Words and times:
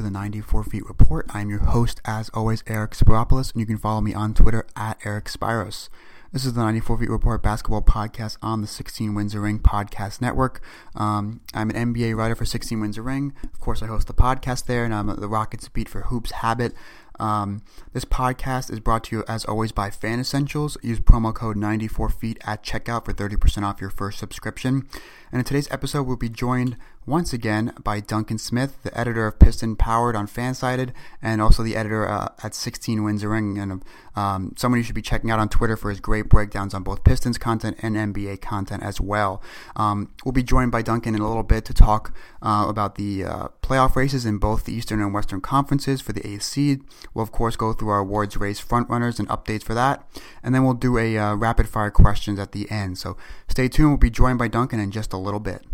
to 0.00 0.04
the 0.04 0.10
94 0.10 0.64
Feet 0.64 0.86
Report. 0.86 1.26
I'm 1.28 1.50
your 1.50 1.58
host, 1.58 2.00
as 2.06 2.30
always, 2.32 2.64
Eric 2.66 2.92
Spiropoulos, 2.92 3.52
and 3.52 3.60
you 3.60 3.66
can 3.66 3.76
follow 3.76 4.00
me 4.00 4.14
on 4.14 4.32
Twitter 4.32 4.66
at 4.74 4.96
Eric 5.04 5.26
Spiros. 5.26 5.90
This 6.32 6.46
is 6.46 6.54
the 6.54 6.62
94 6.62 6.96
Feet 6.96 7.10
Report 7.10 7.42
basketball 7.42 7.82
podcast 7.82 8.38
on 8.40 8.62
the 8.62 8.66
16 8.66 9.14
Wins 9.14 9.34
a 9.34 9.40
Ring 9.40 9.58
podcast 9.58 10.22
network. 10.22 10.62
Um, 10.94 11.42
I'm 11.52 11.68
an 11.68 11.92
NBA 11.92 12.16
writer 12.16 12.34
for 12.34 12.46
16 12.46 12.80
Wins 12.80 12.96
a 12.96 13.02
Ring. 13.02 13.34
Of 13.44 13.60
course, 13.60 13.82
I 13.82 13.88
host 13.88 14.06
the 14.06 14.14
podcast 14.14 14.64
there, 14.64 14.86
and 14.86 14.94
I'm 14.94 15.08
the 15.08 15.28
Rockets 15.28 15.68
beat 15.68 15.88
for 15.88 16.02
Hoops 16.02 16.30
Habit. 16.30 16.72
Um, 17.18 17.60
this 17.92 18.06
podcast 18.06 18.72
is 18.72 18.80
brought 18.80 19.04
to 19.04 19.16
you, 19.16 19.24
as 19.28 19.44
always, 19.44 19.70
by 19.70 19.90
Fan 19.90 20.18
Essentials. 20.18 20.78
Use 20.82 20.98
promo 20.98 21.34
code 21.34 21.58
94feet 21.58 22.38
at 22.46 22.64
checkout 22.64 23.04
for 23.04 23.12
30% 23.12 23.62
off 23.64 23.82
your 23.82 23.90
first 23.90 24.18
subscription. 24.18 24.88
And 25.30 25.40
in 25.40 25.44
today's 25.44 25.70
episode, 25.70 26.04
we'll 26.04 26.16
be 26.16 26.30
joined 26.30 26.78
once 27.06 27.32
again 27.32 27.72
by 27.82 27.98
Duncan 27.98 28.38
Smith, 28.38 28.82
the 28.82 28.96
editor 28.98 29.26
of 29.26 29.38
Piston 29.38 29.74
Powered 29.74 30.14
on 30.14 30.26
Fansided, 30.26 30.92
and 31.22 31.40
also 31.40 31.62
the 31.62 31.74
editor 31.74 32.06
uh, 32.06 32.28
at 32.42 32.54
16 32.54 33.02
Wins 33.02 33.22
a 33.22 33.28
Ring, 33.28 33.58
and 33.58 33.82
um, 34.14 34.54
someone 34.56 34.78
you 34.78 34.84
should 34.84 34.94
be 34.94 35.02
checking 35.02 35.30
out 35.30 35.38
on 35.38 35.48
Twitter 35.48 35.76
for 35.76 35.90
his 35.90 35.98
great 35.98 36.28
breakdowns 36.28 36.74
on 36.74 36.82
both 36.82 37.02
Pistons 37.02 37.38
content 37.38 37.78
and 37.80 37.96
NBA 37.96 38.42
content 38.42 38.82
as 38.82 39.00
well. 39.00 39.42
Um, 39.76 40.12
we'll 40.24 40.32
be 40.32 40.42
joined 40.42 40.72
by 40.72 40.82
Duncan 40.82 41.14
in 41.14 41.22
a 41.22 41.26
little 41.26 41.42
bit 41.42 41.64
to 41.64 41.74
talk 41.74 42.14
uh, 42.42 42.66
about 42.68 42.96
the 42.96 43.24
uh, 43.24 43.48
playoff 43.62 43.96
races 43.96 44.26
in 44.26 44.38
both 44.38 44.64
the 44.64 44.74
Eastern 44.74 45.00
and 45.00 45.14
Western 45.14 45.40
conferences 45.40 46.00
for 46.00 46.12
the 46.12 46.26
eighth 46.26 46.42
seed. 46.42 46.82
We'll 47.14 47.22
of 47.22 47.32
course 47.32 47.56
go 47.56 47.72
through 47.72 47.88
our 47.88 48.00
awards 48.00 48.36
race 48.36 48.60
frontrunners 48.60 49.18
and 49.18 49.28
updates 49.28 49.62
for 49.62 49.74
that, 49.74 50.06
and 50.42 50.54
then 50.54 50.64
we'll 50.64 50.74
do 50.74 50.98
a 50.98 51.16
uh, 51.16 51.34
rapid 51.34 51.68
fire 51.68 51.90
questions 51.90 52.38
at 52.38 52.52
the 52.52 52.70
end. 52.70 52.98
So 52.98 53.16
stay 53.48 53.68
tuned. 53.68 53.88
We'll 53.88 53.98
be 53.98 54.10
joined 54.10 54.38
by 54.38 54.48
Duncan 54.48 54.80
in 54.80 54.90
just 54.90 55.12
a 55.12 55.18
little 55.18 55.40
bit. 55.40 55.64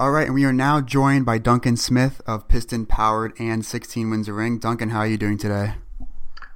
All 0.00 0.12
right, 0.12 0.26
and 0.26 0.34
we 0.34 0.44
are 0.44 0.52
now 0.52 0.80
joined 0.80 1.26
by 1.26 1.38
Duncan 1.38 1.76
Smith 1.76 2.20
of 2.24 2.46
Piston 2.46 2.86
Powered 2.86 3.32
and 3.40 3.66
16 3.66 4.08
Wins 4.08 4.28
a 4.28 4.32
Ring. 4.32 4.60
Duncan, 4.60 4.90
how 4.90 5.00
are 5.00 5.08
you 5.08 5.18
doing 5.18 5.36
today? 5.36 5.74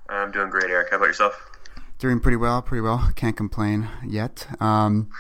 I'm 0.09 0.31
doing 0.31 0.49
great, 0.49 0.71
Eric. 0.71 0.91
How 0.93 0.99
about 0.99 1.07
yourself? 1.07 1.51
Doing 1.99 2.21
pretty 2.21 2.37
well, 2.37 2.63
pretty 2.63 2.83
well. 2.83 3.11
Can't 3.17 3.37
complain 3.37 3.89
yet. 4.07 4.47
Um, 4.63 5.11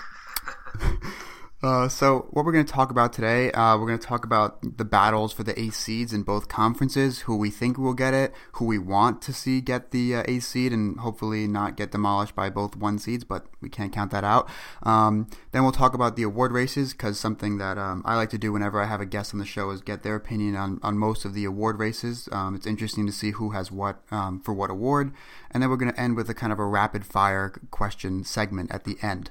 Uh, 1.62 1.88
so 1.88 2.26
what 2.30 2.44
we're 2.44 2.50
going 2.50 2.64
to 2.64 2.72
talk 2.72 2.90
about 2.90 3.12
today, 3.12 3.52
uh, 3.52 3.78
we're 3.78 3.86
going 3.86 3.98
to 3.98 4.04
talk 4.04 4.24
about 4.24 4.78
the 4.78 4.84
battles 4.84 5.32
for 5.32 5.44
the 5.44 5.58
A 5.60 5.70
seeds 5.70 6.12
in 6.12 6.24
both 6.24 6.48
conferences, 6.48 7.20
who 7.20 7.36
we 7.36 7.50
think 7.50 7.78
will 7.78 7.94
get 7.94 8.12
it, 8.12 8.34
who 8.54 8.64
we 8.64 8.78
want 8.78 9.22
to 9.22 9.32
see 9.32 9.60
get 9.60 9.92
the 9.92 10.16
uh, 10.16 10.24
A 10.26 10.40
seed, 10.40 10.72
and 10.72 10.98
hopefully 10.98 11.46
not 11.46 11.76
get 11.76 11.92
demolished 11.92 12.34
by 12.34 12.50
both 12.50 12.74
one 12.74 12.98
seeds, 12.98 13.22
but 13.22 13.46
we 13.60 13.68
can't 13.68 13.92
count 13.92 14.10
that 14.10 14.24
out. 14.24 14.48
Um, 14.82 15.28
then 15.52 15.62
we'll 15.62 15.70
talk 15.70 15.94
about 15.94 16.16
the 16.16 16.24
award 16.24 16.50
races, 16.50 16.94
because 16.94 17.20
something 17.20 17.58
that 17.58 17.78
um, 17.78 18.02
I 18.04 18.16
like 18.16 18.30
to 18.30 18.38
do 18.38 18.52
whenever 18.52 18.82
I 18.82 18.86
have 18.86 19.00
a 19.00 19.06
guest 19.06 19.32
on 19.32 19.38
the 19.38 19.46
show 19.46 19.70
is 19.70 19.82
get 19.82 20.02
their 20.02 20.16
opinion 20.16 20.56
on, 20.56 20.80
on 20.82 20.98
most 20.98 21.24
of 21.24 21.32
the 21.32 21.44
award 21.44 21.78
races. 21.78 22.28
Um, 22.32 22.56
it's 22.56 22.66
interesting 22.66 23.06
to 23.06 23.12
see 23.12 23.30
who 23.30 23.50
has 23.50 23.70
what 23.70 24.02
um, 24.10 24.40
for 24.40 24.52
what 24.52 24.70
award, 24.70 25.12
and 25.52 25.62
then 25.62 25.70
we're 25.70 25.76
going 25.76 25.92
to 25.92 26.00
end 26.00 26.16
with 26.16 26.28
a 26.28 26.34
kind 26.34 26.52
of 26.52 26.58
a 26.58 26.66
rapid 26.66 27.06
fire 27.06 27.52
question 27.70 28.24
segment 28.24 28.72
at 28.72 28.82
the 28.82 28.96
end 29.00 29.30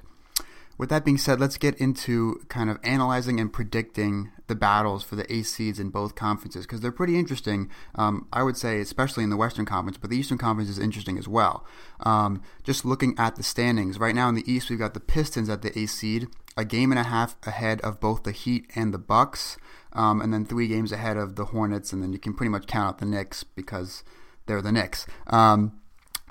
with 0.78 0.88
that 0.90 1.04
being 1.04 1.18
said, 1.18 1.40
let's 1.40 1.56
get 1.56 1.76
into 1.76 2.40
kind 2.48 2.70
of 2.70 2.78
analyzing 2.82 3.38
and 3.38 3.52
predicting 3.52 4.30
the 4.46 4.54
battles 4.54 5.02
for 5.02 5.16
the 5.16 5.32
A 5.32 5.42
seeds 5.42 5.78
in 5.78 5.90
both 5.90 6.14
conferences 6.14 6.66
because 6.66 6.80
they're 6.80 6.92
pretty 6.92 7.18
interesting. 7.18 7.70
Um, 7.94 8.26
I 8.32 8.42
would 8.42 8.56
say, 8.56 8.80
especially 8.80 9.24
in 9.24 9.30
the 9.30 9.36
Western 9.36 9.64
Conference, 9.64 9.96
but 9.96 10.10
the 10.10 10.16
Eastern 10.16 10.38
Conference 10.38 10.68
is 10.68 10.78
interesting 10.78 11.18
as 11.18 11.28
well. 11.28 11.64
Um, 12.00 12.42
just 12.64 12.84
looking 12.84 13.14
at 13.18 13.36
the 13.36 13.42
standings 13.42 13.98
right 13.98 14.14
now 14.14 14.28
in 14.28 14.34
the 14.34 14.50
East, 14.50 14.70
we've 14.70 14.78
got 14.78 14.94
the 14.94 15.00
Pistons 15.00 15.48
at 15.48 15.62
the 15.62 15.76
A 15.78 15.86
seed, 15.86 16.28
a 16.56 16.64
game 16.64 16.90
and 16.90 16.98
a 16.98 17.04
half 17.04 17.36
ahead 17.46 17.80
of 17.82 18.00
both 18.00 18.24
the 18.24 18.32
Heat 18.32 18.70
and 18.74 18.92
the 18.92 18.98
Bucks, 18.98 19.56
um, 19.92 20.20
and 20.20 20.32
then 20.32 20.44
three 20.44 20.68
games 20.68 20.92
ahead 20.92 21.16
of 21.16 21.36
the 21.36 21.46
Hornets, 21.46 21.92
and 21.92 22.02
then 22.02 22.12
you 22.12 22.18
can 22.18 22.34
pretty 22.34 22.50
much 22.50 22.66
count 22.66 22.88
out 22.88 22.98
the 22.98 23.06
Knicks 23.06 23.44
because 23.44 24.02
they're 24.46 24.62
the 24.62 24.72
Knicks. 24.72 25.06
Um, 25.26 25.80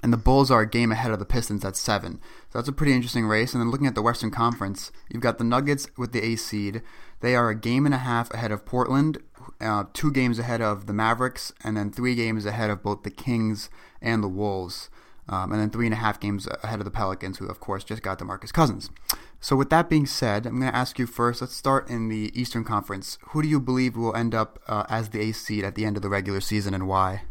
and 0.03 0.12
the 0.12 0.17
Bulls 0.17 0.50
are 0.50 0.62
a 0.62 0.69
game 0.69 0.91
ahead 0.91 1.12
of 1.12 1.19
the 1.19 1.25
Pistons 1.25 1.63
at 1.63 1.75
seven. 1.75 2.19
So 2.50 2.59
that's 2.59 2.67
a 2.67 2.73
pretty 2.73 2.94
interesting 2.94 3.28
race. 3.28 3.53
And 3.53 3.62
then 3.62 3.69
looking 3.69 3.88
at 3.88 3.95
the 3.95 4.01
Western 4.01 4.31
Conference, 4.31 4.91
you've 5.09 5.22
got 5.22 5.38
the 5.38 5.44
Nuggets 5.44 5.88
with 5.97 6.12
the 6.12 6.23
A 6.23 6.35
seed. 6.35 6.81
They 7.19 7.35
are 7.35 7.50
a 7.50 7.56
game 7.56 7.85
and 7.85 7.94
a 7.94 8.00
half 8.00 8.34
ahead 8.34 8.51
of 8.51 8.66
Portland, 8.66 9.19
uh, 9.59 9.85
two 9.94 10.12
games 10.12 10.39
ahead 10.39 10.62
of 10.62 10.88
the 10.88 10.94
Mavericks, 10.94 11.53
and 11.63 11.78
then 11.78 11.91
three 11.91 12.16
games 12.16 12.45
ahead 12.45 12.69
of 12.69 12.81
both 12.81 13.03
the 13.03 13.12
Kings 13.12 13.69
and 14.01 14.23
the 14.23 14.28
Wolves. 14.28 14.89
Um, 15.29 15.51
and 15.51 15.62
then 15.62 15.69
three 15.69 15.85
and 15.85 15.94
a 15.94 15.97
half 15.97 16.19
games 16.19 16.47
ahead 16.63 16.79
of 16.79 16.85
the 16.85 16.91
Pelicans, 16.91 17.38
who, 17.38 17.47
of 17.47 17.59
course, 17.59 17.83
just 17.83 18.01
got 18.01 18.19
DeMarcus 18.19 18.51
Cousins. 18.51 18.89
So, 19.39 19.56
with 19.56 19.69
that 19.69 19.89
being 19.89 20.06
said, 20.06 20.45
I'm 20.45 20.59
going 20.59 20.72
to 20.72 20.78
ask 20.78 21.00
you 21.00 21.07
first. 21.07 21.41
Let's 21.41 21.56
start 21.56 21.89
in 21.89 22.09
the 22.09 22.31
Eastern 22.39 22.63
Conference. 22.63 23.18
Who 23.29 23.41
do 23.41 23.47
you 23.47 23.59
believe 23.59 23.95
will 23.95 24.16
end 24.16 24.35
up 24.35 24.59
uh, 24.68 24.85
as 24.89 25.09
the 25.09 25.22
A 25.22 25.31
seed 25.31 25.63
at 25.63 25.75
the 25.75 25.85
end 25.85 25.95
of 25.95 26.03
the 26.03 26.09
regular 26.09 26.41
season, 26.41 26.73
and 26.73 26.88
why? 26.88 27.23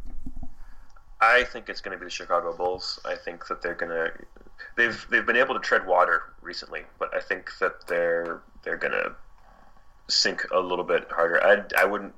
I 1.21 1.45
think 1.45 1.69
it's 1.69 1.81
going 1.81 1.97
to 1.97 1.99
be 1.99 2.07
the 2.07 2.11
Chicago 2.11 2.57
Bulls. 2.57 2.99
I 3.05 3.15
think 3.15 3.47
that 3.49 3.61
they're 3.63 3.75
going 3.75 3.91
to 3.91 4.13
they've 4.77 5.07
they've 5.11 5.27
been 5.27 5.37
able 5.37 5.55
to 5.55 5.61
tread 5.61 5.87
water 5.87 6.23
recently, 6.41 6.83
but 6.99 7.15
I 7.15 7.21
think 7.21 7.51
that 7.61 7.87
they're 7.87 8.41
they're 8.63 8.79
going 8.79 8.93
to 8.93 9.13
sink 10.09 10.47
a 10.53 10.61
little 10.61 10.85
bit 10.85 11.11
harder. 11.11 11.43
I 11.43 11.83
I 11.83 11.85
wouldn't 11.85 12.15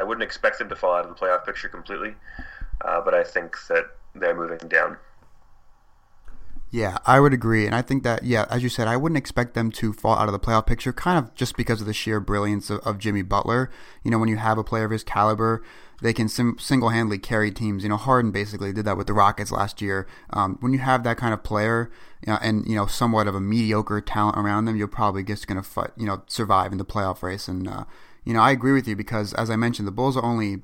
I 0.00 0.04
wouldn't 0.04 0.22
expect 0.22 0.58
them 0.58 0.68
to 0.70 0.76
fall 0.76 0.94
out 0.94 1.04
of 1.04 1.10
the 1.10 1.14
playoff 1.14 1.44
picture 1.44 1.68
completely, 1.68 2.14
uh, 2.82 3.00
but 3.02 3.14
I 3.14 3.22
think 3.22 3.56
that 3.68 3.86
they're 4.14 4.34
moving 4.34 4.68
down. 4.68 4.96
Yeah, 6.72 6.98
I 7.04 7.18
would 7.18 7.34
agree, 7.34 7.66
and 7.66 7.74
I 7.74 7.82
think 7.82 8.04
that 8.04 8.22
yeah, 8.22 8.46
as 8.48 8.62
you 8.62 8.68
said, 8.68 8.86
I 8.86 8.96
wouldn't 8.96 9.18
expect 9.18 9.54
them 9.54 9.72
to 9.72 9.92
fall 9.92 10.14
out 10.14 10.28
of 10.28 10.32
the 10.32 10.38
playoff 10.38 10.66
picture, 10.66 10.92
kind 10.92 11.18
of 11.18 11.34
just 11.34 11.56
because 11.56 11.80
of 11.80 11.86
the 11.86 11.92
sheer 11.92 12.20
brilliance 12.20 12.70
of, 12.70 12.78
of 12.80 12.98
Jimmy 12.98 13.22
Butler. 13.22 13.70
You 14.04 14.10
know, 14.12 14.18
when 14.18 14.28
you 14.28 14.36
have 14.36 14.56
a 14.56 14.62
player 14.62 14.84
of 14.84 14.92
his 14.92 15.02
caliber, 15.02 15.64
they 16.00 16.12
can 16.12 16.28
sim- 16.28 16.58
single-handedly 16.58 17.18
carry 17.18 17.50
teams. 17.50 17.82
You 17.82 17.88
know, 17.90 17.96
Harden 17.96 18.30
basically 18.30 18.72
did 18.72 18.84
that 18.84 18.96
with 18.96 19.06
the 19.06 19.12
Rockets 19.12 19.52
last 19.52 19.80
year. 19.80 20.06
Um, 20.30 20.56
when 20.60 20.72
you 20.72 20.78
have 20.78 21.02
that 21.04 21.16
kind 21.16 21.34
of 21.34 21.42
player 21.42 21.90
and 22.26 22.66
you 22.66 22.74
know 22.76 22.86
somewhat 22.86 23.26
of 23.26 23.34
a 23.34 23.40
mediocre 23.40 24.00
talent 24.00 24.38
around 24.38 24.64
them, 24.64 24.76
you're 24.76 24.88
probably 24.88 25.22
just 25.22 25.46
going 25.46 25.60
to 25.60 25.68
fight, 25.68 25.90
you 25.96 26.06
know, 26.06 26.22
survive 26.26 26.72
in 26.72 26.78
the 26.78 26.84
playoff 26.84 27.22
race. 27.22 27.48
And 27.48 27.68
uh, 27.68 27.84
you 28.24 28.32
know, 28.32 28.40
I 28.40 28.50
agree 28.50 28.72
with 28.72 28.88
you 28.88 28.96
because 28.96 29.32
as 29.34 29.50
I 29.50 29.56
mentioned, 29.56 29.88
the 29.88 29.92
Bulls 29.92 30.16
are 30.16 30.24
only 30.24 30.62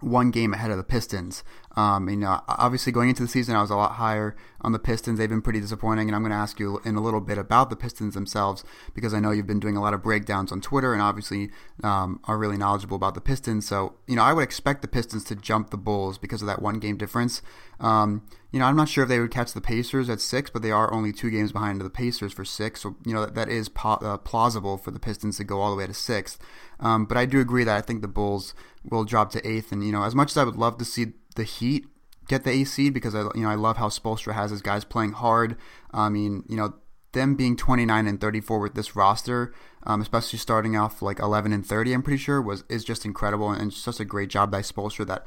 one 0.00 0.30
game 0.30 0.52
ahead 0.52 0.70
of 0.70 0.76
the 0.76 0.84
Pistons. 0.84 1.42
Um, 1.76 2.08
you 2.08 2.16
know, 2.16 2.40
obviously 2.48 2.92
going 2.92 3.08
into 3.08 3.22
the 3.22 3.28
season, 3.28 3.56
I 3.56 3.60
was 3.60 3.70
a 3.70 3.76
lot 3.76 3.92
higher 3.92 4.36
on 4.60 4.72
the 4.72 4.78
Pistons. 4.78 5.18
They've 5.18 5.28
been 5.28 5.42
pretty 5.42 5.60
disappointing, 5.60 6.08
and 6.08 6.14
I'm 6.14 6.22
going 6.22 6.30
to 6.30 6.36
ask 6.36 6.60
you 6.60 6.80
in 6.84 6.96
a 6.96 7.00
little 7.00 7.20
bit 7.20 7.36
about 7.36 7.68
the 7.70 7.76
Pistons 7.76 8.14
themselves 8.14 8.64
because 8.94 9.12
I 9.12 9.20
know 9.20 9.30
you've 9.30 9.46
been 9.46 9.60
doing 9.60 9.76
a 9.76 9.82
lot 9.82 9.94
of 9.94 10.02
breakdowns 10.02 10.52
on 10.52 10.60
Twitter 10.60 10.92
and 10.92 11.02
obviously 11.02 11.50
um, 11.82 12.20
are 12.24 12.38
really 12.38 12.56
knowledgeable 12.56 12.96
about 12.96 13.14
the 13.14 13.20
Pistons. 13.20 13.66
So, 13.66 13.94
you 14.06 14.16
know, 14.16 14.22
I 14.22 14.32
would 14.32 14.44
expect 14.44 14.82
the 14.82 14.88
Pistons 14.88 15.24
to 15.24 15.34
jump 15.34 15.70
the 15.70 15.76
Bulls 15.76 16.16
because 16.16 16.42
of 16.42 16.46
that 16.46 16.62
one 16.62 16.78
game 16.78 16.96
difference. 16.96 17.42
Um, 17.80 18.26
you 18.52 18.60
know, 18.60 18.66
I'm 18.66 18.76
not 18.76 18.88
sure 18.88 19.02
if 19.02 19.08
they 19.08 19.18
would 19.18 19.32
catch 19.32 19.52
the 19.52 19.60
Pacers 19.60 20.08
at 20.08 20.20
six, 20.20 20.48
but 20.48 20.62
they 20.62 20.70
are 20.70 20.92
only 20.92 21.12
two 21.12 21.28
games 21.28 21.50
behind 21.50 21.80
the 21.80 21.90
Pacers 21.90 22.32
for 22.32 22.44
six. 22.44 22.82
So, 22.82 22.94
you 23.04 23.12
know, 23.12 23.22
that, 23.22 23.34
that 23.34 23.48
is 23.48 23.68
po- 23.68 23.94
uh, 23.94 24.16
plausible 24.18 24.78
for 24.78 24.92
the 24.92 25.00
Pistons 25.00 25.38
to 25.38 25.44
go 25.44 25.60
all 25.60 25.70
the 25.72 25.76
way 25.76 25.88
to 25.88 25.94
sixth. 25.94 26.38
Um, 26.78 27.04
but 27.04 27.16
I 27.16 27.26
do 27.26 27.40
agree 27.40 27.64
that 27.64 27.76
I 27.76 27.80
think 27.80 28.00
the 28.00 28.08
Bulls 28.08 28.54
will 28.88 29.04
drop 29.04 29.32
to 29.32 29.44
eighth. 29.48 29.72
And, 29.72 29.84
you 29.84 29.90
know, 29.90 30.04
as 30.04 30.14
much 30.14 30.30
as 30.30 30.36
I 30.36 30.44
would 30.44 30.56
love 30.56 30.78
to 30.78 30.84
see 30.84 31.14
the 31.34 31.44
Heat 31.44 31.86
get 32.28 32.44
the 32.44 32.50
A 32.50 32.64
seed 32.64 32.94
because 32.94 33.14
I 33.14 33.22
you 33.34 33.42
know 33.42 33.50
I 33.50 33.54
love 33.54 33.76
how 33.76 33.88
Spoelstra 33.88 34.34
has 34.34 34.50
his 34.50 34.62
guys 34.62 34.84
playing 34.84 35.12
hard. 35.12 35.56
I 35.92 36.08
mean, 36.08 36.44
you 36.48 36.56
know, 36.56 36.74
them 37.12 37.36
being 37.36 37.56
29 37.56 38.06
and 38.06 38.20
34 38.20 38.58
with 38.58 38.74
this 38.74 38.96
roster, 38.96 39.54
um, 39.84 40.00
especially 40.00 40.38
starting 40.38 40.76
off 40.76 41.02
like 41.02 41.18
11 41.18 41.52
and 41.52 41.64
30, 41.64 41.92
I'm 41.92 42.02
pretty 42.02 42.18
sure 42.18 42.40
was 42.40 42.64
is 42.68 42.84
just 42.84 43.04
incredible 43.04 43.50
and 43.50 43.72
such 43.72 44.00
a 44.00 44.04
great 44.04 44.30
job 44.30 44.50
by 44.50 44.60
Spoelstra 44.60 45.06
that 45.06 45.26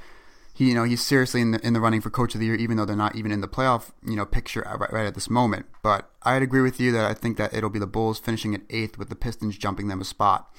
he 0.53 0.69
you 0.69 0.73
know 0.73 0.83
he's 0.83 1.03
seriously 1.03 1.41
in 1.41 1.51
the 1.51 1.65
in 1.65 1.73
the 1.73 1.81
running 1.81 2.01
for 2.01 2.09
coach 2.09 2.33
of 2.33 2.39
the 2.39 2.47
year 2.47 2.55
even 2.55 2.77
though 2.77 2.85
they're 2.85 2.95
not 2.95 3.15
even 3.15 3.31
in 3.31 3.41
the 3.41 3.47
playoff 3.47 3.91
you 4.03 4.15
know 4.15 4.25
picture 4.25 4.61
right, 4.61 4.91
right 4.91 5.05
at 5.05 5.15
this 5.15 5.29
moment. 5.29 5.67
But 5.83 6.09
I'd 6.23 6.41
agree 6.41 6.61
with 6.61 6.79
you 6.79 6.91
that 6.93 7.05
I 7.05 7.13
think 7.13 7.37
that 7.37 7.53
it'll 7.53 7.69
be 7.69 7.79
the 7.79 7.87
Bulls 7.87 8.19
finishing 8.19 8.55
at 8.55 8.61
eighth 8.69 8.97
with 8.97 9.09
the 9.09 9.15
Pistons 9.15 9.57
jumping 9.57 9.87
them 9.87 10.01
a 10.01 10.05
spot. 10.05 10.53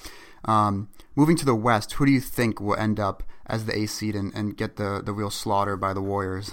Um, 0.45 0.89
moving 1.17 1.37
to 1.37 1.45
the 1.45 1.55
West, 1.55 1.93
who 1.95 2.07
do 2.07 2.13
you 2.13 2.21
think 2.21 2.61
will 2.61 2.77
end 2.77 3.01
up 3.01 3.23
as 3.47 3.65
the 3.65 3.77
A 3.77 3.87
seed 3.87 4.15
and, 4.15 4.33
and 4.35 4.57
get 4.57 4.77
the, 4.77 5.03
the 5.05 5.13
real 5.13 5.31
slaughter 5.31 5.77
by 5.77 5.93
the 5.93 6.03
Warriors? 6.03 6.53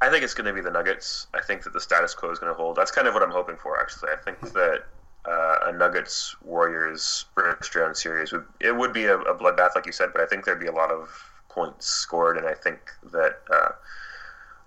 I 0.00 0.10
think 0.10 0.24
it's 0.24 0.34
going 0.34 0.46
to 0.46 0.52
be 0.52 0.60
the 0.60 0.70
Nuggets. 0.70 1.26
I 1.34 1.40
think 1.40 1.62
that 1.64 1.72
the 1.72 1.80
status 1.80 2.14
quo 2.14 2.30
is 2.30 2.38
going 2.38 2.52
to 2.52 2.56
hold. 2.56 2.76
That's 2.76 2.90
kind 2.90 3.08
of 3.08 3.14
what 3.14 3.22
I'm 3.22 3.30
hoping 3.30 3.56
for, 3.56 3.80
actually. 3.80 4.10
I 4.10 4.16
think 4.16 4.40
that 4.52 4.84
uh, 5.26 5.56
a 5.66 5.72
Nuggets 5.72 6.36
Warriors 6.42 7.24
first 7.34 7.74
round 7.74 7.96
series 7.96 8.32
would 8.32 8.44
it 8.60 8.76
would 8.76 8.92
be 8.92 9.06
a, 9.06 9.18
a, 9.18 9.36
bloodbath, 9.36 9.74
like 9.74 9.86
you 9.86 9.92
said, 9.92 10.10
but 10.12 10.22
I 10.22 10.26
think 10.26 10.44
there'd 10.44 10.60
be 10.60 10.66
a 10.66 10.72
lot 10.72 10.90
of 10.90 11.08
points 11.48 11.86
scored, 11.86 12.36
and 12.36 12.46
I 12.46 12.54
think 12.54 12.78
that 13.12 13.40
uh, 13.52 13.70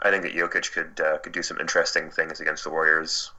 I 0.01 0.09
think 0.09 0.23
that 0.23 0.33
Jokic 0.33 0.71
could 0.73 0.99
uh, 0.99 1.19
could 1.19 1.31
do 1.31 1.43
some 1.43 1.59
interesting 1.59 2.09
things 2.09 2.41
against 2.41 2.63
the 2.63 2.71
Warriors. 2.71 3.31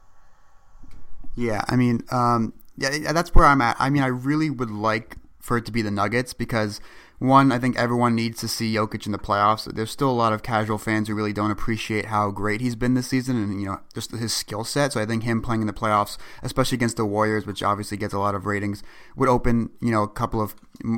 Yeah, 1.36 1.62
I 1.68 1.76
mean, 1.76 2.02
um, 2.10 2.54
yeah, 2.80 3.12
that's 3.12 3.34
where 3.34 3.46
I'm 3.46 3.60
at. 3.60 3.76
I 3.78 3.90
mean, 3.90 4.02
I 4.02 4.06
really 4.06 4.50
would 4.50 4.70
like 4.70 5.16
for 5.38 5.56
it 5.56 5.66
to 5.66 5.72
be 5.72 5.82
the 5.82 5.90
Nuggets 5.90 6.32
because 6.32 6.80
one, 7.18 7.52
I 7.52 7.58
think 7.58 7.76
everyone 7.76 8.14
needs 8.14 8.40
to 8.40 8.48
see 8.48 8.72
Jokic 8.72 9.04
in 9.04 9.12
the 9.12 9.18
playoffs. 9.18 9.70
There's 9.70 9.90
still 9.90 10.10
a 10.10 10.12
lot 10.12 10.32
of 10.32 10.42
casual 10.42 10.78
fans 10.78 11.06
who 11.06 11.14
really 11.14 11.34
don't 11.34 11.50
appreciate 11.50 12.06
how 12.06 12.30
great 12.30 12.62
he's 12.62 12.76
been 12.76 12.94
this 12.94 13.08
season, 13.08 13.36
and 13.36 13.60
you 13.60 13.66
know 13.66 13.80
just 13.94 14.10
his 14.12 14.32
skill 14.32 14.64
set. 14.64 14.94
So 14.94 15.00
I 15.02 15.06
think 15.06 15.24
him 15.24 15.42
playing 15.42 15.60
in 15.60 15.66
the 15.66 15.74
playoffs, 15.74 16.16
especially 16.42 16.76
against 16.76 16.96
the 16.96 17.04
Warriors, 17.04 17.46
which 17.46 17.62
obviously 17.62 17.98
gets 17.98 18.14
a 18.14 18.18
lot 18.18 18.34
of 18.34 18.46
ratings, 18.46 18.82
would 19.16 19.28
open 19.28 19.68
you 19.82 19.90
know 19.90 20.02
a 20.02 20.08
couple 20.08 20.40
of 20.40 20.54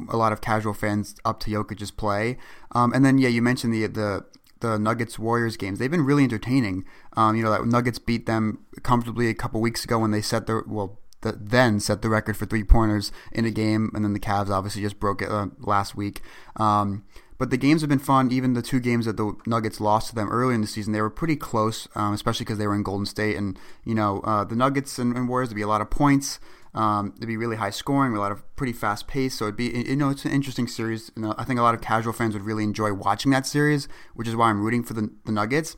a 0.09 0.17
lot 0.17 0.33
of 0.33 0.41
casual 0.41 0.75
fans 0.75 1.17
up 1.25 1.41
to 1.41 1.51
Jokic's 1.51 1.91
play. 1.91 2.39
Um, 2.71 2.93
and 2.93 3.05
then 3.05 3.19
yeah, 3.19 3.29
you 3.29 3.43
mentioned 3.43 3.75
the 3.75 3.89
the 3.89 4.25
the 4.61 4.79
Nuggets 4.79 5.19
Warriors 5.19 5.57
games. 5.57 5.81
They've 5.81 5.91
been 5.91 6.05
really 6.05 6.23
entertaining. 6.23 6.85
Um, 7.17 7.35
you 7.35 7.43
know, 7.43 7.51
that 7.51 7.67
Nuggets 7.67 7.99
beat 7.99 8.27
them 8.27 8.65
comfortably 8.85 9.29
a 9.29 9.35
couple 9.35 9.61
weeks 9.61 9.85
ago 9.85 9.99
when 9.99 10.13
they 10.13 10.21
set 10.21 10.47
the 10.47 10.63
well 10.69 11.01
that 11.23 11.51
then 11.51 11.81
set 11.81 12.03
the 12.03 12.09
record 12.09 12.37
for 12.37 12.47
three 12.47 12.65
pointers 12.65 13.11
in 13.33 13.45
a 13.45 13.51
game, 13.51 13.91
and 13.95 14.05
then 14.05 14.13
the 14.13 14.21
Cavs 14.21 14.51
obviously 14.51 14.83
just 14.83 15.01
broke 15.01 15.23
it 15.23 15.31
uh, 15.31 15.47
last 15.59 15.97
week. 15.97 16.21
Um, 16.57 17.05
but 17.39 17.51
the 17.51 17.57
games 17.57 17.81
have 17.81 17.91
been 17.91 17.99
fun. 17.99 18.31
Even 18.31 18.53
the 18.53 18.63
two 18.63 18.79
games 18.79 19.07
that 19.07 19.17
the 19.17 19.35
Nuggets 19.47 19.81
lost 19.81 20.11
to 20.11 20.15
them 20.15 20.29
early 20.29 20.55
in 20.55 20.61
the 20.61 20.67
season, 20.67 20.93
they 20.93 21.01
were 21.01 21.11
pretty 21.11 21.35
close, 21.35 21.89
um, 21.97 22.13
especially 22.13 22.45
because 22.45 22.59
they 22.59 22.69
were 22.69 22.75
in 22.75 22.85
Golden 22.85 23.07
State. 23.07 23.37
And 23.37 23.59
you 23.85 23.95
know, 23.95 24.21
uh, 24.21 24.45
the 24.45 24.55
Nuggets 24.55 24.99
and, 24.99 25.17
and 25.17 25.29
Warriors 25.29 25.49
would 25.49 25.57
be 25.57 25.63
a 25.63 25.67
lot 25.67 25.81
of 25.81 25.91
points. 25.91 26.39
Um, 26.75 27.13
it'd 27.17 27.29
be 27.29 27.37
really 27.37 27.57
high 27.57 27.71
scoring, 27.71 28.15
a 28.17 28.21
lot 28.21 28.33
of 28.33 28.57
pretty 28.57 28.73
fast 28.73 29.07
pace. 29.07 29.35
So 29.35 29.47
it'd 29.47 29.57
be, 29.57 29.71
you 29.71 29.97
know, 29.97 30.11
it's 30.11 30.25
an 30.25 30.31
interesting 30.31 30.67
series. 30.67 31.11
You 31.17 31.23
know, 31.23 31.35
I 31.37 31.45
think 31.45 31.61
a 31.61 31.63
lot 31.63 31.75
of 31.75 31.81
casual 31.81 32.13
fans 32.13 32.35
would 32.35 32.45
really 32.45 32.65
enjoy 32.65 32.93
watching 32.93 33.31
that 33.33 33.47
series, 33.47 33.89
which 34.15 34.29
is 34.29 34.37
why 34.37 34.49
I'm 34.49 34.63
rooting 34.63 34.83
for 34.83 34.95
the, 34.95 35.11
the 35.25 35.33
Nuggets 35.33 35.77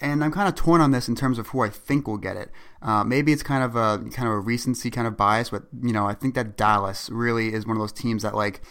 and 0.00 0.24
I'm 0.24 0.32
kind 0.32 0.48
of 0.48 0.54
torn 0.54 0.80
on 0.80 0.90
this 0.90 1.08
in 1.08 1.14
terms 1.14 1.38
of 1.38 1.48
who 1.48 1.60
I 1.60 1.68
think 1.68 2.08
will 2.08 2.18
get 2.18 2.36
it. 2.36 2.50
Uh, 2.82 3.04
maybe 3.04 3.32
it's 3.32 3.42
kind 3.42 3.62
of 3.62 3.76
a 3.76 3.98
kind 4.10 4.28
of 4.28 4.34
a 4.34 4.38
recency 4.40 4.90
kind 4.90 5.06
of 5.06 5.16
bias, 5.16 5.50
but 5.50 5.64
you 5.82 5.92
know 5.92 6.06
I 6.06 6.14
think 6.14 6.34
that 6.34 6.56
Dallas 6.56 7.10
really 7.10 7.52
is 7.52 7.66
one 7.66 7.76
of 7.76 7.80
those 7.80 7.92
teams 7.92 8.22
that 8.22 8.34
like 8.34 8.62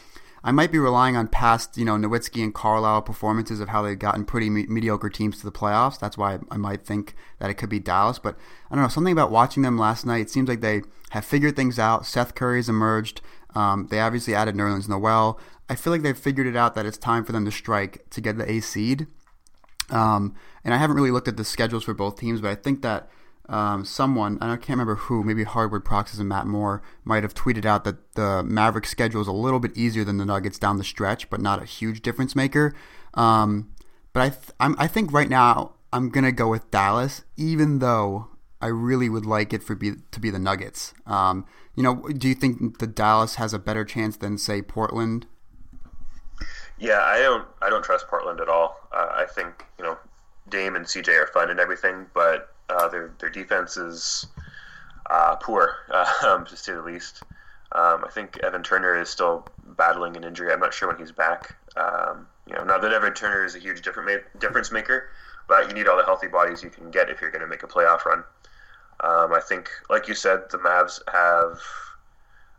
I 0.43 0.51
might 0.51 0.71
be 0.71 0.79
relying 0.79 1.15
on 1.15 1.27
past 1.27 1.77
you 1.77 1.85
know 1.85 1.95
Nowitzki 1.95 2.43
and 2.43 2.53
Carlisle 2.53 3.03
performances 3.03 3.59
of 3.59 3.69
how 3.69 3.81
they've 3.81 3.99
gotten 3.99 4.25
pretty 4.25 4.49
me- 4.49 4.67
mediocre 4.67 5.09
teams 5.09 5.37
to 5.39 5.45
the 5.45 5.51
playoffs. 5.51 5.99
That's 5.99 6.17
why 6.17 6.39
I 6.49 6.57
might 6.57 6.85
think 6.85 7.15
that 7.39 7.49
it 7.49 7.55
could 7.55 7.69
be 7.69 7.79
Dallas. 7.79 8.19
But 8.19 8.37
I 8.69 8.75
don't 8.75 8.83
know 8.83 8.89
something 8.89 9.13
about 9.13 9.31
watching 9.31 9.63
them 9.63 9.77
last 9.77 10.05
night. 10.05 10.21
It 10.21 10.29
seems 10.29 10.49
like 10.49 10.61
they 10.61 10.81
have 11.11 11.25
figured 11.25 11.55
things 11.55 11.77
out. 11.77 12.05
Seth 12.05 12.35
Curry's 12.35 12.69
emerged. 12.69 13.21
Um, 13.55 13.87
they 13.89 13.99
obviously 13.99 14.35
added 14.35 14.55
Nerlens 14.55 14.87
Noel. 14.87 15.39
I 15.69 15.75
feel 15.75 15.91
like 15.93 16.01
they've 16.01 16.17
figured 16.17 16.47
it 16.47 16.55
out 16.55 16.75
that 16.75 16.85
it's 16.85 16.97
time 16.97 17.23
for 17.23 17.31
them 17.31 17.45
to 17.45 17.51
strike 17.51 18.09
to 18.09 18.21
get 18.21 18.37
the 18.37 18.49
A 18.49 18.59
seed. 18.59 19.07
Um, 19.91 20.35
and 20.63 20.73
I 20.73 20.77
haven't 20.77 20.95
really 20.95 21.11
looked 21.11 21.27
at 21.27 21.37
the 21.37 21.45
schedules 21.45 21.83
for 21.83 21.93
both 21.93 22.19
teams, 22.19 22.41
but 22.41 22.51
I 22.51 22.55
think 22.55 22.81
that 22.81 23.09
um, 23.49 23.83
someone, 23.83 24.37
I 24.41 24.55
can't 24.57 24.69
remember 24.69 24.95
who, 24.95 25.23
maybe 25.23 25.43
Hardwood 25.43 25.83
Paroxysm 25.83 26.21
and 26.21 26.29
Matt 26.29 26.45
Moore 26.45 26.83
might 27.03 27.23
have 27.23 27.33
tweeted 27.33 27.65
out 27.65 27.83
that 27.83 28.13
the 28.13 28.43
Mavericks 28.43 28.89
schedule 28.89 29.21
is 29.21 29.27
a 29.27 29.31
little 29.31 29.59
bit 29.59 29.75
easier 29.75 30.03
than 30.03 30.17
the 30.17 30.25
Nuggets 30.25 30.59
down 30.59 30.77
the 30.77 30.83
stretch, 30.83 31.29
but 31.29 31.41
not 31.41 31.61
a 31.61 31.65
huge 31.65 32.01
difference 32.01 32.35
maker. 32.35 32.75
Um, 33.15 33.71
but 34.13 34.21
I, 34.21 34.29
th- 34.29 34.77
i 34.77 34.87
think 34.87 35.11
right 35.11 35.29
now 35.29 35.73
I'm 35.91 36.09
gonna 36.09 36.31
go 36.31 36.47
with 36.47 36.69
Dallas, 36.69 37.23
even 37.37 37.79
though 37.79 38.27
I 38.61 38.67
really 38.67 39.09
would 39.09 39.25
like 39.25 39.53
it 39.53 39.63
for 39.63 39.75
be, 39.75 39.93
to 40.11 40.19
be 40.19 40.29
the 40.29 40.39
Nuggets. 40.39 40.93
Um, 41.07 41.45
you 41.75 41.81
know, 41.81 42.07
do 42.09 42.27
you 42.27 42.35
think 42.35 42.79
the 42.79 42.87
Dallas 42.87 43.35
has 43.35 43.53
a 43.53 43.59
better 43.59 43.85
chance 43.85 44.17
than 44.17 44.37
say 44.37 44.61
Portland? 44.61 45.25
Yeah, 46.79 47.01
I 47.01 47.19
don't. 47.19 47.45
I 47.61 47.69
don't 47.69 47.83
trust 47.83 48.07
Portland 48.07 48.39
at 48.39 48.47
all. 48.49 48.77
Uh, 48.91 49.09
I 49.11 49.25
think 49.25 49.65
you 49.77 49.83
know 49.83 49.97
Dame 50.49 50.75
and 50.75 50.85
CJ 50.85 51.09
are 51.09 51.27
fun 51.27 51.49
and 51.49 51.59
everything, 51.59 52.05
but 52.13 52.53
uh, 52.69 52.87
their 52.87 53.11
their 53.19 53.29
defense 53.29 53.77
is 53.77 54.27
uh, 55.09 55.35
poor, 55.35 55.75
um, 56.23 56.45
to 56.45 56.55
say 56.55 56.73
the 56.73 56.81
least. 56.81 57.23
Um, 57.73 58.03
I 58.03 58.09
think 58.11 58.39
Evan 58.39 58.63
Turner 58.63 58.99
is 58.99 59.09
still 59.09 59.47
battling 59.77 60.15
an 60.17 60.23
injury. 60.23 60.51
I'm 60.51 60.59
not 60.59 60.73
sure 60.73 60.87
when 60.87 60.97
he's 60.97 61.11
back. 61.11 61.55
Um, 61.77 62.27
you 62.47 62.55
know, 62.55 62.63
not 62.63 62.81
that 62.81 62.93
Evan 62.93 63.13
Turner 63.13 63.45
is 63.45 63.55
a 63.55 63.59
huge 63.59 63.85
ma- 63.85 64.39
difference 64.39 64.71
maker, 64.71 65.09
but 65.47 65.67
you 65.67 65.73
need 65.75 65.87
all 65.87 65.97
the 65.97 66.03
healthy 66.03 66.27
bodies 66.27 66.63
you 66.63 66.71
can 66.71 66.89
get 66.89 67.09
if 67.09 67.21
you're 67.21 67.29
going 67.29 67.41
to 67.41 67.47
make 67.47 67.61
a 67.61 67.67
playoff 67.67 68.05
run. 68.05 68.23
Um, 69.01 69.33
I 69.33 69.39
think, 69.39 69.69
like 69.89 70.07
you 70.07 70.15
said, 70.15 70.49
the 70.49 70.57
Mavs 70.57 70.99
have 71.11 71.59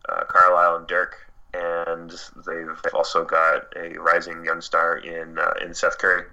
uh, 0.08 0.24
Carlisle 0.24 0.76
and 0.76 0.86
Dirk, 0.86 1.29
and 1.54 2.12
they've 2.46 2.94
also 2.94 3.24
got 3.24 3.66
a 3.76 3.98
rising 3.98 4.44
young 4.44 4.60
star 4.60 4.98
in 4.98 5.38
uh, 5.38 5.52
in 5.62 5.74
Seth 5.74 5.98
Curry 5.98 6.24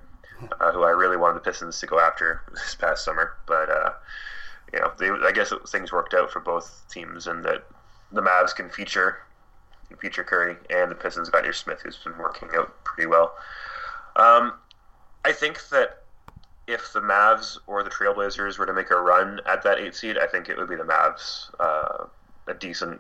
uh, 0.60 0.72
who 0.72 0.84
I 0.84 0.92
really 0.92 1.18
wanted 1.18 1.36
the 1.36 1.42
Pistons 1.42 1.80
to 1.80 1.88
go 1.88 2.00
after 2.00 2.42
this 2.52 2.76
past 2.76 3.04
summer. 3.04 3.34
But 3.46 3.70
uh, 3.70 3.92
you 4.74 4.80
know, 4.80 4.92
they, 4.98 5.10
I 5.10 5.32
guess 5.32 5.54
things 5.70 5.92
worked 5.92 6.14
out 6.14 6.32
for 6.32 6.40
both 6.40 6.86
teams, 6.92 7.28
and 7.28 7.44
that 7.46 7.66
the 8.12 8.22
Mavs 8.22 8.56
can 8.56 8.70
feature 8.70 9.20
feature 10.00 10.24
Curry, 10.24 10.58
and 10.70 10.92
the 10.92 10.96
Pistons 10.96 11.30
got 11.30 11.46
Ish 11.46 11.60
Smith, 11.60 11.82
who's 11.82 11.98
been 11.98 12.18
working 12.18 12.50
out 12.56 12.74
pretty 12.84 13.08
well. 13.08 13.34
Um, 14.18 14.54
I 15.24 15.32
think 15.32 15.70
that 15.70 16.04
if 16.68 16.92
the 16.92 17.00
Mavs 17.00 17.58
or 17.68 17.84
the 17.84 17.90
Trailblazers 17.90 18.60
were 18.60 18.66
to 18.66 18.74
make 18.74 18.92
a 18.92 19.00
run 19.00 19.40
at 19.46 19.64
that 19.64 19.80
eight 19.80 19.96
seed, 19.96 20.18
I 20.18 20.28
think 20.28 20.50
it 20.50 20.58
would 20.58 20.68
be 20.68 20.76
the 20.76 20.84
Mavs. 20.84 21.50
Uh, 21.60 22.08
a 22.48 22.54
decent 22.54 23.00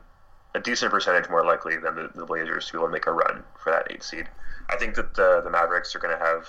a 0.58 0.60
decent 0.60 0.92
percentage 0.92 1.30
more 1.30 1.46
likely 1.46 1.78
than 1.78 1.96
the, 1.96 2.10
the 2.16 2.26
Blazers 2.26 2.68
who 2.68 2.82
will 2.82 2.90
make 2.90 3.06
a 3.06 3.12
run 3.12 3.44
for 3.62 3.72
that 3.72 3.92
eight 3.92 4.04
seed. 4.04 4.28
I 4.70 4.76
think 4.76 4.96
that 4.96 5.14
the 5.14 5.42
the 5.44 5.50
Mavericks 5.50 5.96
are 5.96 6.00
going 6.00 6.18
to 6.18 6.24
have 6.24 6.48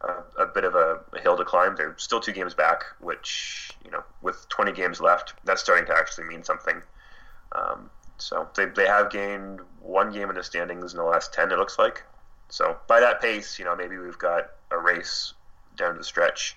a, 0.00 0.42
a 0.42 0.46
bit 0.46 0.64
of 0.64 0.74
a, 0.74 1.00
hill 1.20 1.36
to 1.36 1.44
climb. 1.44 1.76
They're 1.76 1.94
still 1.98 2.20
two 2.20 2.32
games 2.32 2.54
back, 2.54 2.84
which 3.00 3.70
you 3.84 3.90
know, 3.90 4.02
with 4.22 4.48
20 4.48 4.72
games 4.72 5.00
left, 5.00 5.34
that's 5.44 5.60
starting 5.60 5.86
to 5.86 5.92
actually 5.92 6.26
mean 6.26 6.42
something. 6.42 6.82
Um, 7.52 7.90
so 8.16 8.48
they, 8.56 8.66
they 8.66 8.86
have 8.86 9.10
gained 9.10 9.60
one 9.80 10.12
game 10.12 10.28
in 10.30 10.36
the 10.36 10.42
standings 10.42 10.92
in 10.92 10.98
the 10.98 11.04
last 11.04 11.32
10. 11.32 11.52
It 11.52 11.58
looks 11.58 11.78
like. 11.78 12.02
So 12.48 12.76
by 12.86 13.00
that 13.00 13.20
pace, 13.20 13.58
you 13.58 13.64
know, 13.64 13.76
maybe 13.76 13.98
we've 13.98 14.18
got 14.18 14.50
a 14.70 14.78
race 14.78 15.34
down 15.76 15.92
to 15.92 15.98
the 15.98 16.04
stretch. 16.04 16.56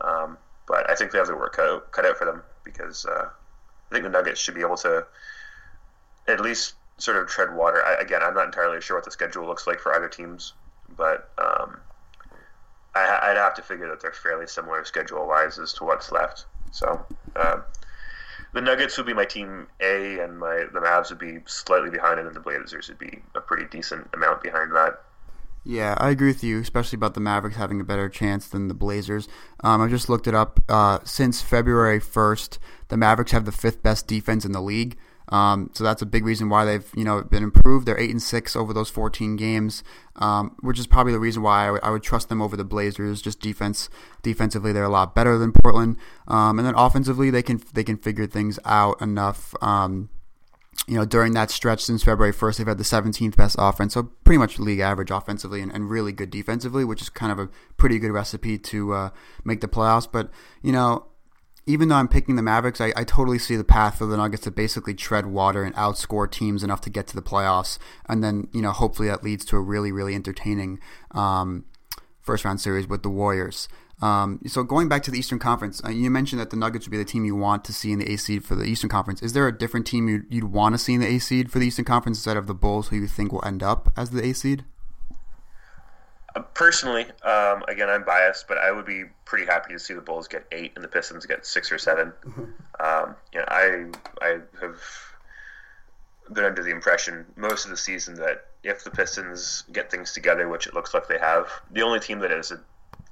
Um, 0.00 0.36
but 0.68 0.88
I 0.90 0.94
think 0.94 1.12
they 1.12 1.18
have 1.18 1.26
the 1.26 1.36
work 1.36 1.54
cut 1.54 1.68
out, 1.68 1.92
cut 1.92 2.04
out 2.04 2.18
for 2.18 2.24
them 2.24 2.42
because 2.64 3.06
uh, 3.06 3.28
I 3.90 3.94
think 3.94 4.04
the 4.04 4.10
Nuggets 4.10 4.40
should 4.40 4.54
be 4.54 4.60
able 4.60 4.76
to 4.78 5.06
at 6.28 6.40
least 6.40 6.74
sort 6.98 7.16
of 7.16 7.28
tread 7.28 7.54
water. 7.54 7.84
I, 7.84 7.94
again, 7.94 8.22
I'm 8.22 8.34
not 8.34 8.46
entirely 8.46 8.80
sure 8.80 8.96
what 8.96 9.04
the 9.04 9.10
schedule 9.10 9.46
looks 9.46 9.66
like 9.66 9.80
for 9.80 9.94
either 9.94 10.08
teams, 10.08 10.54
but 10.96 11.30
um, 11.38 11.78
I, 12.94 13.28
would 13.28 13.36
have 13.36 13.54
to 13.54 13.62
figure 13.62 13.88
that 13.88 14.00
they're 14.00 14.12
fairly 14.12 14.46
similar 14.46 14.84
schedule 14.84 15.26
wise 15.26 15.58
as 15.58 15.72
to 15.74 15.84
what's 15.84 16.10
left. 16.10 16.46
So 16.72 17.04
uh, 17.34 17.60
the 18.52 18.60
Nuggets 18.60 18.96
would 18.96 19.06
be 19.06 19.14
my 19.14 19.24
team 19.24 19.66
A, 19.80 20.18
and 20.20 20.38
my 20.38 20.64
the 20.72 20.80
Mavs 20.80 21.10
would 21.10 21.18
be 21.18 21.38
slightly 21.46 21.90
behind, 21.90 22.18
it 22.18 22.26
and 22.26 22.34
the 22.34 22.40
Blazers 22.40 22.88
would 22.88 22.98
be 22.98 23.22
a 23.34 23.40
pretty 23.40 23.66
decent 23.70 24.08
amount 24.14 24.42
behind 24.42 24.72
that. 24.72 25.02
Yeah, 25.68 25.96
I 25.98 26.10
agree 26.10 26.28
with 26.28 26.44
you, 26.44 26.60
especially 26.60 26.96
about 26.96 27.14
the 27.14 27.20
Mavericks 27.20 27.56
having 27.56 27.80
a 27.80 27.84
better 27.84 28.08
chance 28.08 28.46
than 28.46 28.68
the 28.68 28.74
Blazers. 28.74 29.26
Um, 29.64 29.80
I 29.80 29.88
just 29.88 30.08
looked 30.08 30.28
it 30.28 30.34
up. 30.34 30.60
Uh, 30.68 31.00
since 31.02 31.42
February 31.42 31.98
1st, 31.98 32.58
the 32.86 32.96
Mavericks 32.96 33.32
have 33.32 33.46
the 33.46 33.52
fifth 33.52 33.82
best 33.82 34.06
defense 34.06 34.44
in 34.44 34.52
the 34.52 34.62
league. 34.62 34.96
Um, 35.28 35.70
so 35.74 35.82
that's 35.82 36.02
a 36.02 36.06
big 36.06 36.24
reason 36.24 36.48
why 36.48 36.64
they've 36.64 36.88
you 36.94 37.04
know 37.04 37.22
been 37.22 37.42
improved. 37.42 37.86
They're 37.86 37.98
eight 37.98 38.10
and 38.10 38.22
six 38.22 38.54
over 38.54 38.72
those 38.72 38.90
14 38.90 39.36
games, 39.36 39.82
um, 40.16 40.56
which 40.60 40.78
is 40.78 40.86
probably 40.86 41.12
the 41.12 41.18
reason 41.18 41.42
why 41.42 41.62
I, 41.62 41.66
w- 41.66 41.80
I 41.82 41.90
would 41.90 42.02
trust 42.02 42.28
them 42.28 42.40
over 42.40 42.56
the 42.56 42.64
Blazers. 42.64 43.20
Just 43.20 43.40
defense, 43.40 43.88
defensively, 44.22 44.72
they're 44.72 44.84
a 44.84 44.88
lot 44.88 45.14
better 45.14 45.36
than 45.38 45.52
Portland, 45.52 45.96
um, 46.28 46.58
and 46.58 46.66
then 46.66 46.74
offensively, 46.76 47.30
they 47.30 47.42
can 47.42 47.60
they 47.74 47.84
can 47.84 47.96
figure 47.96 48.26
things 48.26 48.58
out 48.64 49.00
enough. 49.00 49.54
Um, 49.62 50.10
you 50.86 50.94
know, 50.94 51.04
during 51.04 51.32
that 51.32 51.50
stretch 51.50 51.82
since 51.82 52.04
February 52.04 52.32
1st, 52.32 52.58
they've 52.58 52.66
had 52.66 52.78
the 52.78 52.84
17th 52.84 53.34
best 53.34 53.56
offense, 53.58 53.94
so 53.94 54.04
pretty 54.24 54.38
much 54.38 54.58
league 54.58 54.78
average 54.78 55.10
offensively 55.10 55.60
and, 55.60 55.72
and 55.72 55.90
really 55.90 56.12
good 56.12 56.30
defensively, 56.30 56.84
which 56.84 57.02
is 57.02 57.08
kind 57.08 57.32
of 57.32 57.38
a 57.38 57.48
pretty 57.76 57.98
good 57.98 58.12
recipe 58.12 58.56
to 58.58 58.92
uh, 58.92 59.10
make 59.44 59.60
the 59.60 59.68
playoffs. 59.68 60.06
But, 60.10 60.30
you 60.62 60.70
know, 60.70 61.06
even 61.66 61.88
though 61.88 61.96
I'm 61.96 62.08
picking 62.08 62.36
the 62.36 62.42
Mavericks, 62.42 62.80
I, 62.80 62.92
I 62.96 63.04
totally 63.04 63.38
see 63.38 63.56
the 63.56 63.64
path 63.64 63.98
for 63.98 64.06
the 64.06 64.16
Nuggets 64.16 64.44
to 64.44 64.50
basically 64.50 64.94
tread 64.94 65.26
water 65.26 65.64
and 65.64 65.74
outscore 65.74 66.30
teams 66.30 66.62
enough 66.62 66.80
to 66.82 66.90
get 66.90 67.08
to 67.08 67.16
the 67.16 67.22
playoffs, 67.22 67.78
and 68.08 68.22
then 68.22 68.48
you 68.52 68.62
know 68.62 68.70
hopefully 68.70 69.08
that 69.08 69.24
leads 69.24 69.44
to 69.46 69.56
a 69.56 69.60
really 69.60 69.92
really 69.92 70.14
entertaining 70.14 70.78
um, 71.10 71.64
first 72.22 72.44
round 72.44 72.60
series 72.60 72.86
with 72.86 73.02
the 73.02 73.10
Warriors. 73.10 73.68
Um, 74.02 74.40
so 74.46 74.62
going 74.62 74.88
back 74.88 75.02
to 75.04 75.10
the 75.10 75.18
Eastern 75.18 75.38
Conference, 75.38 75.82
uh, 75.82 75.88
you 75.88 76.10
mentioned 76.10 76.40
that 76.40 76.50
the 76.50 76.56
Nuggets 76.56 76.86
would 76.86 76.90
be 76.90 76.98
the 76.98 77.04
team 77.04 77.24
you 77.24 77.34
want 77.34 77.64
to 77.64 77.72
see 77.72 77.92
in 77.92 77.98
the 77.98 78.12
A 78.12 78.16
seed 78.16 78.44
for 78.44 78.54
the 78.54 78.64
Eastern 78.64 78.90
Conference. 78.90 79.22
Is 79.22 79.32
there 79.32 79.48
a 79.48 79.56
different 79.56 79.86
team 79.86 80.06
you'd, 80.06 80.26
you'd 80.28 80.44
want 80.44 80.74
to 80.74 80.78
see 80.78 80.94
in 80.94 81.00
the 81.00 81.06
A 81.06 81.18
seed 81.18 81.50
for 81.50 81.58
the 81.58 81.66
Eastern 81.66 81.86
Conference 81.86 82.18
instead 82.18 82.36
of 82.36 82.46
the 82.46 82.54
Bulls, 82.54 82.88
who 82.88 82.96
you 82.96 83.06
think 83.06 83.32
will 83.32 83.44
end 83.44 83.62
up 83.62 83.92
as 83.96 84.10
the 84.10 84.22
A 84.22 84.34
seed? 84.34 84.64
Personally, 86.40 87.06
um, 87.22 87.62
again, 87.68 87.88
I'm 87.88 88.04
biased, 88.04 88.48
but 88.48 88.58
I 88.58 88.70
would 88.70 88.86
be 88.86 89.04
pretty 89.24 89.46
happy 89.46 89.72
to 89.72 89.78
see 89.78 89.94
the 89.94 90.00
Bulls 90.00 90.28
get 90.28 90.46
eight 90.52 90.72
and 90.74 90.84
the 90.84 90.88
Pistons 90.88 91.26
get 91.26 91.46
six 91.46 91.70
or 91.72 91.78
7 91.78 92.12
mm-hmm. 92.24 92.42
um, 92.80 93.16
you 93.32 93.38
know, 93.40 93.44
I 93.48 93.86
I 94.20 94.38
have 94.60 94.80
been 96.32 96.44
under 96.44 96.62
the 96.62 96.70
impression 96.70 97.24
most 97.36 97.64
of 97.64 97.70
the 97.70 97.76
season 97.76 98.14
that 98.16 98.46
if 98.62 98.84
the 98.84 98.90
Pistons 98.90 99.64
get 99.72 99.90
things 99.90 100.12
together, 100.12 100.48
which 100.48 100.66
it 100.66 100.74
looks 100.74 100.92
like 100.92 101.06
they 101.06 101.18
have, 101.18 101.48
the 101.70 101.82
only 101.82 102.00
team 102.00 102.18
that 102.18 102.32
is 102.32 102.50
a, 102.50 102.60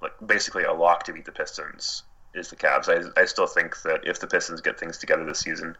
like 0.02 0.12
basically 0.26 0.64
a 0.64 0.72
lock 0.72 1.04
to 1.04 1.12
beat 1.12 1.24
the 1.24 1.32
Pistons 1.32 2.02
is 2.34 2.50
the 2.50 2.56
Cavs. 2.56 2.88
I, 2.88 3.20
I 3.20 3.24
still 3.24 3.46
think 3.46 3.80
that 3.82 4.00
if 4.04 4.18
the 4.18 4.26
Pistons 4.26 4.60
get 4.60 4.78
things 4.78 4.98
together 4.98 5.24
this 5.24 5.40
season, 5.40 5.76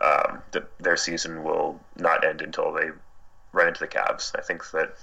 um, 0.00 0.42
that 0.52 0.66
their 0.78 0.96
season 0.96 1.42
will 1.42 1.80
not 1.96 2.24
end 2.24 2.40
until 2.40 2.72
they 2.72 2.90
run 3.52 3.68
into 3.68 3.80
the 3.80 3.88
Cavs. 3.88 4.32
I 4.38 4.42
think 4.42 4.70
that 4.70 4.94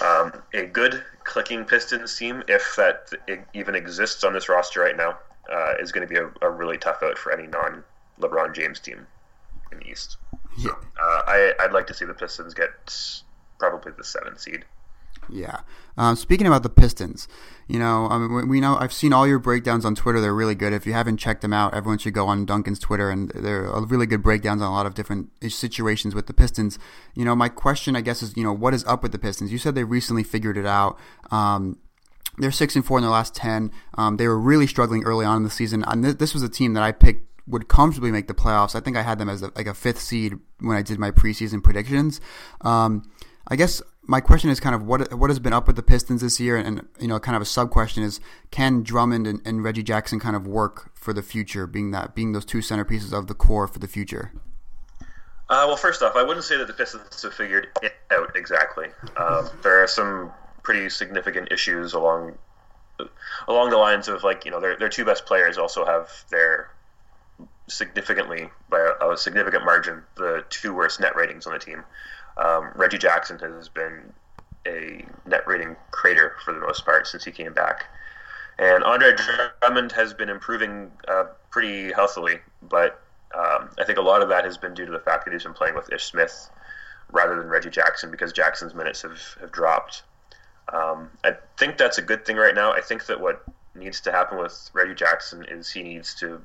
um, 0.00 0.32
a 0.54 0.66
good 0.66 1.02
clicking 1.24 1.64
Pistons 1.64 2.16
team, 2.16 2.42
if 2.48 2.74
that 2.76 3.12
even 3.54 3.74
exists 3.74 4.24
on 4.24 4.32
this 4.32 4.48
roster 4.48 4.80
right 4.80 4.96
now, 4.96 5.18
uh, 5.52 5.74
is 5.80 5.92
going 5.92 6.06
to 6.06 6.12
be 6.12 6.18
a, 6.18 6.30
a, 6.46 6.50
really 6.50 6.78
tough 6.78 7.02
out 7.02 7.18
for 7.18 7.32
any 7.32 7.46
non 7.46 7.82
LeBron 8.20 8.54
James 8.54 8.80
team 8.80 9.06
in 9.70 9.78
the 9.78 9.90
East. 9.90 10.16
Yeah. 10.58 10.70
Uh, 10.70 11.22
I, 11.26 11.54
I'd 11.60 11.72
like 11.72 11.86
to 11.88 11.94
see 11.94 12.04
the 12.04 12.14
Pistons 12.14 12.54
get 12.54 12.70
probably 13.58 13.92
the 13.92 14.04
seventh 14.04 14.40
seed. 14.40 14.64
Yeah. 15.30 15.60
Um, 15.96 16.16
speaking 16.16 16.46
about 16.46 16.62
the 16.62 16.70
Pistons, 16.70 17.28
you 17.68 17.78
know, 17.78 18.08
I 18.10 18.18
mean, 18.18 18.48
we 18.48 18.60
know 18.60 18.76
I've 18.76 18.92
seen 18.92 19.12
all 19.12 19.26
your 19.26 19.38
breakdowns 19.38 19.84
on 19.84 19.94
Twitter. 19.94 20.20
They're 20.20 20.34
really 20.34 20.54
good. 20.54 20.72
If 20.72 20.86
you 20.86 20.92
haven't 20.94 21.18
checked 21.18 21.42
them 21.42 21.52
out, 21.52 21.74
everyone 21.74 21.98
should 21.98 22.14
go 22.14 22.26
on 22.26 22.44
Duncan's 22.44 22.78
Twitter, 22.78 23.10
and 23.10 23.30
they're 23.34 23.70
really 23.86 24.06
good 24.06 24.22
breakdowns 24.22 24.62
on 24.62 24.68
a 24.68 24.72
lot 24.72 24.86
of 24.86 24.94
different 24.94 25.30
situations 25.48 26.14
with 26.14 26.26
the 26.26 26.34
Pistons. 26.34 26.78
You 27.14 27.24
know, 27.24 27.36
my 27.36 27.48
question, 27.48 27.94
I 27.94 28.00
guess, 28.00 28.22
is 28.22 28.36
you 28.36 28.42
know, 28.42 28.52
what 28.52 28.74
is 28.74 28.84
up 28.84 29.02
with 29.02 29.12
the 29.12 29.18
Pistons? 29.18 29.52
You 29.52 29.58
said 29.58 29.74
they 29.74 29.84
recently 29.84 30.22
figured 30.22 30.56
it 30.56 30.66
out. 30.66 30.98
Um, 31.30 31.78
they're 32.38 32.50
six 32.50 32.74
and 32.74 32.84
four 32.84 32.98
in 32.98 33.02
their 33.02 33.10
last 33.10 33.34
ten. 33.34 33.70
Um, 33.94 34.16
they 34.16 34.26
were 34.26 34.38
really 34.38 34.66
struggling 34.66 35.04
early 35.04 35.26
on 35.26 35.38
in 35.38 35.42
the 35.42 35.50
season, 35.50 35.84
and 35.84 36.02
th- 36.02 36.18
this 36.18 36.34
was 36.34 36.42
a 36.42 36.48
team 36.48 36.72
that 36.74 36.82
I 36.82 36.92
picked 36.92 37.28
would 37.46 37.68
comfortably 37.68 38.10
make 38.10 38.28
the 38.28 38.34
playoffs. 38.34 38.74
I 38.74 38.80
think 38.80 38.96
I 38.96 39.02
had 39.02 39.18
them 39.18 39.28
as 39.28 39.42
a, 39.42 39.50
like 39.56 39.66
a 39.66 39.74
fifth 39.74 40.00
seed 40.00 40.34
when 40.60 40.76
I 40.76 40.82
did 40.82 40.98
my 40.98 41.10
preseason 41.10 41.62
predictions. 41.62 42.20
Um, 42.60 43.02
I 43.48 43.56
guess 43.56 43.82
my 44.04 44.20
question 44.20 44.50
is 44.50 44.58
kind 44.58 44.74
of 44.74 44.82
what 44.82 45.12
what 45.14 45.30
has 45.30 45.38
been 45.38 45.52
up 45.52 45.66
with 45.66 45.76
the 45.76 45.82
Pistons 45.82 46.22
this 46.22 46.40
year, 46.40 46.56
and, 46.56 46.66
and 46.66 46.88
you 47.00 47.08
know, 47.08 47.18
kind 47.20 47.36
of 47.36 47.42
a 47.42 47.46
sub 47.46 47.70
question 47.70 48.02
is 48.02 48.20
can 48.50 48.82
Drummond 48.82 49.26
and, 49.26 49.40
and, 49.44 49.62
Reggie 49.62 49.82
Jackson 49.82 50.18
kind 50.18 50.34
of 50.34 50.46
work 50.46 50.90
for 50.94 51.12
the 51.12 51.22
future, 51.22 51.66
being 51.66 51.92
that 51.92 52.14
being 52.14 52.32
those 52.32 52.44
two 52.44 52.58
centerpieces 52.58 53.12
of 53.12 53.28
the 53.28 53.34
core 53.34 53.68
for 53.68 53.78
the 53.78 53.88
future? 53.88 54.32
Uh, 55.48 55.64
well, 55.66 55.76
first 55.76 56.02
off, 56.02 56.16
I 56.16 56.22
wouldn't 56.22 56.44
say 56.44 56.56
that 56.56 56.66
the 56.66 56.72
Pistons 56.72 57.22
have 57.22 57.34
figured 57.34 57.68
it 57.82 57.94
out 58.10 58.34
exactly. 58.34 58.88
Um, 59.16 59.50
there 59.62 59.82
are 59.82 59.86
some 59.86 60.32
pretty 60.62 60.88
significant 60.88 61.52
issues 61.52 61.92
along 61.92 62.36
along 63.48 63.70
the 63.70 63.76
lines 63.76 64.08
of 64.08 64.24
like 64.24 64.44
you 64.44 64.50
know 64.50 64.60
their 64.60 64.76
their 64.76 64.88
two 64.88 65.04
best 65.04 65.26
players 65.26 65.58
also 65.58 65.84
have 65.84 66.08
their 66.30 66.70
significantly 67.68 68.50
by 68.68 68.92
a, 69.00 69.10
a 69.10 69.16
significant 69.16 69.64
margin 69.64 70.02
the 70.16 70.44
two 70.50 70.74
worst 70.74 71.00
net 71.00 71.14
ratings 71.14 71.46
on 71.46 71.52
the 71.52 71.58
team. 71.58 71.84
Um, 72.36 72.70
Reggie 72.74 72.98
Jackson 72.98 73.38
has 73.38 73.68
been 73.68 74.12
a 74.66 75.04
net 75.26 75.46
rating 75.46 75.76
crater 75.90 76.36
for 76.44 76.52
the 76.52 76.60
most 76.60 76.84
part 76.84 77.06
since 77.06 77.24
he 77.24 77.30
came 77.30 77.52
back. 77.52 77.86
And 78.58 78.84
Andre 78.84 79.14
Drummond 79.60 79.92
has 79.92 80.14
been 80.14 80.28
improving 80.28 80.90
uh, 81.08 81.24
pretty 81.50 81.92
healthily, 81.92 82.38
but 82.62 83.02
um, 83.34 83.70
I 83.78 83.84
think 83.84 83.98
a 83.98 84.02
lot 84.02 84.22
of 84.22 84.28
that 84.28 84.44
has 84.44 84.58
been 84.58 84.74
due 84.74 84.86
to 84.86 84.92
the 84.92 85.00
fact 85.00 85.24
that 85.24 85.32
he's 85.32 85.42
been 85.42 85.54
playing 85.54 85.74
with 85.74 85.92
Ish 85.92 86.04
Smith 86.04 86.50
rather 87.10 87.36
than 87.36 87.48
Reggie 87.48 87.70
Jackson 87.70 88.10
because 88.10 88.32
Jackson's 88.32 88.74
minutes 88.74 89.02
have, 89.02 89.20
have 89.40 89.52
dropped. 89.52 90.02
Um, 90.72 91.10
I 91.24 91.32
think 91.58 91.76
that's 91.76 91.98
a 91.98 92.02
good 92.02 92.24
thing 92.24 92.36
right 92.36 92.54
now. 92.54 92.72
I 92.72 92.80
think 92.80 93.06
that 93.06 93.20
what 93.20 93.44
needs 93.74 94.00
to 94.02 94.12
happen 94.12 94.38
with 94.38 94.70
Reggie 94.74 94.94
Jackson 94.94 95.44
is 95.48 95.70
he 95.70 95.82
needs 95.82 96.14
to 96.16 96.40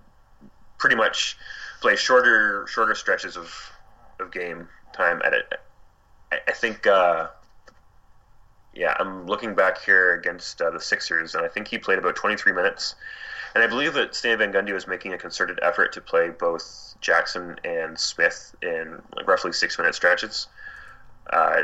pretty 0.78 0.96
much 0.96 1.38
play 1.82 1.96
shorter 1.96 2.66
shorter 2.68 2.96
stretches 2.96 3.36
of, 3.36 3.54
of 4.20 4.32
game 4.32 4.68
time 4.94 5.22
at 5.26 5.34
it 5.34 5.54
I, 6.32 6.40
I 6.48 6.52
think, 6.52 6.88
uh, 6.88 7.28
yeah, 8.74 8.96
I'm 9.00 9.26
looking 9.26 9.56
back 9.56 9.82
here 9.84 10.14
against 10.14 10.62
uh, 10.62 10.70
the 10.70 10.80
Sixers, 10.80 11.36
and 11.36 11.46
I 11.46 11.48
think 11.48 11.68
he 11.68 11.78
played 11.78 11.98
about 11.98 12.16
23 12.16 12.54
minutes. 12.54 12.96
And 13.56 13.64
I 13.64 13.68
believe 13.68 13.94
that 13.96 14.14
Stan 14.14 14.38
Van 14.38 14.52
Gundy 14.52 14.74
was 14.74 14.88
making 14.88 15.14
a 15.14 15.18
concerted 15.18 15.60
effort 15.62 15.94
to 15.94 16.02
play 16.02 16.30
both 16.30 16.96
Jackson 17.02 17.60
and 17.64 17.98
Smith 17.98 18.56
in 18.62 19.02
like 19.16 19.28
roughly 19.28 19.52
six 19.52 19.78
minute 19.78 19.96
stretches. 19.96 20.48
Uh, 21.32 21.64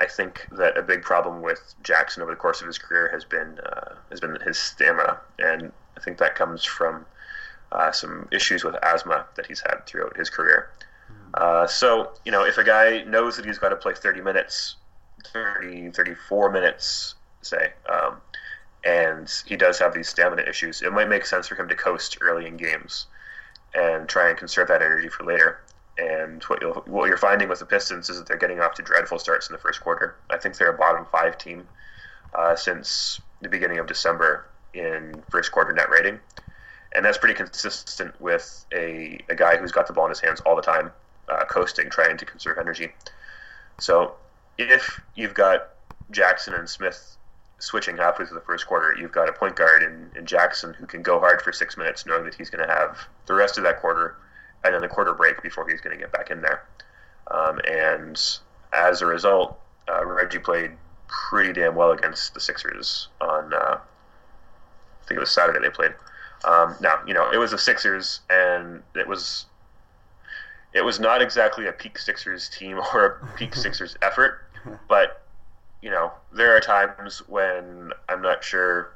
I 0.00 0.06
think 0.06 0.46
that 0.52 0.78
a 0.78 0.82
big 0.82 1.02
problem 1.02 1.42
with 1.42 1.74
Jackson 1.82 2.22
over 2.22 2.30
the 2.30 2.36
course 2.36 2.60
of 2.60 2.66
his 2.66 2.78
career 2.78 3.10
has 3.12 3.24
been 3.24 3.58
uh, 3.58 3.94
has 4.10 4.20
been 4.20 4.38
his 4.44 4.58
stamina, 4.58 5.18
and 5.38 5.72
I 5.96 6.00
think 6.00 6.18
that 6.18 6.36
comes 6.36 6.64
from 6.64 7.04
uh, 7.72 7.90
some 7.90 8.28
issues 8.30 8.62
with 8.62 8.76
asthma 8.82 9.26
that 9.34 9.46
he's 9.46 9.60
had 9.60 9.86
throughout 9.86 10.16
his 10.16 10.30
career. 10.30 10.70
Uh, 11.34 11.66
so, 11.66 12.12
you 12.24 12.32
know, 12.32 12.44
if 12.44 12.58
a 12.58 12.64
guy 12.64 13.02
knows 13.04 13.36
that 13.36 13.44
he's 13.44 13.58
got 13.58 13.68
to 13.70 13.76
play 13.76 13.94
30 13.94 14.20
minutes, 14.22 14.76
30, 15.32 15.90
34 15.90 16.50
minutes, 16.50 17.14
say, 17.42 17.72
um, 17.92 18.20
and 18.84 19.30
he 19.46 19.56
does 19.56 19.78
have 19.78 19.94
these 19.94 20.08
stamina 20.08 20.42
issues, 20.42 20.82
it 20.82 20.92
might 20.92 21.08
make 21.08 21.26
sense 21.26 21.48
for 21.48 21.54
him 21.54 21.68
to 21.68 21.74
coast 21.74 22.18
early 22.20 22.46
in 22.46 22.56
games 22.56 23.06
and 23.74 24.08
try 24.08 24.28
and 24.28 24.38
conserve 24.38 24.68
that 24.68 24.82
energy 24.82 25.08
for 25.08 25.24
later. 25.24 25.60
And 25.98 26.42
what, 26.44 26.62
you 26.62 26.70
what 26.86 27.06
you're 27.08 27.16
finding 27.16 27.48
with 27.48 27.58
the 27.58 27.66
Pistons 27.66 28.08
is 28.08 28.18
that 28.18 28.26
they're 28.26 28.36
getting 28.36 28.60
off 28.60 28.74
to 28.74 28.82
dreadful 28.82 29.18
starts 29.18 29.48
in 29.48 29.52
the 29.52 29.58
first 29.58 29.80
quarter. 29.80 30.16
I 30.30 30.38
think 30.38 30.56
they're 30.56 30.72
a 30.72 30.78
bottom 30.78 31.04
five 31.10 31.36
team 31.38 31.66
uh, 32.34 32.54
since 32.54 33.20
the 33.40 33.48
beginning 33.48 33.78
of 33.78 33.86
December 33.86 34.46
in 34.74 35.22
first 35.28 35.50
quarter 35.50 35.72
net 35.72 35.90
rating. 35.90 36.20
And 36.94 37.04
that's 37.04 37.18
pretty 37.18 37.34
consistent 37.34 38.18
with 38.20 38.64
a, 38.72 39.18
a 39.28 39.34
guy 39.34 39.56
who's 39.56 39.72
got 39.72 39.88
the 39.88 39.92
ball 39.92 40.06
in 40.06 40.10
his 40.10 40.20
hands 40.20 40.40
all 40.40 40.56
the 40.56 40.62
time 40.62 40.92
uh, 41.28 41.44
coasting, 41.44 41.90
trying 41.90 42.16
to 42.16 42.24
conserve 42.24 42.58
energy. 42.58 42.92
So 43.78 44.14
if 44.58 45.00
you've 45.14 45.34
got 45.34 45.70
Jackson 46.10 46.54
and 46.54 46.68
Smith 46.68 47.16
switching 47.58 47.96
halfway 47.96 48.24
through 48.26 48.36
the 48.36 48.44
first 48.44 48.66
quarter, 48.66 48.94
you've 48.98 49.12
got 49.12 49.28
a 49.28 49.32
point 49.32 49.56
guard 49.56 49.82
in, 49.82 50.10
in 50.16 50.26
Jackson 50.26 50.74
who 50.74 50.86
can 50.86 51.02
go 51.02 51.18
hard 51.18 51.42
for 51.42 51.52
six 51.52 51.76
minutes, 51.76 52.06
knowing 52.06 52.24
that 52.24 52.34
he's 52.34 52.50
going 52.50 52.66
to 52.66 52.72
have 52.72 52.98
the 53.26 53.34
rest 53.34 53.58
of 53.58 53.64
that 53.64 53.80
quarter 53.80 54.16
and 54.64 54.74
then 54.74 54.80
the 54.80 54.88
quarter 54.88 55.14
break 55.14 55.42
before 55.42 55.68
he's 55.68 55.80
going 55.80 55.96
to 55.96 56.00
get 56.00 56.12
back 56.12 56.30
in 56.30 56.40
there. 56.40 56.64
Um, 57.30 57.60
and 57.68 58.20
as 58.72 59.02
a 59.02 59.06
result, 59.06 59.58
uh, 59.88 60.04
Reggie 60.04 60.38
played 60.38 60.72
pretty 61.08 61.52
damn 61.52 61.74
well 61.74 61.92
against 61.92 62.34
the 62.34 62.40
Sixers 62.40 63.08
on, 63.20 63.52
uh, 63.52 63.78
I 63.78 65.06
think 65.06 65.16
it 65.16 65.20
was 65.20 65.30
Saturday 65.30 65.60
they 65.60 65.70
played. 65.70 65.94
Um, 66.44 66.76
now, 66.80 67.00
you 67.06 67.14
know, 67.14 67.30
it 67.30 67.38
was 67.38 67.50
the 67.50 67.58
Sixers, 67.58 68.20
and 68.30 68.82
it 68.94 69.08
was 69.08 69.46
it 70.72 70.84
was 70.84 71.00
not 71.00 71.22
exactly 71.22 71.66
a 71.66 71.72
peak 71.72 71.98
Sixers 71.98 72.48
team 72.48 72.80
or 72.94 73.20
a 73.22 73.36
peak 73.36 73.54
Sixers 73.64 73.96
effort, 74.02 74.46
but 74.88 75.22
you 75.82 75.90
know 75.90 76.12
there 76.32 76.56
are 76.56 76.60
times 76.60 77.18
when 77.28 77.92
I'm 78.08 78.22
not 78.22 78.42
sure 78.42 78.92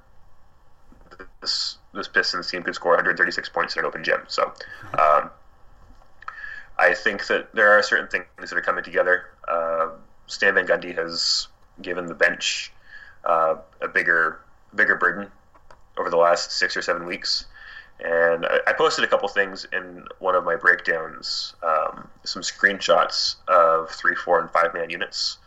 this 1.40 1.78
this 1.92 2.08
Pistons 2.08 2.50
team 2.50 2.62
could 2.62 2.74
score 2.74 2.92
136 2.92 3.48
points 3.50 3.76
in 3.76 3.80
an 3.80 3.86
open 3.86 4.02
gym. 4.02 4.22
So 4.28 4.52
um, 4.98 5.30
I 6.78 6.94
think 6.94 7.26
that 7.26 7.54
there 7.54 7.70
are 7.72 7.82
certain 7.82 8.08
things 8.08 8.50
that 8.50 8.56
are 8.56 8.62
coming 8.62 8.82
together. 8.82 9.24
Uh, 9.46 9.90
Stan 10.26 10.54
Van 10.54 10.66
Gundy 10.66 10.94
has 10.96 11.48
given 11.82 12.06
the 12.06 12.14
bench 12.14 12.72
uh, 13.24 13.56
a 13.80 13.88
bigger 13.88 14.40
bigger 14.74 14.96
burden 14.96 15.30
over 15.98 16.08
the 16.08 16.16
last 16.16 16.52
six 16.52 16.76
or 16.76 16.82
seven 16.82 17.06
weeks. 17.06 17.46
And 18.02 18.46
I, 18.46 18.58
I 18.68 18.72
posted 18.72 19.04
a 19.04 19.08
couple 19.08 19.28
things 19.28 19.66
in 19.72 20.04
one 20.18 20.34
of 20.34 20.44
my 20.44 20.56
breakdowns, 20.56 21.54
um, 21.62 22.08
some 22.24 22.42
screenshots 22.42 23.36
of 23.48 23.90
three, 23.90 24.16
four, 24.16 24.40
and 24.40 24.50
five 24.50 24.74
man 24.74 24.90
units. 24.90 25.38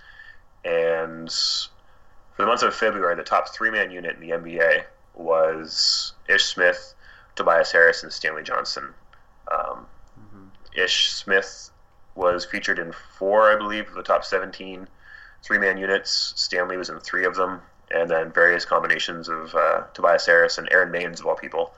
And 0.64 1.30
for 1.30 2.42
the 2.42 2.46
month 2.46 2.64
of 2.64 2.74
February, 2.74 3.16
the 3.16 3.24
top 3.24 3.50
three 3.50 3.72
man 3.72 3.92
unit 3.92 4.16
in 4.16 4.22
the 4.22 4.30
NBA 4.30 4.84
was 5.14 6.14
Ish 6.30 6.46
Smith, 6.46 6.94
Tobias 7.36 7.72
Harris, 7.72 8.04
and 8.04 8.12
Stanley 8.12 8.44
Johnson. 8.44 8.94
Um, 9.52 9.86
mm-hmm. 10.20 10.46
Ish 10.82 11.12
Smith 11.12 11.72
was 12.16 12.46
featured 12.46 12.80
in 12.80 12.94
four, 13.18 13.52
I 13.52 13.58
believe, 13.58 13.90
of 13.90 13.96
the 13.96 14.04
top 14.04 14.24
17 14.24 14.88
three 15.44 15.58
man 15.60 15.78
units. 15.78 16.34
Stanley 16.36 16.76
was 16.76 16.90
in 16.90 17.00
three 17.00 17.26
of 17.26 17.36
them, 17.36 17.62
and 17.92 18.10
then 18.10 18.32
various 18.32 18.66
combinations 18.66 19.30
of 19.30 19.54
uh, 19.54 19.84
Tobias 19.94 20.26
Harris 20.26 20.58
and 20.58 20.68
Aron 20.72 20.92
Baynes, 20.92 21.20
of 21.20 21.28
all 21.28 21.36
people, 21.36 21.74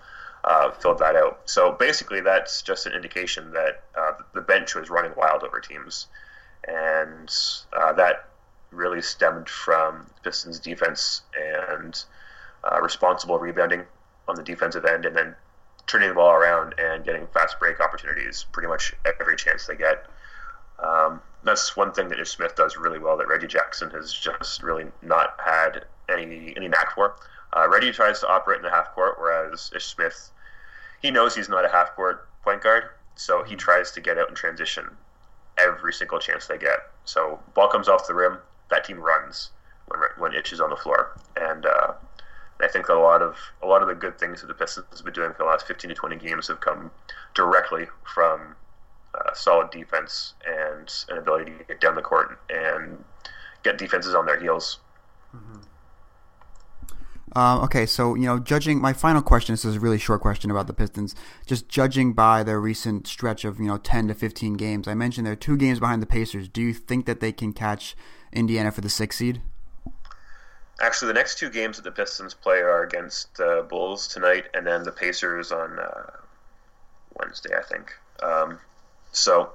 uh, 0.48 0.72
filled 0.72 1.00
that 1.00 1.16
out. 1.16 1.42
So 1.46 1.74
basically, 1.74 2.22
that's 2.22 2.62
just 2.62 2.86
an 2.86 2.94
indication 2.94 3.52
that 3.52 3.84
uh, 3.98 4.14
the 4.34 4.42
bench 4.42 4.76
was 4.76 4.90
running 4.90 5.12
wild 5.18 5.44
over 5.44 5.60
teams, 5.60 6.08
and 6.68 7.30
uh, 7.78 7.92
that 7.94 8.30
really 8.72 9.02
stemmed 9.02 9.50
from 9.50 10.08
Pistons' 10.24 10.60
defense 10.60 11.22
and 11.38 12.02
uh, 12.64 12.82
responsible 12.82 13.40
rebounding 13.40 13.84
on 14.28 14.36
the 14.36 14.44
defensive 14.44 14.86
end, 14.86 15.06
and 15.06 15.16
then 15.16 15.36
turning 15.86 16.10
the 16.10 16.16
ball 16.16 16.32
around 16.32 16.76
and 16.78 17.04
getting 17.04 17.28
fast 17.28 17.60
break 17.60 17.82
opportunities 17.82 18.46
pretty 18.52 18.68
much 18.68 18.94
every 19.20 19.36
chance 19.36 19.68
they 19.68 19.76
get. 19.76 20.06
Um, 20.80 21.22
that's 21.44 21.76
one 21.76 21.92
thing 21.92 22.08
that 22.10 22.20
Ish 22.20 22.32
Smith 22.32 22.56
does 22.56 22.78
really 22.78 23.00
well 23.00 23.18
that 23.18 23.28
Reggie 23.28 23.48
Jackson 23.48 23.90
has 23.92 24.14
just 24.14 24.64
really 24.64 24.86
not 25.02 25.36
had 25.44 25.86
any 26.08 26.54
any 26.56 26.70
knack 26.70 26.96
for. 26.96 27.16
Uh, 27.52 27.68
Reggie 27.70 27.92
tries 27.92 28.22
to 28.22 28.28
operate 28.28 28.58
in 28.58 28.64
the 28.64 28.70
half 28.70 28.94
court, 28.94 29.16
whereas 29.18 29.72
Ish 29.76 29.86
Smith 29.86 30.32
he 31.02 31.12
knows 31.12 31.36
he's 31.36 31.50
not 31.50 31.66
a 31.66 31.70
half 31.70 31.96
court 31.96 32.28
point 32.44 32.62
guard, 32.62 32.84
so 33.16 33.44
he 33.44 33.56
tries 33.56 33.92
to 33.92 34.02
get 34.02 34.18
out 34.18 34.30
in 34.30 34.36
transition 34.36 34.86
every 35.58 35.94
single 35.94 36.20
chance 36.20 36.48
they 36.48 36.58
get. 36.58 36.80
So 37.06 37.40
ball 37.54 37.68
comes 37.68 37.88
off 37.88 38.08
the 38.08 38.14
rim, 38.14 38.38
that 38.70 38.84
team 38.84 39.00
runs 39.00 39.52
when 39.88 40.00
when 40.18 40.34
Ish 40.34 40.54
is 40.54 40.62
on 40.62 40.70
the 40.70 40.76
floor, 40.76 41.18
and 41.36 41.66
uh, 41.66 41.94
I 42.60 42.68
think 42.68 42.90
a 42.90 42.94
lot 42.94 43.22
of 43.22 43.38
a 43.62 43.68
lot 43.68 43.82
of 43.82 43.88
the 43.88 43.96
good 43.96 44.20
things 44.20 44.42
that 44.42 44.48
the 44.48 44.54
Pistons 44.54 44.86
have 44.92 45.06
been 45.06 45.14
doing 45.14 45.32
for 45.32 45.40
the 45.40 45.46
last 45.46 45.68
15 45.68 45.90
to 45.90 45.96
20 45.96 46.16
games 46.18 46.48
have 46.48 46.60
come 46.60 46.92
directly 47.34 47.88
from 48.14 48.56
uh, 49.16 49.34
solid 49.34 49.70
defense 49.72 50.34
and 50.46 50.92
an 51.10 51.18
ability 51.18 51.52
to 51.58 51.64
get 51.66 51.82
down 51.82 51.96
the 51.96 52.02
court 52.02 52.40
and 52.50 53.04
get 53.64 53.78
defenses 53.78 54.16
on 54.16 54.26
their 54.26 54.40
heels. 54.40 54.80
Mm-hmm. 55.36 55.60
Um, 57.38 57.60
okay, 57.66 57.86
so 57.86 58.16
you 58.16 58.26
know, 58.26 58.40
judging 58.40 58.82
my 58.82 58.94
final 58.94 59.22
question. 59.22 59.54
This 59.54 59.64
is 59.64 59.76
a 59.76 59.80
really 59.80 60.00
short 60.00 60.22
question 60.22 60.50
about 60.50 60.66
the 60.66 60.74
Pistons. 60.74 61.14
Just 61.46 61.70
judging 61.70 62.14
by 62.14 62.42
their 62.42 62.60
recent 62.60 63.06
stretch 63.06 63.46
of 63.46 63.60
you 63.60 63.68
know 63.68 63.78
ten 63.78 64.08
to 64.08 64.16
fifteen 64.16 64.56
games, 64.56 64.88
I 64.88 64.96
mentioned 64.96 65.28
they're 65.28 65.36
two 65.36 65.56
games 65.56 65.80
behind 65.80 66.02
the 66.02 66.08
Pacers. 66.08 66.50
Do 66.50 66.64
you 66.64 66.74
think 66.74 67.06
that 67.06 67.20
they 67.20 67.32
can 67.32 67.54
catch 67.54 67.96
Indiana 68.34 68.72
for 68.72 68.82
the 68.82 68.90
sixth 68.90 69.20
seed? 69.20 69.44
Actually, 70.82 71.10
the 71.10 71.14
next 71.14 71.38
two 71.38 71.52
games 71.52 71.78
that 71.78 71.84
the 71.84 71.92
Pistons 71.92 72.34
play 72.34 72.58
are 72.58 72.82
against 72.82 73.38
the 73.38 73.60
uh, 73.60 73.62
Bulls 73.62 74.08
tonight, 74.08 74.46
and 74.56 74.66
then 74.66 74.82
the 74.82 74.92
Pacers 74.92 75.52
on 75.52 75.78
uh, 75.78 76.10
Wednesday, 77.20 77.52
I 77.56 77.62
think. 77.62 77.94
Um, 78.24 78.58
so, 79.12 79.52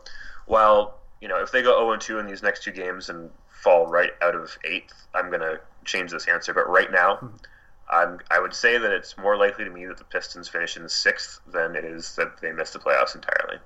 while 0.47 1.01
you 1.21 1.27
know, 1.27 1.43
if 1.43 1.51
they 1.51 1.63
go 1.63 1.81
zero 1.81 1.91
and 1.91 2.01
two 2.01 2.21
in 2.21 2.29
these 2.29 2.45
next 2.45 2.63
two 2.63 2.71
games 2.71 3.09
and 3.09 3.29
fall 3.49 3.89
right 3.89 4.13
out 4.23 4.37
of 4.37 4.57
eighth, 4.65 5.09
I'm 5.17 5.31
going 5.31 5.41
to 5.41 5.59
change 5.85 6.13
this 6.13 6.29
answer. 6.29 6.55
But 6.55 6.69
right 6.69 6.93
now. 6.93 7.15
Mm-hmm 7.15 7.37
I'm, 7.93 8.19
I 8.31 8.41
would 8.41 8.55
say 8.55 8.79
that 8.79 8.91
it's 8.91 9.17
more 9.19 9.37
likely 9.37 9.65
to 9.65 9.71
me 9.71 9.85
that 9.87 9.99
the 9.99 10.05
Pistons 10.05 10.49
finish 10.49 10.77
in 10.77 10.89
sixth 10.89 11.41
than 11.47 11.77
it 11.77 11.85
is 11.85 12.17
that 12.17 12.41
they 12.41 12.51
miss 12.51 12.71
the 12.71 12.79
playoffs 12.79 13.15
entirely. 13.15 13.59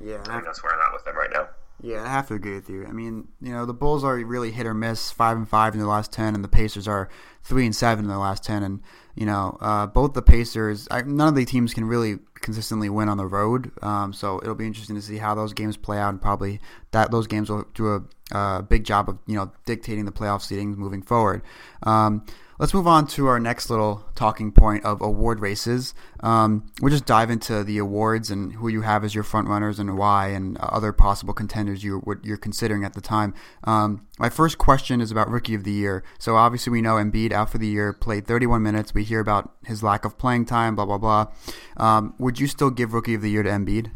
Yeah, 0.00 0.20
I 0.26 0.32
think 0.32 0.44
that's 0.44 0.62
where 0.62 0.74
I'm 0.74 0.80
at 0.80 0.92
with 0.92 1.04
them 1.04 1.16
right 1.16 1.30
now. 1.32 1.48
Yeah, 1.80 2.04
I 2.04 2.08
have 2.08 2.28
to 2.28 2.34
agree 2.34 2.54
with 2.54 2.68
you. 2.68 2.86
I 2.86 2.92
mean, 2.92 3.28
you 3.40 3.52
know, 3.52 3.66
the 3.66 3.74
Bulls 3.74 4.04
are 4.04 4.16
really 4.16 4.52
hit 4.52 4.66
or 4.66 4.74
miss, 4.74 5.10
five 5.10 5.36
and 5.36 5.48
five 5.48 5.74
in 5.74 5.80
the 5.80 5.86
last 5.86 6.12
ten, 6.12 6.34
and 6.34 6.44
the 6.44 6.48
Pacers 6.48 6.86
are 6.86 7.08
three 7.42 7.64
and 7.64 7.74
seven 7.74 8.04
in 8.04 8.10
the 8.10 8.18
last 8.18 8.44
ten. 8.44 8.62
And 8.62 8.80
you 9.16 9.26
know, 9.26 9.58
uh, 9.60 9.86
both 9.86 10.14
the 10.14 10.22
Pacers, 10.22 10.86
I, 10.90 11.02
none 11.02 11.28
of 11.28 11.34
the 11.34 11.44
teams 11.44 11.74
can 11.74 11.84
really 11.84 12.18
consistently 12.40 12.88
win 12.88 13.08
on 13.08 13.16
the 13.16 13.26
road. 13.26 13.72
Um, 13.82 14.12
so 14.12 14.38
it'll 14.42 14.54
be 14.54 14.66
interesting 14.66 14.96
to 14.96 15.02
see 15.02 15.18
how 15.18 15.34
those 15.34 15.52
games 15.52 15.76
play 15.76 15.98
out, 15.98 16.10
and 16.10 16.22
probably 16.22 16.60
that 16.92 17.10
those 17.10 17.26
games 17.26 17.50
will 17.50 17.66
do 17.74 17.94
a, 17.94 18.02
a 18.36 18.62
big 18.62 18.84
job 18.84 19.08
of 19.08 19.18
you 19.26 19.34
know 19.34 19.50
dictating 19.66 20.04
the 20.04 20.12
playoff 20.12 20.40
seedings 20.40 20.76
moving 20.76 21.02
forward. 21.02 21.42
Um, 21.82 22.24
Let's 22.62 22.74
move 22.74 22.86
on 22.86 23.08
to 23.08 23.26
our 23.26 23.40
next 23.40 23.70
little 23.70 24.04
talking 24.14 24.52
point 24.52 24.84
of 24.84 25.00
award 25.00 25.40
races. 25.40 25.94
Um, 26.20 26.70
we'll 26.80 26.92
just 26.92 27.06
dive 27.06 27.28
into 27.28 27.64
the 27.64 27.78
awards 27.78 28.30
and 28.30 28.52
who 28.52 28.68
you 28.68 28.82
have 28.82 29.02
as 29.02 29.16
your 29.16 29.24
front 29.24 29.48
runners 29.48 29.80
and 29.80 29.98
why, 29.98 30.28
and 30.28 30.56
other 30.58 30.92
possible 30.92 31.34
contenders 31.34 31.82
you 31.82 31.98
what 32.04 32.24
you're 32.24 32.36
considering 32.36 32.84
at 32.84 32.94
the 32.94 33.00
time. 33.00 33.34
Um, 33.64 34.06
my 34.16 34.28
first 34.28 34.58
question 34.58 35.00
is 35.00 35.10
about 35.10 35.28
Rookie 35.28 35.56
of 35.56 35.64
the 35.64 35.72
Year. 35.72 36.04
So 36.20 36.36
obviously 36.36 36.70
we 36.70 36.80
know 36.80 36.94
Embiid 36.94 37.32
out 37.32 37.50
for 37.50 37.58
the 37.58 37.66
year, 37.66 37.92
played 37.92 38.28
31 38.28 38.62
minutes. 38.62 38.94
We 38.94 39.02
hear 39.02 39.18
about 39.18 39.50
his 39.66 39.82
lack 39.82 40.04
of 40.04 40.16
playing 40.16 40.44
time, 40.44 40.76
blah 40.76 40.86
blah 40.86 40.98
blah. 40.98 41.32
Um, 41.78 42.14
would 42.20 42.38
you 42.38 42.46
still 42.46 42.70
give 42.70 42.94
Rookie 42.94 43.14
of 43.14 43.22
the 43.22 43.30
Year 43.30 43.42
to 43.42 43.50
Embiid? 43.50 43.90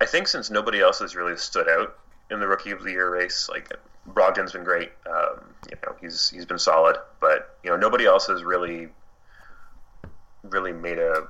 I 0.00 0.06
think 0.06 0.28
since 0.28 0.50
nobody 0.50 0.78
else 0.78 1.00
has 1.00 1.16
really 1.16 1.36
stood 1.36 1.68
out 1.68 1.98
in 2.30 2.38
the 2.38 2.46
Rookie 2.46 2.70
of 2.70 2.84
the 2.84 2.92
Year 2.92 3.12
race, 3.12 3.48
like 3.50 3.72
Brogdon's 4.14 4.52
been 4.52 4.64
great. 4.64 4.90
Um, 5.06 5.54
you 5.70 5.76
know, 5.84 5.94
he's 6.00 6.30
he's 6.30 6.44
been 6.44 6.58
solid, 6.58 6.96
but 7.20 7.56
you 7.62 7.70
know 7.70 7.76
nobody 7.76 8.06
else 8.06 8.26
has 8.26 8.42
really 8.42 8.88
really 10.42 10.72
made 10.72 10.98
a, 10.98 11.26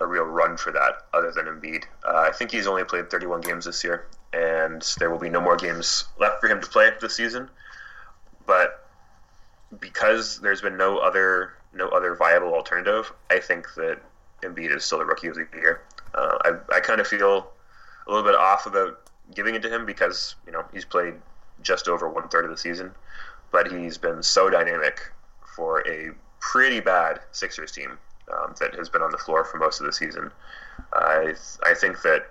a 0.00 0.06
real 0.06 0.24
run 0.24 0.56
for 0.56 0.72
that 0.72 1.06
other 1.12 1.32
than 1.32 1.46
Embiid. 1.46 1.84
Uh, 2.06 2.16
I 2.28 2.32
think 2.32 2.50
he's 2.50 2.66
only 2.66 2.84
played 2.84 3.10
31 3.10 3.40
games 3.40 3.64
this 3.64 3.82
year, 3.82 4.06
and 4.32 4.82
there 4.98 5.10
will 5.10 5.18
be 5.18 5.30
no 5.30 5.40
more 5.40 5.56
games 5.56 6.04
left 6.18 6.40
for 6.40 6.48
him 6.48 6.60
to 6.60 6.66
play 6.66 6.90
this 7.00 7.16
season. 7.16 7.50
But 8.46 8.86
because 9.78 10.40
there's 10.40 10.60
been 10.60 10.76
no 10.76 10.98
other 10.98 11.54
no 11.72 11.88
other 11.88 12.14
viable 12.14 12.54
alternative, 12.54 13.12
I 13.30 13.38
think 13.38 13.66
that 13.74 14.00
Embiid 14.42 14.74
is 14.74 14.84
still 14.84 14.98
the 14.98 15.04
rookie 15.04 15.28
of 15.28 15.34
the 15.34 15.46
year. 15.54 15.82
Uh, 16.14 16.38
I 16.44 16.76
I 16.76 16.80
kind 16.80 17.00
of 17.00 17.06
feel 17.06 17.50
a 18.06 18.10
little 18.10 18.24
bit 18.24 18.34
off 18.34 18.66
about 18.66 19.00
giving 19.34 19.54
it 19.54 19.62
to 19.62 19.68
him 19.68 19.86
because 19.86 20.34
you 20.46 20.52
know 20.52 20.64
he's 20.72 20.84
played 20.84 21.14
just 21.62 21.88
over 21.88 22.08
one 22.08 22.28
third 22.28 22.44
of 22.44 22.50
the 22.50 22.56
season, 22.56 22.92
but 23.50 23.70
he's 23.70 23.98
been 23.98 24.22
so 24.22 24.50
dynamic 24.50 25.00
for 25.56 25.86
a 25.88 26.10
pretty 26.40 26.80
bad 26.80 27.20
Sixers 27.32 27.72
team 27.72 27.98
um, 28.32 28.54
that 28.60 28.74
has 28.74 28.88
been 28.88 29.02
on 29.02 29.10
the 29.10 29.18
floor 29.18 29.44
for 29.44 29.58
most 29.58 29.80
of 29.80 29.86
the 29.86 29.92
season. 29.92 30.30
I 30.92 31.34
I 31.64 31.74
think 31.74 32.02
that 32.02 32.26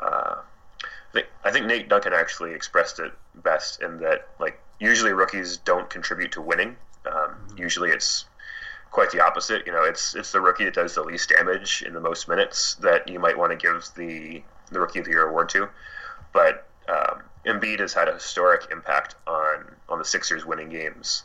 uh, 0.00 0.36
I 0.84 1.12
think, 1.12 1.26
I 1.44 1.50
think 1.50 1.66
Nate 1.66 1.88
Duncan 1.88 2.12
actually 2.12 2.52
expressed 2.52 2.98
it 2.98 3.12
best 3.34 3.82
in 3.82 3.98
that 3.98 4.28
like 4.38 4.60
usually 4.78 5.12
rookies 5.12 5.56
don't 5.56 5.88
contribute 5.90 6.32
to 6.32 6.40
winning. 6.40 6.76
Um, 7.10 7.36
usually 7.56 7.90
it's 7.90 8.26
quite 8.90 9.10
the 9.10 9.24
opposite. 9.24 9.66
You 9.66 9.72
know, 9.72 9.84
it's 9.84 10.14
it's 10.14 10.32
the 10.32 10.40
rookie 10.40 10.64
that 10.64 10.74
does 10.74 10.94
the 10.94 11.02
least 11.02 11.30
damage 11.30 11.82
in 11.86 11.92
the 11.92 12.00
most 12.00 12.28
minutes 12.28 12.74
that 12.76 13.08
you 13.08 13.18
might 13.18 13.36
want 13.36 13.52
to 13.52 13.56
give 13.56 13.88
the 13.96 14.42
the 14.70 14.80
rookie 14.80 14.98
of 14.98 15.06
the 15.06 15.12
year 15.12 15.28
award 15.28 15.48
to. 15.50 15.68
But 16.32 16.66
um, 16.88 17.22
Embiid 17.48 17.80
has 17.80 17.92
had 17.92 18.08
a 18.08 18.14
historic 18.14 18.70
impact 18.70 19.14
on 19.26 19.74
on 19.88 19.98
the 19.98 20.04
Sixers 20.04 20.44
winning 20.44 20.68
games, 20.68 21.24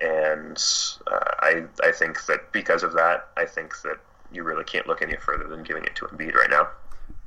and 0.00 0.62
uh, 1.06 1.34
I 1.40 1.64
I 1.82 1.92
think 1.92 2.24
that 2.26 2.52
because 2.52 2.82
of 2.82 2.92
that, 2.94 3.28
I 3.36 3.44
think 3.44 3.80
that 3.82 3.98
you 4.32 4.44
really 4.44 4.64
can't 4.64 4.86
look 4.86 5.02
any 5.02 5.16
further 5.16 5.48
than 5.48 5.64
giving 5.64 5.84
it 5.84 5.96
to 5.96 6.06
Embiid 6.06 6.34
right 6.34 6.50
now. 6.50 6.68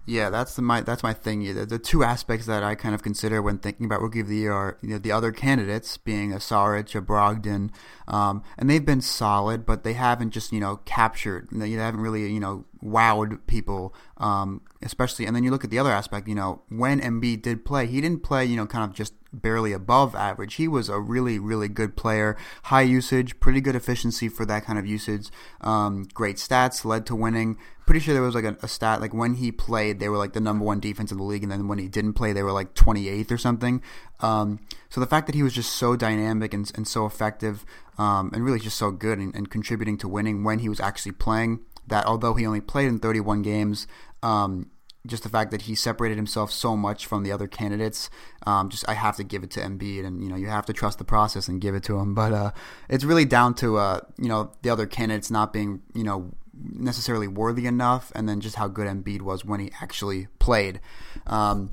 Yeah, 0.05 0.29
that's 0.29 0.55
the 0.55 0.61
my 0.61 0.81
that's 0.81 1.01
my 1.01 1.13
thing. 1.13 1.53
The, 1.53 1.65
the 1.65 1.79
two 1.79 2.03
aspects 2.03 2.45
that 2.47 2.61
I 2.61 2.75
kind 2.75 2.93
of 2.93 3.01
consider 3.01 3.41
when 3.41 3.57
thinking 3.57 3.85
about 3.85 4.01
rookie 4.01 4.19
of 4.19 4.27
the 4.27 4.35
year 4.35 4.51
are 4.51 4.77
you 4.81 4.89
know, 4.89 4.97
the 4.97 5.13
other 5.13 5.31
candidates 5.31 5.95
being 5.95 6.33
a 6.33 6.37
Saric, 6.37 6.93
a 6.93 7.01
Brogdon, 7.01 7.69
um, 8.05 8.43
and 8.57 8.69
they've 8.69 8.85
been 8.85 8.99
solid, 8.99 9.65
but 9.65 9.85
they 9.85 9.93
haven't 9.93 10.31
just 10.31 10.51
you 10.51 10.59
know 10.59 10.77
captured. 10.83 11.47
They 11.53 11.71
haven't 11.71 12.01
really 12.01 12.29
you 12.29 12.41
know 12.41 12.65
wowed 12.83 13.39
people, 13.47 13.95
um, 14.17 14.59
especially. 14.81 15.25
And 15.25 15.33
then 15.33 15.45
you 15.45 15.51
look 15.51 15.63
at 15.63 15.69
the 15.69 15.79
other 15.79 15.91
aspect. 15.91 16.27
You 16.27 16.35
know, 16.35 16.63
when 16.67 16.99
Embiid 16.99 17.41
did 17.41 17.63
play, 17.63 17.87
he 17.87 18.01
didn't 18.01 18.23
play 18.23 18.43
you 18.43 18.57
know 18.57 18.65
kind 18.65 18.83
of 18.83 18.93
just 18.93 19.13
barely 19.31 19.71
above 19.71 20.15
average. 20.15 20.55
He 20.55 20.67
was 20.67 20.89
a 20.89 20.99
really 20.99 21.39
really 21.39 21.69
good 21.69 21.95
player, 21.95 22.35
high 22.63 22.81
usage, 22.81 23.39
pretty 23.39 23.61
good 23.61 23.75
efficiency 23.75 24.27
for 24.27 24.45
that 24.47 24.65
kind 24.65 24.77
of 24.77 24.85
usage. 24.85 25.29
Um, 25.61 26.07
great 26.13 26.35
stats, 26.35 26.83
led 26.83 27.05
to 27.05 27.15
winning 27.15 27.57
pretty 27.85 27.99
sure 27.99 28.13
there 28.13 28.23
was 28.23 28.35
like 28.35 28.43
a, 28.43 28.57
a, 28.61 28.67
stat 28.67 29.01
like 29.01 29.13
when 29.13 29.35
he 29.35 29.51
played 29.51 29.99
they 29.99 30.09
were 30.09 30.17
like 30.17 30.33
the 30.33 30.39
number 30.39 30.63
one 30.63 30.79
defense 30.79 31.11
in 31.11 31.17
the 31.17 31.23
league 31.23 31.43
and 31.43 31.51
then 31.51 31.67
when 31.67 31.79
he 31.79 31.87
didn't 31.87 32.13
play 32.13 32.33
they 32.33 32.43
were 32.43 32.51
like 32.51 32.73
28th 32.75 33.31
or 33.31 33.37
something 33.37 33.81
um, 34.21 34.59
so 34.89 35.01
the 35.01 35.07
fact 35.07 35.27
that 35.27 35.35
he 35.35 35.43
was 35.43 35.53
just 35.53 35.73
so 35.73 35.95
dynamic 35.95 36.53
and, 36.53 36.71
and 36.75 36.87
so 36.87 37.05
effective 37.05 37.65
um, 37.97 38.31
and 38.33 38.43
really 38.45 38.59
just 38.59 38.77
so 38.77 38.91
good 38.91 39.19
and, 39.19 39.35
and, 39.35 39.49
contributing 39.51 39.97
to 39.97 40.07
winning 40.07 40.43
when 40.43 40.59
he 40.59 40.69
was 40.69 40.79
actually 40.79 41.11
playing 41.11 41.59
that 41.85 42.05
although 42.05 42.33
he 42.33 42.45
only 42.45 42.61
played 42.61 42.87
in 42.87 42.99
31 42.99 43.41
games 43.41 43.85
um, 44.23 44.71
just 45.05 45.23
the 45.23 45.29
fact 45.29 45.51
that 45.51 45.63
he 45.63 45.75
separated 45.75 46.15
himself 46.15 46.51
so 46.51 46.77
much 46.77 47.05
from 47.05 47.23
the 47.23 47.31
other 47.31 47.47
candidates, 47.47 48.09
um, 48.47 48.69
just 48.69 48.87
I 48.87 48.93
have 48.93 49.17
to 49.17 49.23
give 49.23 49.43
it 49.43 49.51
to 49.51 49.59
Embiid, 49.59 50.05
and 50.05 50.23
you 50.23 50.29
know 50.29 50.37
you 50.37 50.47
have 50.47 50.65
to 50.67 50.73
trust 50.73 50.97
the 50.97 51.03
process 51.03 51.49
and 51.49 51.59
give 51.59 51.75
it 51.75 51.83
to 51.83 51.99
him. 51.99 52.15
But 52.15 52.31
uh, 52.31 52.51
it's 52.87 53.03
really 53.03 53.25
down 53.25 53.53
to 53.55 53.77
uh, 53.77 53.99
you 54.17 54.29
know 54.29 54.51
the 54.61 54.69
other 54.69 54.85
candidates 54.85 55.29
not 55.29 55.51
being 55.51 55.81
you 55.93 56.05
know 56.05 56.31
necessarily 56.53 57.27
worthy 57.27 57.65
enough, 57.65 58.11
and 58.15 58.27
then 58.27 58.41
just 58.41 58.55
how 58.55 58.67
good 58.67 58.87
Embiid 58.87 59.21
was 59.21 59.43
when 59.43 59.59
he 59.59 59.71
actually 59.81 60.27
played. 60.39 60.79
Um, 61.27 61.71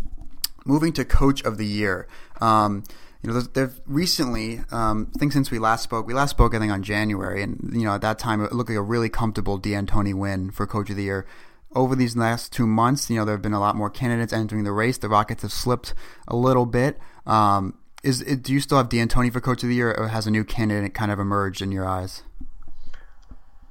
moving 0.65 0.93
to 0.95 1.05
Coach 1.05 1.43
of 1.43 1.59
the 1.59 1.67
Year. 1.67 2.07
Um, 2.41 2.85
you 3.23 3.31
know, 3.31 3.41
they've 3.41 3.81
recently, 3.87 4.61
um, 4.71 5.11
I 5.15 5.19
think 5.19 5.33
since 5.33 5.51
we 5.51 5.59
last 5.59 5.83
spoke, 5.83 6.07
we 6.07 6.15
last 6.15 6.31
spoke, 6.31 6.55
I 6.55 6.59
think, 6.59 6.73
on 6.73 6.83
January, 6.83 7.43
and, 7.43 7.71
you 7.75 7.85
know, 7.85 7.95
at 7.95 8.01
that 8.01 8.19
time, 8.19 8.43
it 8.43 8.53
looked 8.53 8.71
like 8.71 8.79
a 8.79 8.83
really 8.83 9.11
comfortable 9.11 9.59
D'Antoni 9.59 10.15
win 10.15 10.51
for 10.51 10.67
Coach 10.67 10.89
of 10.89 10.97
the 10.97 11.03
Year. 11.03 11.27
Over 11.75 11.95
these 11.95 12.17
last 12.17 12.53
two 12.53 12.67
months, 12.67 13.11
you 13.11 13.17
know, 13.17 13.25
there 13.25 13.35
have 13.35 13.43
been 13.43 13.53
a 13.53 13.61
lot 13.61 13.77
more 13.77 13.91
candidates 13.91 14.33
entering 14.33 14.65
the 14.65 14.73
race. 14.73 14.99
The 14.99 15.09
Rockets 15.09 15.43
have 15.43 15.53
slipped 15.53 15.95
a 16.27 16.35
little 16.35 16.67
bit. 16.67 16.99
Um, 17.27 17.75
is 18.03 18.23
Do 18.23 18.53
you 18.53 18.61
still 18.61 18.79
have 18.79 18.89
D'Antoni 18.89 19.31
for 19.33 19.41
Coach 19.41 19.63
of 19.63 19.69
the 19.69 19.75
Year, 19.75 19.95
or 19.97 20.09
has 20.09 20.27
a 20.27 20.31
new 20.31 20.43
candidate 20.43 20.95
kind 20.95 21.13
of 21.13 21.21
emerged 21.21 21.61
in 21.61 21.71
your 21.71 21.87
eyes? 21.87 22.23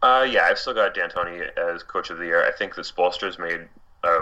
Uh, 0.01 0.25
yeah, 0.29 0.43
I've 0.43 0.57
still 0.57 0.73
got 0.73 0.93
D'Antoni 0.93 1.49
as 1.57 1.83
coach 1.83 2.09
of 2.09 2.17
the 2.17 2.25
year. 2.25 2.45
I 2.45 2.51
think 2.51 2.75
that 2.75 2.85
Spoelstra's 2.85 3.37
made 3.37 3.67
a 4.03 4.19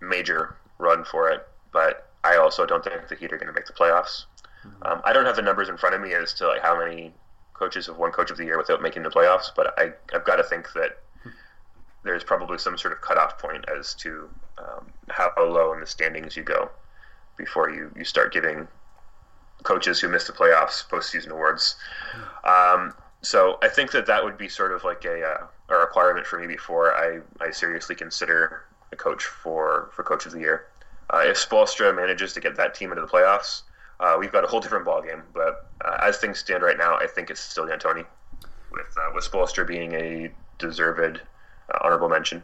major 0.00 0.56
run 0.78 1.04
for 1.04 1.30
it, 1.30 1.46
but 1.72 2.08
I 2.24 2.36
also 2.36 2.64
don't 2.64 2.82
think 2.82 3.08
the 3.08 3.14
Heat 3.14 3.32
are 3.32 3.36
going 3.36 3.48
to 3.48 3.52
make 3.52 3.66
the 3.66 3.72
playoffs. 3.72 4.24
Mm-hmm. 4.64 4.86
Um, 4.86 5.02
I 5.04 5.12
don't 5.12 5.26
have 5.26 5.36
the 5.36 5.42
numbers 5.42 5.68
in 5.68 5.76
front 5.76 5.94
of 5.94 6.00
me 6.00 6.14
as 6.14 6.32
to 6.34 6.48
like 6.48 6.62
how 6.62 6.78
many 6.78 7.12
coaches 7.52 7.86
have 7.86 7.98
won 7.98 8.10
coach 8.12 8.30
of 8.30 8.36
the 8.36 8.44
year 8.44 8.56
without 8.56 8.80
making 8.80 9.02
the 9.02 9.10
playoffs, 9.10 9.50
but 9.54 9.74
I, 9.78 9.92
I've 10.14 10.24
got 10.24 10.36
to 10.36 10.44
think 10.44 10.72
that 10.72 10.98
there's 12.04 12.24
probably 12.24 12.58
some 12.58 12.78
sort 12.78 12.92
of 12.92 13.00
cutoff 13.00 13.38
point 13.38 13.64
as 13.68 13.94
to 13.94 14.30
um, 14.56 14.86
how 15.08 15.30
low 15.38 15.72
in 15.74 15.80
the 15.80 15.86
standings 15.86 16.36
you 16.36 16.42
go 16.42 16.70
before 17.36 17.70
you, 17.70 17.90
you 17.96 18.04
start 18.04 18.32
giving 18.32 18.66
coaches 19.64 20.00
who 20.00 20.08
missed 20.08 20.26
the 20.26 20.32
playoffs 20.32 20.86
postseason 20.88 21.30
awards. 21.30 21.76
Mm-hmm. 22.12 22.80
Um, 22.88 22.94
so 23.22 23.58
I 23.62 23.68
think 23.68 23.92
that 23.92 24.06
that 24.06 24.22
would 24.24 24.38
be 24.38 24.48
sort 24.48 24.72
of 24.72 24.84
like 24.84 25.04
a, 25.04 25.22
uh, 25.22 25.46
a 25.68 25.76
requirement 25.76 26.26
for 26.26 26.38
me 26.38 26.46
before 26.46 26.94
I, 26.94 27.20
I 27.40 27.50
seriously 27.50 27.94
consider 27.94 28.64
a 28.92 28.96
coach 28.96 29.24
for, 29.24 29.90
for 29.92 30.02
coach 30.02 30.26
of 30.26 30.32
the 30.32 30.40
year. 30.40 30.66
Uh, 31.12 31.22
if 31.24 31.36
Spoelstra 31.36 31.94
manages 31.94 32.32
to 32.34 32.40
get 32.40 32.56
that 32.56 32.74
team 32.74 32.90
into 32.90 33.02
the 33.02 33.08
playoffs, 33.08 33.62
uh, 34.00 34.16
we've 34.18 34.32
got 34.32 34.44
a 34.44 34.46
whole 34.46 34.60
different 34.60 34.86
ballgame. 34.86 35.22
But 35.34 35.68
uh, 35.84 35.96
as 36.02 36.18
things 36.18 36.38
stand 36.38 36.62
right 36.62 36.78
now, 36.78 36.96
I 36.96 37.06
think 37.06 37.30
it's 37.30 37.40
still 37.40 37.66
D'Antoni, 37.66 38.04
with 38.70 38.96
uh, 38.96 39.10
with 39.14 39.28
Spoelstra 39.28 39.66
being 39.66 39.94
a 39.94 40.30
deserved 40.58 41.20
uh, 41.72 41.78
honorable 41.82 42.08
mention. 42.08 42.42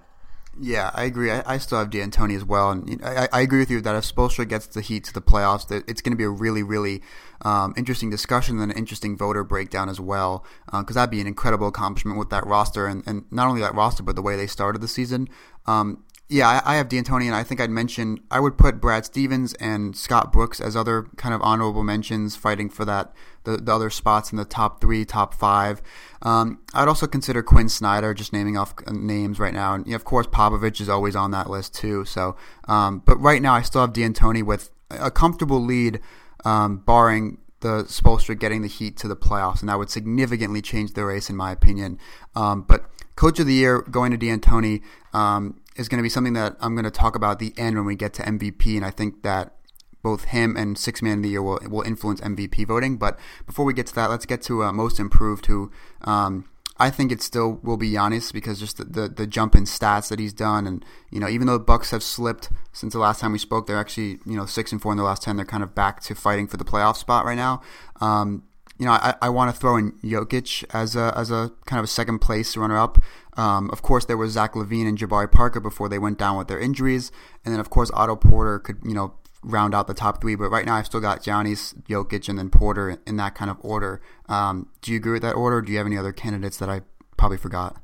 Yeah, 0.60 0.90
I 0.94 1.04
agree. 1.04 1.32
I, 1.32 1.42
I 1.46 1.58
still 1.58 1.78
have 1.78 1.90
D'Antoni 1.90 2.36
as 2.36 2.44
well, 2.44 2.70
and 2.70 3.00
I, 3.04 3.28
I, 3.32 3.40
agree 3.40 3.58
with 3.58 3.70
you 3.70 3.80
that 3.80 3.96
if 3.96 4.04
Spoelstra 4.04 4.48
gets 4.48 4.66
the 4.68 4.82
Heat 4.82 5.02
to 5.04 5.12
the 5.12 5.20
playoffs, 5.20 5.66
that 5.66 5.82
it's 5.88 6.00
going 6.00 6.12
to 6.12 6.16
be 6.16 6.24
a 6.24 6.28
really, 6.30 6.62
really 6.62 7.02
um, 7.42 7.74
interesting 7.76 8.08
discussion 8.08 8.60
and 8.60 8.70
an 8.70 8.78
interesting 8.78 9.16
voter 9.16 9.42
breakdown 9.42 9.88
as 9.88 9.98
well, 9.98 10.44
because 10.66 10.96
uh, 10.96 11.00
that'd 11.00 11.10
be 11.10 11.20
an 11.20 11.26
incredible 11.26 11.66
accomplishment 11.66 12.18
with 12.18 12.30
that 12.30 12.46
roster, 12.46 12.86
and, 12.86 13.02
and 13.04 13.24
not 13.32 13.48
only 13.48 13.60
that 13.62 13.74
roster, 13.74 14.04
but 14.04 14.14
the 14.14 14.22
way 14.22 14.36
they 14.36 14.46
started 14.46 14.80
the 14.80 14.88
season. 14.88 15.28
Um, 15.66 16.03
yeah, 16.28 16.62
I, 16.64 16.76
have 16.76 16.88
D'Antoni, 16.88 17.26
and 17.26 17.34
I 17.34 17.42
think 17.42 17.60
I'd 17.60 17.68
mention 17.68 18.18
I 18.30 18.40
would 18.40 18.56
put 18.56 18.80
Brad 18.80 19.04
Stevens 19.04 19.52
and 19.54 19.94
Scott 19.94 20.32
Brooks 20.32 20.58
as 20.58 20.74
other 20.74 21.06
kind 21.16 21.34
of 21.34 21.42
honorable 21.42 21.82
mentions, 21.82 22.34
fighting 22.34 22.70
for 22.70 22.86
that 22.86 23.12
the, 23.44 23.58
the 23.58 23.74
other 23.74 23.90
spots 23.90 24.32
in 24.32 24.38
the 24.38 24.46
top 24.46 24.80
three, 24.80 25.04
top 25.04 25.34
five. 25.34 25.82
Um, 26.22 26.60
I'd 26.72 26.88
also 26.88 27.06
consider 27.06 27.42
Quin 27.42 27.68
Snyder, 27.68 28.14
just 28.14 28.32
naming 28.32 28.56
off 28.56 28.74
names 28.90 29.38
right 29.38 29.52
now, 29.52 29.74
and 29.74 29.92
of 29.92 30.04
course 30.04 30.26
Popovich 30.26 30.80
is 30.80 30.88
always 30.88 31.14
on 31.14 31.30
that 31.32 31.50
list 31.50 31.74
too. 31.74 32.06
So, 32.06 32.36
um, 32.68 33.02
but 33.04 33.20
right 33.20 33.42
now 33.42 33.52
I 33.52 33.60
still 33.60 33.82
have 33.82 33.92
D'Antoni 33.92 34.42
with 34.42 34.70
a 34.90 35.10
comfortable 35.10 35.60
lead, 35.60 36.00
um, 36.46 36.78
barring 36.78 37.36
the 37.60 37.84
Spoelstra 37.84 38.38
getting 38.38 38.62
the 38.62 38.68
Heat 38.68 38.96
to 38.98 39.08
the 39.08 39.16
playoffs, 39.16 39.60
and 39.60 39.68
that 39.68 39.78
would 39.78 39.90
significantly 39.90 40.62
change 40.62 40.94
the 40.94 41.04
race 41.04 41.28
in 41.28 41.36
my 41.36 41.52
opinion. 41.52 41.98
Um, 42.34 42.62
but 42.62 42.86
Coach 43.14 43.38
of 43.38 43.46
the 43.46 43.54
Year 43.54 43.82
going 43.82 44.10
to 44.10 44.16
D'Antoni. 44.16 44.82
Um, 45.12 45.60
is 45.76 45.88
going 45.88 45.98
to 45.98 46.02
be 46.02 46.08
something 46.08 46.34
that 46.34 46.56
I'm 46.60 46.74
going 46.74 46.84
to 46.84 46.90
talk 46.90 47.16
about 47.16 47.32
at 47.32 47.38
the 47.38 47.54
end 47.56 47.76
when 47.76 47.84
we 47.84 47.96
get 47.96 48.12
to 48.14 48.22
MVP, 48.22 48.76
and 48.76 48.84
I 48.84 48.90
think 48.90 49.22
that 49.22 49.54
both 50.02 50.24
him 50.24 50.56
and 50.56 50.78
Six 50.78 51.02
Man 51.02 51.18
of 51.18 51.22
the 51.22 51.30
Year 51.30 51.42
will 51.42 51.58
will 51.68 51.82
influence 51.82 52.20
MVP 52.20 52.66
voting. 52.66 52.96
But 52.96 53.18
before 53.46 53.64
we 53.64 53.72
get 53.72 53.86
to 53.88 53.94
that, 53.96 54.10
let's 54.10 54.26
get 54.26 54.42
to 54.42 54.62
uh, 54.62 54.72
Most 54.72 55.00
Improved, 55.00 55.46
who 55.46 55.72
um, 56.02 56.44
I 56.76 56.90
think 56.90 57.10
it 57.10 57.22
still 57.22 57.60
will 57.62 57.76
be 57.76 57.92
Giannis 57.92 58.32
because 58.32 58.60
just 58.60 58.76
the, 58.76 58.84
the, 58.84 59.08
the 59.08 59.26
jump 59.26 59.54
in 59.54 59.64
stats 59.64 60.08
that 60.08 60.18
he's 60.18 60.32
done, 60.32 60.66
and 60.66 60.84
you 61.10 61.20
know 61.20 61.28
even 61.28 61.46
though 61.46 61.58
the 61.58 61.64
Bucks 61.64 61.90
have 61.90 62.02
slipped 62.02 62.50
since 62.72 62.92
the 62.92 62.98
last 62.98 63.20
time 63.20 63.32
we 63.32 63.38
spoke, 63.38 63.66
they're 63.66 63.78
actually 63.78 64.18
you 64.26 64.36
know 64.36 64.46
six 64.46 64.72
and 64.72 64.82
four 64.82 64.92
in 64.92 64.98
the 64.98 65.04
last 65.04 65.22
ten. 65.22 65.36
They're 65.36 65.46
kind 65.46 65.62
of 65.62 65.74
back 65.74 66.00
to 66.02 66.14
fighting 66.14 66.46
for 66.46 66.56
the 66.56 66.64
playoff 66.64 66.96
spot 66.96 67.24
right 67.24 67.36
now. 67.36 67.62
Um, 68.00 68.44
you 68.78 68.86
know, 68.86 68.92
I, 68.92 69.14
I 69.22 69.28
want 69.28 69.54
to 69.54 69.60
throw 69.60 69.76
in 69.76 69.92
Jokic 70.02 70.64
as 70.74 70.96
a 70.96 71.12
as 71.16 71.30
a 71.30 71.52
kind 71.66 71.78
of 71.78 71.84
a 71.84 71.88
second 71.88 72.18
place 72.20 72.56
runner 72.56 72.76
up. 72.76 72.98
Um, 73.36 73.70
of 73.70 73.82
course, 73.82 74.04
there 74.04 74.16
was 74.16 74.32
Zach 74.32 74.54
LaVine 74.54 74.88
and 74.88 74.98
Jabari 74.98 75.30
Parker 75.30 75.60
before 75.60 75.88
they 75.88 75.98
went 75.98 76.18
down 76.18 76.36
with 76.36 76.48
their 76.48 76.58
injuries, 76.58 77.12
and 77.44 77.52
then 77.52 77.60
of 77.60 77.70
course 77.70 77.90
Otto 77.94 78.16
Porter 78.16 78.58
could 78.58 78.78
you 78.84 78.94
know 78.94 79.14
round 79.42 79.74
out 79.74 79.86
the 79.86 79.94
top 79.94 80.20
three. 80.20 80.34
But 80.34 80.50
right 80.50 80.66
now, 80.66 80.74
I've 80.74 80.86
still 80.86 81.00
got 81.00 81.22
Giannis, 81.22 81.74
Jokic, 81.84 82.28
and 82.28 82.38
then 82.38 82.50
Porter 82.50 82.98
in 83.06 83.16
that 83.16 83.34
kind 83.34 83.50
of 83.50 83.58
order. 83.60 84.00
Um, 84.28 84.68
do 84.82 84.92
you 84.92 84.96
agree 84.96 85.12
with 85.12 85.22
that 85.22 85.34
order? 85.34 85.60
do 85.62 85.70
you 85.70 85.78
have 85.78 85.86
any 85.86 85.98
other 85.98 86.12
candidates 86.12 86.56
that 86.58 86.68
I 86.68 86.82
probably 87.16 87.38
forgot? 87.38 87.76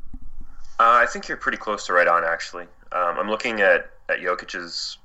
Uh, 0.79 0.99
I 1.03 1.07
think 1.07 1.29
you're 1.29 1.37
pretty 1.37 1.59
close 1.59 1.87
to 1.87 1.93
right 1.93 2.09
on. 2.09 2.25
Actually, 2.25 2.65
um, 2.93 3.19
I'm 3.19 3.29
looking 3.29 3.61
at 3.61 3.91
at 4.09 4.19
Jokic's 4.21 4.99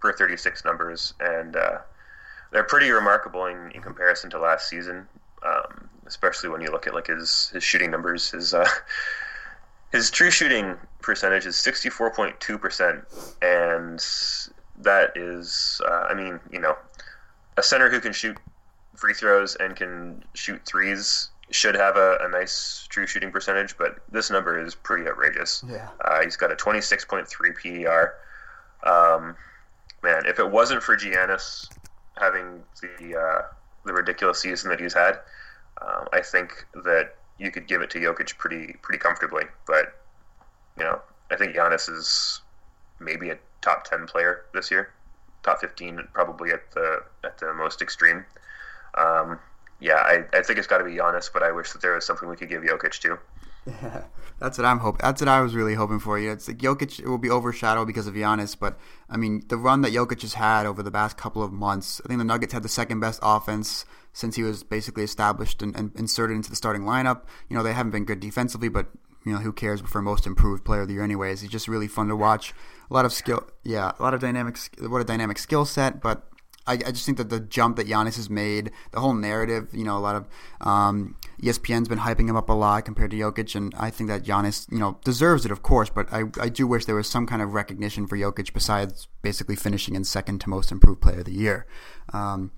per 0.00 0.12
36 0.12 0.64
numbers, 0.64 1.14
and 1.20 1.56
uh, 1.56 1.78
they're 2.50 2.64
pretty 2.64 2.90
remarkable 2.90 3.46
in, 3.46 3.70
in, 3.70 3.80
comparison 3.80 4.30
to 4.30 4.38
last 4.38 4.68
season. 4.68 5.06
Um, 5.44 5.88
especially 6.06 6.50
when 6.50 6.60
you 6.60 6.70
look 6.70 6.86
at 6.86 6.94
like 6.94 7.06
his 7.06 7.50
his 7.52 7.64
shooting 7.64 7.90
numbers, 7.90 8.30
his 8.30 8.54
uh, 8.54 8.68
his 9.92 10.10
true 10.10 10.30
shooting 10.30 10.76
percentage 11.00 11.46
is 11.46 11.56
64.2%, 11.56 13.04
and 13.42 14.04
that 14.84 15.16
is, 15.16 15.80
uh, 15.86 16.06
I 16.08 16.14
mean, 16.14 16.40
you 16.50 16.60
know, 16.60 16.76
a 17.56 17.62
center 17.62 17.90
who 17.90 18.00
can 18.00 18.12
shoot 18.12 18.36
free 18.96 19.14
throws 19.14 19.56
and 19.56 19.76
can 19.76 20.24
shoot 20.34 20.64
threes 20.64 21.30
should 21.50 21.74
have 21.74 21.96
a, 21.96 22.18
a 22.22 22.28
nice 22.28 22.86
true 22.88 23.06
shooting 23.06 23.30
percentage, 23.30 23.76
but 23.76 23.98
this 24.10 24.30
number 24.30 24.64
is 24.64 24.74
pretty 24.74 25.08
outrageous. 25.08 25.62
Yeah. 25.68 25.88
Uh, 26.02 26.22
he's 26.22 26.36
got 26.36 26.50
a 26.50 26.56
26.3 26.56 27.84
PER. 27.84 28.14
Um, 28.84 29.36
man, 30.02 30.24
if 30.26 30.38
it 30.38 30.50
wasn't 30.50 30.82
for 30.82 30.96
Giannis 30.96 31.68
having 32.16 32.62
the 32.80 33.18
uh, 33.18 33.42
the 33.84 33.92
ridiculous 33.92 34.40
season 34.40 34.70
that 34.70 34.80
he's 34.80 34.94
had, 34.94 35.18
um, 35.80 36.08
I 36.12 36.20
think 36.20 36.66
that 36.84 37.16
you 37.38 37.50
could 37.50 37.66
give 37.66 37.82
it 37.82 37.90
to 37.90 37.98
Jokic 37.98 38.38
pretty 38.38 38.76
pretty 38.82 38.98
comfortably. 38.98 39.44
But 39.66 40.00
you 40.78 40.84
know, 40.84 41.00
I 41.30 41.36
think 41.36 41.54
Giannis 41.54 41.90
is 41.90 42.40
maybe 43.00 43.30
a 43.30 43.38
top 43.60 43.84
ten 43.84 44.06
player 44.06 44.42
this 44.54 44.70
year, 44.70 44.90
top 45.42 45.60
fifteen 45.60 46.06
probably 46.12 46.50
at 46.50 46.70
the 46.72 47.02
at 47.24 47.38
the 47.38 47.52
most 47.54 47.82
extreme. 47.82 48.24
Um, 48.96 49.38
yeah, 49.80 49.96
I, 49.96 50.24
I 50.32 50.42
think 50.42 50.58
it's 50.58 50.68
got 50.68 50.78
to 50.78 50.84
be 50.84 50.92
Giannis, 50.92 51.30
but 51.32 51.42
I 51.42 51.50
wish 51.50 51.72
that 51.72 51.82
there 51.82 51.94
was 51.94 52.06
something 52.06 52.28
we 52.28 52.36
could 52.36 52.48
give 52.48 52.62
Jokic 52.62 53.00
too. 53.00 53.18
Yeah, 53.66 54.04
that's 54.40 54.58
what 54.58 54.64
I'm 54.64 54.78
hoping. 54.78 55.00
That's 55.02 55.20
what 55.20 55.28
I 55.28 55.40
was 55.40 55.54
really 55.54 55.74
hoping 55.74 55.98
for. 55.98 56.18
You 56.18 56.32
it's 56.32 56.48
like 56.48 56.58
Jokic 56.58 57.04
will 57.06 57.18
be 57.18 57.30
overshadowed 57.30 57.86
because 57.86 58.06
of 58.06 58.14
Giannis, 58.14 58.58
but 58.58 58.78
I 59.08 59.16
mean 59.16 59.44
the 59.48 59.56
run 59.56 59.82
that 59.82 59.92
Jokic 59.92 60.22
has 60.22 60.34
had 60.34 60.66
over 60.66 60.82
the 60.82 60.90
past 60.90 61.16
couple 61.16 61.42
of 61.42 61.52
months. 61.52 62.00
I 62.04 62.08
think 62.08 62.18
the 62.18 62.24
Nuggets 62.24 62.52
had 62.52 62.62
the 62.62 62.68
second 62.68 63.00
best 63.00 63.20
offense 63.22 63.84
since 64.12 64.36
he 64.36 64.42
was 64.42 64.62
basically 64.62 65.04
established 65.04 65.62
and, 65.62 65.74
and 65.74 65.90
inserted 65.96 66.36
into 66.36 66.50
the 66.50 66.56
starting 66.56 66.82
lineup. 66.82 67.22
You 67.48 67.56
know, 67.56 67.62
they 67.62 67.72
haven't 67.72 67.92
been 67.92 68.04
good 68.04 68.20
defensively, 68.20 68.68
but 68.68 68.88
you 69.24 69.32
know, 69.32 69.38
who 69.38 69.52
cares 69.52 69.80
for 69.80 70.02
most 70.02 70.26
improved 70.26 70.64
player 70.64 70.82
of 70.82 70.88
the 70.88 70.94
year 70.94 71.04
anyways. 71.04 71.40
He's 71.40 71.50
just 71.50 71.68
really 71.68 71.88
fun 71.88 72.08
to 72.08 72.16
watch. 72.16 72.52
A 72.90 72.94
lot 72.94 73.04
of 73.04 73.12
skill, 73.12 73.48
yeah, 73.62 73.92
a 73.98 74.02
lot 74.02 74.14
of 74.14 74.20
dynamics. 74.20 74.68
What 74.80 75.00
a 75.00 75.04
dynamic 75.04 75.38
skill 75.38 75.64
set, 75.64 76.02
but 76.02 76.26
I, 76.66 76.74
I, 76.74 76.92
just 76.92 77.04
think 77.04 77.18
that 77.18 77.28
the 77.28 77.40
jump 77.40 77.76
that 77.76 77.88
Giannis 77.88 78.16
has 78.16 78.30
made, 78.30 78.70
the 78.92 79.00
whole 79.00 79.14
narrative, 79.14 79.68
you 79.72 79.84
know, 79.84 79.96
a 79.96 80.00
lot 80.00 80.16
of 80.16 80.28
um, 80.60 81.16
ESPN's 81.42 81.88
been 81.88 81.98
hyping 81.98 82.28
him 82.28 82.36
up 82.36 82.48
a 82.48 82.52
lot 82.52 82.84
compared 82.84 83.10
to 83.10 83.16
Jokic, 83.16 83.54
and 83.54 83.74
I 83.76 83.90
think 83.90 84.08
that 84.08 84.22
Giannis, 84.22 84.70
you 84.70 84.78
know, 84.78 84.98
deserves 85.04 85.44
it, 85.44 85.50
of 85.50 85.62
course, 85.62 85.90
but 85.90 86.12
I, 86.12 86.24
I 86.40 86.48
do 86.48 86.66
wish 86.66 86.84
there 86.84 86.94
was 86.94 87.10
some 87.10 87.26
kind 87.26 87.42
of 87.42 87.52
recognition 87.52 88.06
for 88.06 88.16
Jokic 88.16 88.52
besides 88.52 89.08
basically 89.22 89.56
finishing 89.56 89.94
in 89.94 90.04
second 90.04 90.40
to 90.42 90.50
most 90.50 90.70
improved 90.70 91.00
player 91.00 91.20
of 91.20 91.24
the 91.24 91.32
year. 91.32 91.66
Um, 92.12 92.52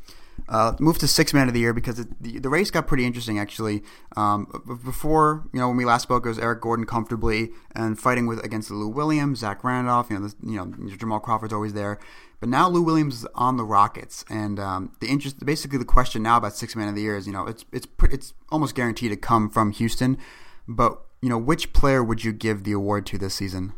uh, 0.48 0.72
move 0.78 0.98
to 0.98 1.08
six 1.08 1.32
man 1.32 1.48
of 1.48 1.54
the 1.54 1.60
year 1.60 1.72
because 1.72 1.98
it, 1.98 2.22
the, 2.22 2.38
the 2.38 2.48
race 2.48 2.70
got 2.70 2.86
pretty 2.86 3.06
interesting 3.06 3.38
actually. 3.38 3.82
Um, 4.16 4.46
before 4.84 5.44
you 5.52 5.60
know 5.60 5.68
when 5.68 5.76
we 5.76 5.84
last 5.84 6.02
spoke, 6.02 6.26
it 6.26 6.28
was 6.28 6.38
Eric 6.38 6.60
Gordon 6.60 6.86
comfortably 6.86 7.50
and 7.74 7.98
fighting 7.98 8.26
with 8.26 8.44
against 8.44 8.70
Lou 8.70 8.88
Williams, 8.88 9.38
Zach 9.38 9.64
Randolph. 9.64 10.10
You 10.10 10.18
know, 10.18 10.30
you 10.42 10.56
know 10.56 10.96
Jamal 10.96 11.20
Crawford's 11.20 11.52
always 11.52 11.72
there, 11.72 11.98
but 12.44 12.50
now 12.50 12.68
Lou 12.68 12.82
Williams 12.82 13.20
is 13.20 13.26
on 13.34 13.56
the 13.56 13.64
Rockets, 13.64 14.22
and 14.28 14.60
um, 14.60 14.94
the 15.00 15.06
interest 15.06 15.46
basically 15.46 15.78
the 15.78 15.84
question 15.86 16.22
now 16.22 16.36
about 16.36 16.54
six 16.54 16.76
man 16.76 16.88
of 16.88 16.94
the 16.94 17.00
year 17.00 17.16
is 17.16 17.26
you 17.26 17.32
know 17.32 17.46
it's 17.46 17.64
it's 17.72 17.86
it's 18.02 18.34
almost 18.50 18.74
guaranteed 18.74 19.12
to 19.12 19.16
come 19.16 19.48
from 19.48 19.70
Houston, 19.70 20.18
but 20.68 21.00
you 21.22 21.30
know 21.30 21.38
which 21.38 21.72
player 21.72 22.04
would 22.04 22.22
you 22.22 22.34
give 22.34 22.64
the 22.64 22.72
award 22.72 23.06
to 23.06 23.16
this 23.16 23.32
season? 23.32 23.72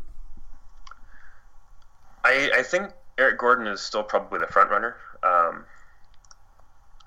I 2.24 2.50
I 2.57 2.64
think 2.64 2.90
Eric 3.16 3.38
Gordon 3.38 3.68
is 3.68 3.81
still 3.81 4.02
probably 4.02 4.40
the 4.40 4.48
front 4.48 4.70
runner. 4.70 4.96
Um, 5.22 5.64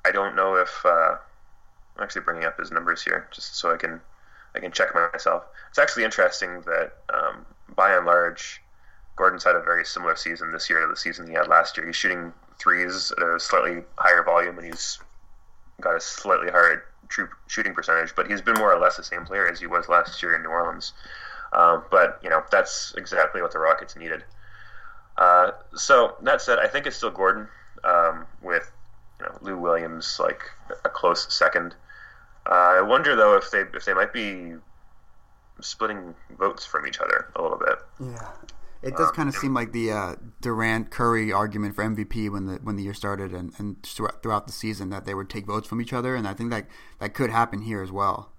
I 0.05 0.11
don't 0.13 0.37
know 0.37 0.55
if 0.55 0.85
uh, 0.85 1.17
I'm 1.97 2.03
actually 2.03 2.21
bringing 2.21 2.45
up 2.45 2.57
his 2.57 2.71
numbers 2.71 3.03
here 3.03 3.27
just 3.31 3.57
so 3.57 3.73
I 3.73 3.75
can 3.75 3.99
I 4.55 4.59
can 4.61 4.71
check 4.71 4.95
myself. 4.95 5.43
It's 5.67 5.77
actually 5.77 6.05
interesting 6.05 6.61
that 6.61 6.93
um, 7.13 7.45
by 7.75 7.97
and 7.97 8.05
large, 8.05 8.61
Gordon's 9.19 9.43
had 9.43 9.57
a 9.57 9.61
very 9.61 9.83
similar 9.83 10.15
season 10.15 10.53
this 10.53 10.69
year 10.69 10.79
to 10.79 10.87
the 10.87 10.95
season 10.95 11.27
he 11.27 11.33
had 11.33 11.49
last 11.49 11.75
year. 11.75 11.85
He's 11.85 11.97
shooting 11.97 12.31
threes 12.57 13.11
at 13.11 13.21
a 13.21 13.37
slightly 13.37 13.83
higher 13.97 14.23
volume, 14.23 14.57
and 14.57 14.65
he's 14.65 14.97
got 15.81 15.97
a 15.97 15.99
slightly 15.99 16.49
higher 16.49 16.85
true 17.09 17.27
shooting 17.47 17.73
percentage. 17.75 18.15
But 18.15 18.31
he's 18.31 18.41
been 18.41 18.53
more 18.53 18.73
or 18.73 18.79
less 18.79 18.95
the 18.95 19.03
same 19.03 19.25
player 19.25 19.45
as 19.49 19.59
he 19.59 19.67
was 19.67 19.89
last 19.89 20.23
year 20.23 20.35
in 20.35 20.43
New 20.43 20.49
Orleans. 20.49 20.93
Um, 21.51 21.83
but 21.91 22.21
you 22.23 22.29
know 22.29 22.43
that's 22.49 22.93
exactly 22.95 23.41
what 23.41 23.51
the 23.51 23.59
Rockets 23.59 23.97
needed. 23.97 24.23
Uh, 25.17 25.51
so 25.75 26.15
that 26.21 26.41
said, 26.41 26.59
I 26.59 26.67
think 26.67 26.87
it's 26.87 26.95
still 26.95 27.11
Gordon 27.11 27.49
um, 27.83 28.25
with 28.41 28.71
you 29.19 29.25
know, 29.25 29.37
Lou 29.41 29.57
Williams 29.57 30.17
like 30.17 30.43
a 30.85 30.89
close 30.89 31.27
second. 31.33 31.75
Uh, 32.49 32.77
I 32.77 32.81
wonder 32.81 33.17
though 33.17 33.35
if 33.35 33.51
they 33.51 33.63
if 33.73 33.83
they 33.83 33.93
might 33.93 34.13
be 34.13 34.53
splitting 35.59 36.15
votes 36.37 36.65
from 36.65 36.87
each 36.87 36.99
other 36.99 37.27
a 37.35 37.41
little 37.41 37.57
bit. 37.57 37.79
Yeah. 37.99 38.27
It 38.81 38.95
does 38.95 39.09
um, 39.09 39.15
kind 39.15 39.29
of 39.29 39.35
seem 39.35 39.53
like 39.53 39.73
the 39.73 39.91
uh, 39.91 40.15
Durant 40.41 40.89
Curry 40.89 41.33
argument 41.33 41.75
for 41.75 41.83
MVP 41.83 42.31
when 42.31 42.45
the 42.45 42.55
when 42.63 42.77
the 42.77 42.83
year 42.83 42.93
started 42.93 43.33
and, 43.33 43.51
and 43.57 43.83
throughout 43.83 44.47
the 44.47 44.53
season 44.53 44.89
that 44.89 45.05
they 45.05 45.13
would 45.13 45.29
take 45.29 45.45
votes 45.45 45.67
from 45.67 45.81
each 45.81 45.91
other, 45.91 46.15
and 46.15 46.27
I 46.27 46.33
think 46.33 46.49
that 46.51 46.67
that 46.99 47.13
could 47.13 47.29
happen 47.29 47.61
here 47.61 47.81
as 47.81 47.91
well. 47.91 48.31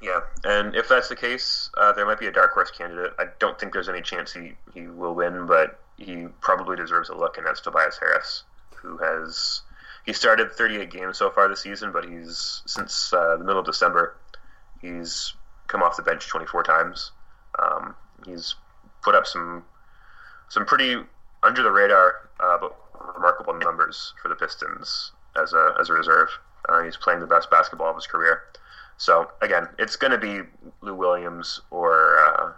Yeah, 0.00 0.20
and 0.44 0.76
if 0.76 0.88
that's 0.88 1.08
the 1.08 1.16
case, 1.16 1.70
uh, 1.76 1.92
there 1.92 2.04
might 2.04 2.20
be 2.20 2.26
a 2.26 2.32
dark 2.32 2.52
horse 2.52 2.70
candidate. 2.70 3.14
I 3.18 3.26
don't 3.38 3.58
think 3.58 3.72
there's 3.72 3.88
any 3.88 4.02
chance 4.02 4.32
he, 4.32 4.52
he 4.74 4.86
will 4.86 5.14
win, 5.14 5.46
but 5.46 5.80
he 5.96 6.26
probably 6.40 6.76
deserves 6.76 7.08
a 7.08 7.14
look, 7.14 7.38
and 7.38 7.46
that's 7.46 7.60
Tobias 7.60 7.98
Harris, 7.98 8.44
who 8.76 8.98
has 8.98 9.62
he 10.04 10.12
started 10.12 10.52
38 10.52 10.90
games 10.90 11.16
so 11.18 11.30
far 11.30 11.48
this 11.48 11.62
season, 11.62 11.90
but 11.90 12.04
he's 12.04 12.62
since 12.66 13.12
uh, 13.12 13.36
the 13.38 13.44
middle 13.44 13.60
of 13.60 13.66
December, 13.66 14.16
he's 14.80 15.34
come 15.66 15.82
off 15.82 15.96
the 15.96 16.02
bench 16.02 16.28
24 16.28 16.62
times. 16.64 17.12
Um, 17.58 17.94
he's 18.26 18.56
put 19.04 19.14
up 19.14 19.26
some 19.26 19.64
some 20.48 20.64
pretty 20.64 20.96
under 21.42 21.62
the 21.62 21.70
radar 21.70 22.28
uh, 22.40 22.58
but 22.58 22.76
remarkable 23.14 23.54
numbers 23.54 24.14
for 24.20 24.28
the 24.28 24.34
Pistons 24.34 25.12
as 25.40 25.52
a 25.52 25.74
as 25.80 25.90
a 25.90 25.92
reserve. 25.92 26.28
Uh, 26.68 26.82
he's 26.82 26.96
playing 26.96 27.20
the 27.20 27.26
best 27.26 27.50
basketball 27.50 27.90
of 27.90 27.96
his 27.96 28.06
career. 28.06 28.42
So 28.96 29.30
again, 29.42 29.68
it's 29.78 29.96
going 29.96 30.12
to 30.12 30.18
be 30.18 30.40
Lou 30.80 30.94
Williams 30.94 31.60
or 31.70 32.16
uh, 32.18 32.52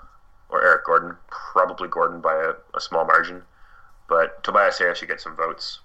or 0.49 0.65
Eric 0.65 0.85
Gordon 0.85 1.17
probably 1.29 1.89
Gordon 1.89 2.21
by 2.21 2.35
a, 2.35 2.77
a 2.77 2.81
small 2.81 3.05
margin, 3.05 3.43
but 4.09 4.43
Tobias 4.45 4.79
Harris 4.79 4.99
should 4.99 5.09
get 5.09 5.21
some 5.21 5.37
votes. 5.37 5.81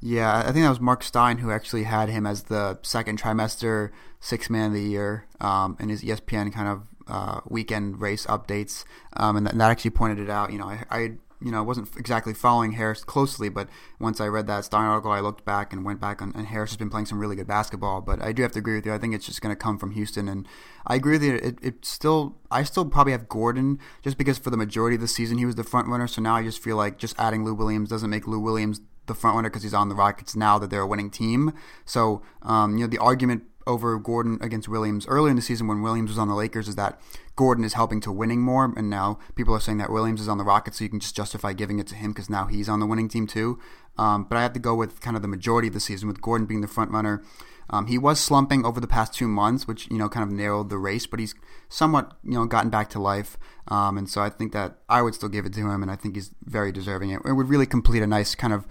Yeah, 0.00 0.38
I 0.38 0.52
think 0.52 0.64
that 0.64 0.68
was 0.68 0.80
Marc 0.80 1.02
Stein 1.02 1.38
who 1.38 1.50
actually 1.50 1.82
had 1.82 2.08
him 2.08 2.26
as 2.26 2.44
the 2.44 2.78
second 2.82 3.20
trimester 3.20 3.90
six 4.20 4.48
man 4.48 4.68
of 4.68 4.72
the 4.74 4.82
year 4.82 5.26
um, 5.40 5.76
in 5.80 5.88
his 5.88 6.02
ESPN 6.02 6.52
kind 6.52 6.68
of 6.68 6.82
uh, 7.08 7.40
weekend 7.46 8.00
race 8.00 8.26
updates, 8.26 8.84
um, 9.16 9.36
and, 9.36 9.46
that, 9.46 9.52
and, 9.52 9.60
that, 9.60 9.70
actually 9.70 9.90
pointed 9.90 10.18
it 10.18 10.30
out. 10.30 10.52
You 10.52 10.58
know, 10.58 10.68
I, 10.68 10.84
I 10.90 10.98
you 11.40 11.52
know 11.52 11.62
wasn't 11.62 11.88
exactly 11.96 12.34
following 12.34 12.72
Harris 12.72 13.04
closely, 13.04 13.48
but 13.48 13.68
once 13.98 14.20
I 14.20 14.26
read 14.26 14.46
that 14.46 14.64
Stein 14.64 14.84
article, 14.84 15.10
I 15.10 15.20
looked 15.20 15.44
back 15.44 15.72
and 15.72 15.84
went 15.84 16.00
back, 16.00 16.20
on, 16.20 16.32
and 16.34 16.46
Harris 16.46 16.70
has 16.70 16.76
been 16.76 16.90
playing 16.90 17.06
some 17.06 17.18
really 17.18 17.36
good 17.36 17.46
basketball. 17.46 18.00
But 18.00 18.22
I 18.22 18.32
do 18.32 18.42
have 18.42 18.52
to 18.52 18.58
agree 18.58 18.74
with 18.74 18.86
you. 18.86 18.92
I 18.92 18.98
think 18.98 19.14
it's 19.14 19.26
just 19.26 19.40
going 19.40 19.54
to 19.54 19.56
come 19.56 19.78
from 19.78 19.92
Houston, 19.92 20.28
and 20.28 20.46
I 20.86 20.96
agree 20.96 21.12
with 21.12 21.22
you. 21.22 21.34
It, 21.36 21.58
it 21.62 21.84
still, 21.84 22.36
I 22.50 22.62
still 22.62 22.84
probably 22.84 23.12
have 23.12 23.28
Gordon 23.28 23.78
just 24.02 24.18
because 24.18 24.38
for 24.38 24.50
the 24.50 24.56
majority 24.56 24.96
of 24.96 25.00
the 25.00 25.08
season 25.08 25.38
he 25.38 25.46
was 25.46 25.54
the 25.54 25.64
front 25.64 25.88
runner. 25.88 26.06
So 26.06 26.20
now 26.20 26.36
I 26.36 26.42
just 26.42 26.62
feel 26.62 26.76
like 26.76 26.98
just 26.98 27.18
adding 27.18 27.44
Lou 27.44 27.54
Williams 27.54 27.88
doesn't 27.88 28.10
make 28.10 28.26
Lou 28.26 28.40
Williams 28.40 28.80
the 29.06 29.14
front 29.14 29.34
runner 29.34 29.48
because 29.48 29.64
he's 29.64 29.74
on 29.74 29.88
the 29.88 29.94
Rockets 29.94 30.36
now 30.36 30.58
that 30.58 30.70
they're 30.70 30.82
a 30.82 30.86
winning 30.86 31.10
team. 31.10 31.52
So 31.84 32.22
um, 32.42 32.78
you 32.78 32.84
know 32.84 32.86
the 32.86 32.98
argument 32.98 33.44
over 33.68 33.96
Gordon 33.98 34.38
against 34.40 34.68
Williams 34.68 35.06
earlier 35.06 35.30
in 35.30 35.36
the 35.36 35.42
season 35.42 35.68
when 35.68 35.82
Williams 35.82 36.10
was 36.10 36.18
on 36.18 36.26
the 36.26 36.34
Lakers 36.34 36.66
is 36.66 36.74
that 36.74 37.00
Gordon 37.36 37.62
is 37.62 37.74
helping 37.74 38.00
to 38.00 38.10
winning 38.10 38.40
more, 38.40 38.64
and 38.64 38.90
now 38.90 39.20
people 39.36 39.54
are 39.54 39.60
saying 39.60 39.78
that 39.78 39.92
Williams 39.92 40.20
is 40.20 40.28
on 40.28 40.38
the 40.38 40.44
Rockets, 40.44 40.78
so 40.78 40.84
you 40.84 40.90
can 40.90 40.98
just 40.98 41.14
justify 41.14 41.52
giving 41.52 41.78
it 41.78 41.86
to 41.86 41.94
him 41.94 42.10
because 42.10 42.28
now 42.28 42.46
he's 42.46 42.68
on 42.68 42.80
the 42.80 42.86
winning 42.86 43.08
team 43.08 43.28
too. 43.28 43.60
Um, 43.96 44.24
but 44.24 44.36
I 44.36 44.42
have 44.42 44.54
to 44.54 44.58
go 44.58 44.74
with 44.74 45.00
kind 45.00 45.14
of 45.14 45.22
the 45.22 45.28
majority 45.28 45.68
of 45.68 45.74
the 45.74 45.80
season 45.80 46.08
with 46.08 46.20
Gordon 46.20 46.46
being 46.46 46.62
the 46.62 46.66
front 46.66 46.90
runner. 46.90 47.22
Um, 47.70 47.86
he 47.86 47.98
was 47.98 48.18
slumping 48.18 48.64
over 48.64 48.80
the 48.80 48.86
past 48.86 49.12
two 49.14 49.28
months, 49.28 49.68
which 49.68 49.88
you 49.90 49.98
know 49.98 50.08
kind 50.08 50.24
of 50.24 50.30
narrowed 50.30 50.70
the 50.70 50.78
race, 50.78 51.06
but 51.06 51.20
he's 51.20 51.34
somewhat 51.68 52.16
you 52.24 52.32
know 52.32 52.46
gotten 52.46 52.70
back 52.70 52.88
to 52.90 52.98
life, 52.98 53.36
um, 53.68 53.98
and 53.98 54.08
so 54.08 54.22
I 54.22 54.30
think 54.30 54.52
that 54.52 54.78
I 54.88 55.02
would 55.02 55.14
still 55.14 55.28
give 55.28 55.44
it 55.44 55.52
to 55.52 55.60
him, 55.60 55.82
and 55.82 55.90
I 55.90 55.96
think 55.96 56.14
he's 56.14 56.30
very 56.44 56.72
deserving. 56.72 57.10
It, 57.10 57.20
it 57.24 57.32
would 57.32 57.48
really 57.48 57.66
complete 57.66 58.02
a 58.02 58.06
nice 58.06 58.34
kind 58.34 58.52
of 58.52 58.66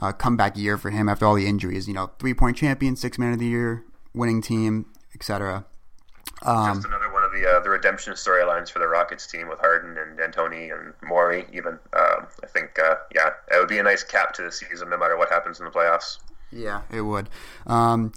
uh, 0.00 0.12
comeback 0.12 0.56
year 0.56 0.76
for 0.76 0.90
him 0.90 1.08
after 1.08 1.24
all 1.26 1.36
the 1.36 1.46
injuries. 1.46 1.86
You 1.86 1.94
know, 1.94 2.10
three 2.18 2.34
point 2.34 2.56
champion, 2.56 2.96
six 2.96 3.18
man 3.18 3.32
of 3.32 3.38
the 3.38 3.46
year, 3.46 3.84
winning 4.14 4.42
team, 4.42 4.86
etc. 5.14 5.64
Um, 6.42 6.74
Just 6.74 6.86
another 6.86 7.12
one 7.12 7.22
of 7.22 7.32
the 7.32 7.46
uh, 7.46 7.60
the 7.60 7.68
redemption 7.68 8.14
storylines 8.14 8.70
for 8.70 8.78
the 8.78 8.88
Rockets 8.88 9.26
team 9.26 9.48
with 9.48 9.58
Harden 9.58 9.98
and 9.98 10.16
D'Antoni 10.16 10.72
and 10.72 10.94
Morey. 11.02 11.46
Even 11.52 11.74
um, 11.92 12.26
I 12.42 12.46
think, 12.46 12.78
uh, 12.78 12.96
yeah, 13.14 13.30
it 13.50 13.58
would 13.58 13.68
be 13.68 13.78
a 13.78 13.82
nice 13.82 14.02
cap 14.02 14.32
to 14.34 14.42
the 14.42 14.52
season, 14.52 14.88
no 14.88 14.96
matter 14.96 15.18
what 15.18 15.28
happens 15.28 15.58
in 15.58 15.66
the 15.66 15.70
playoffs. 15.70 16.18
Yeah, 16.50 16.82
it 16.90 17.02
would. 17.02 17.28
Um, 17.66 18.12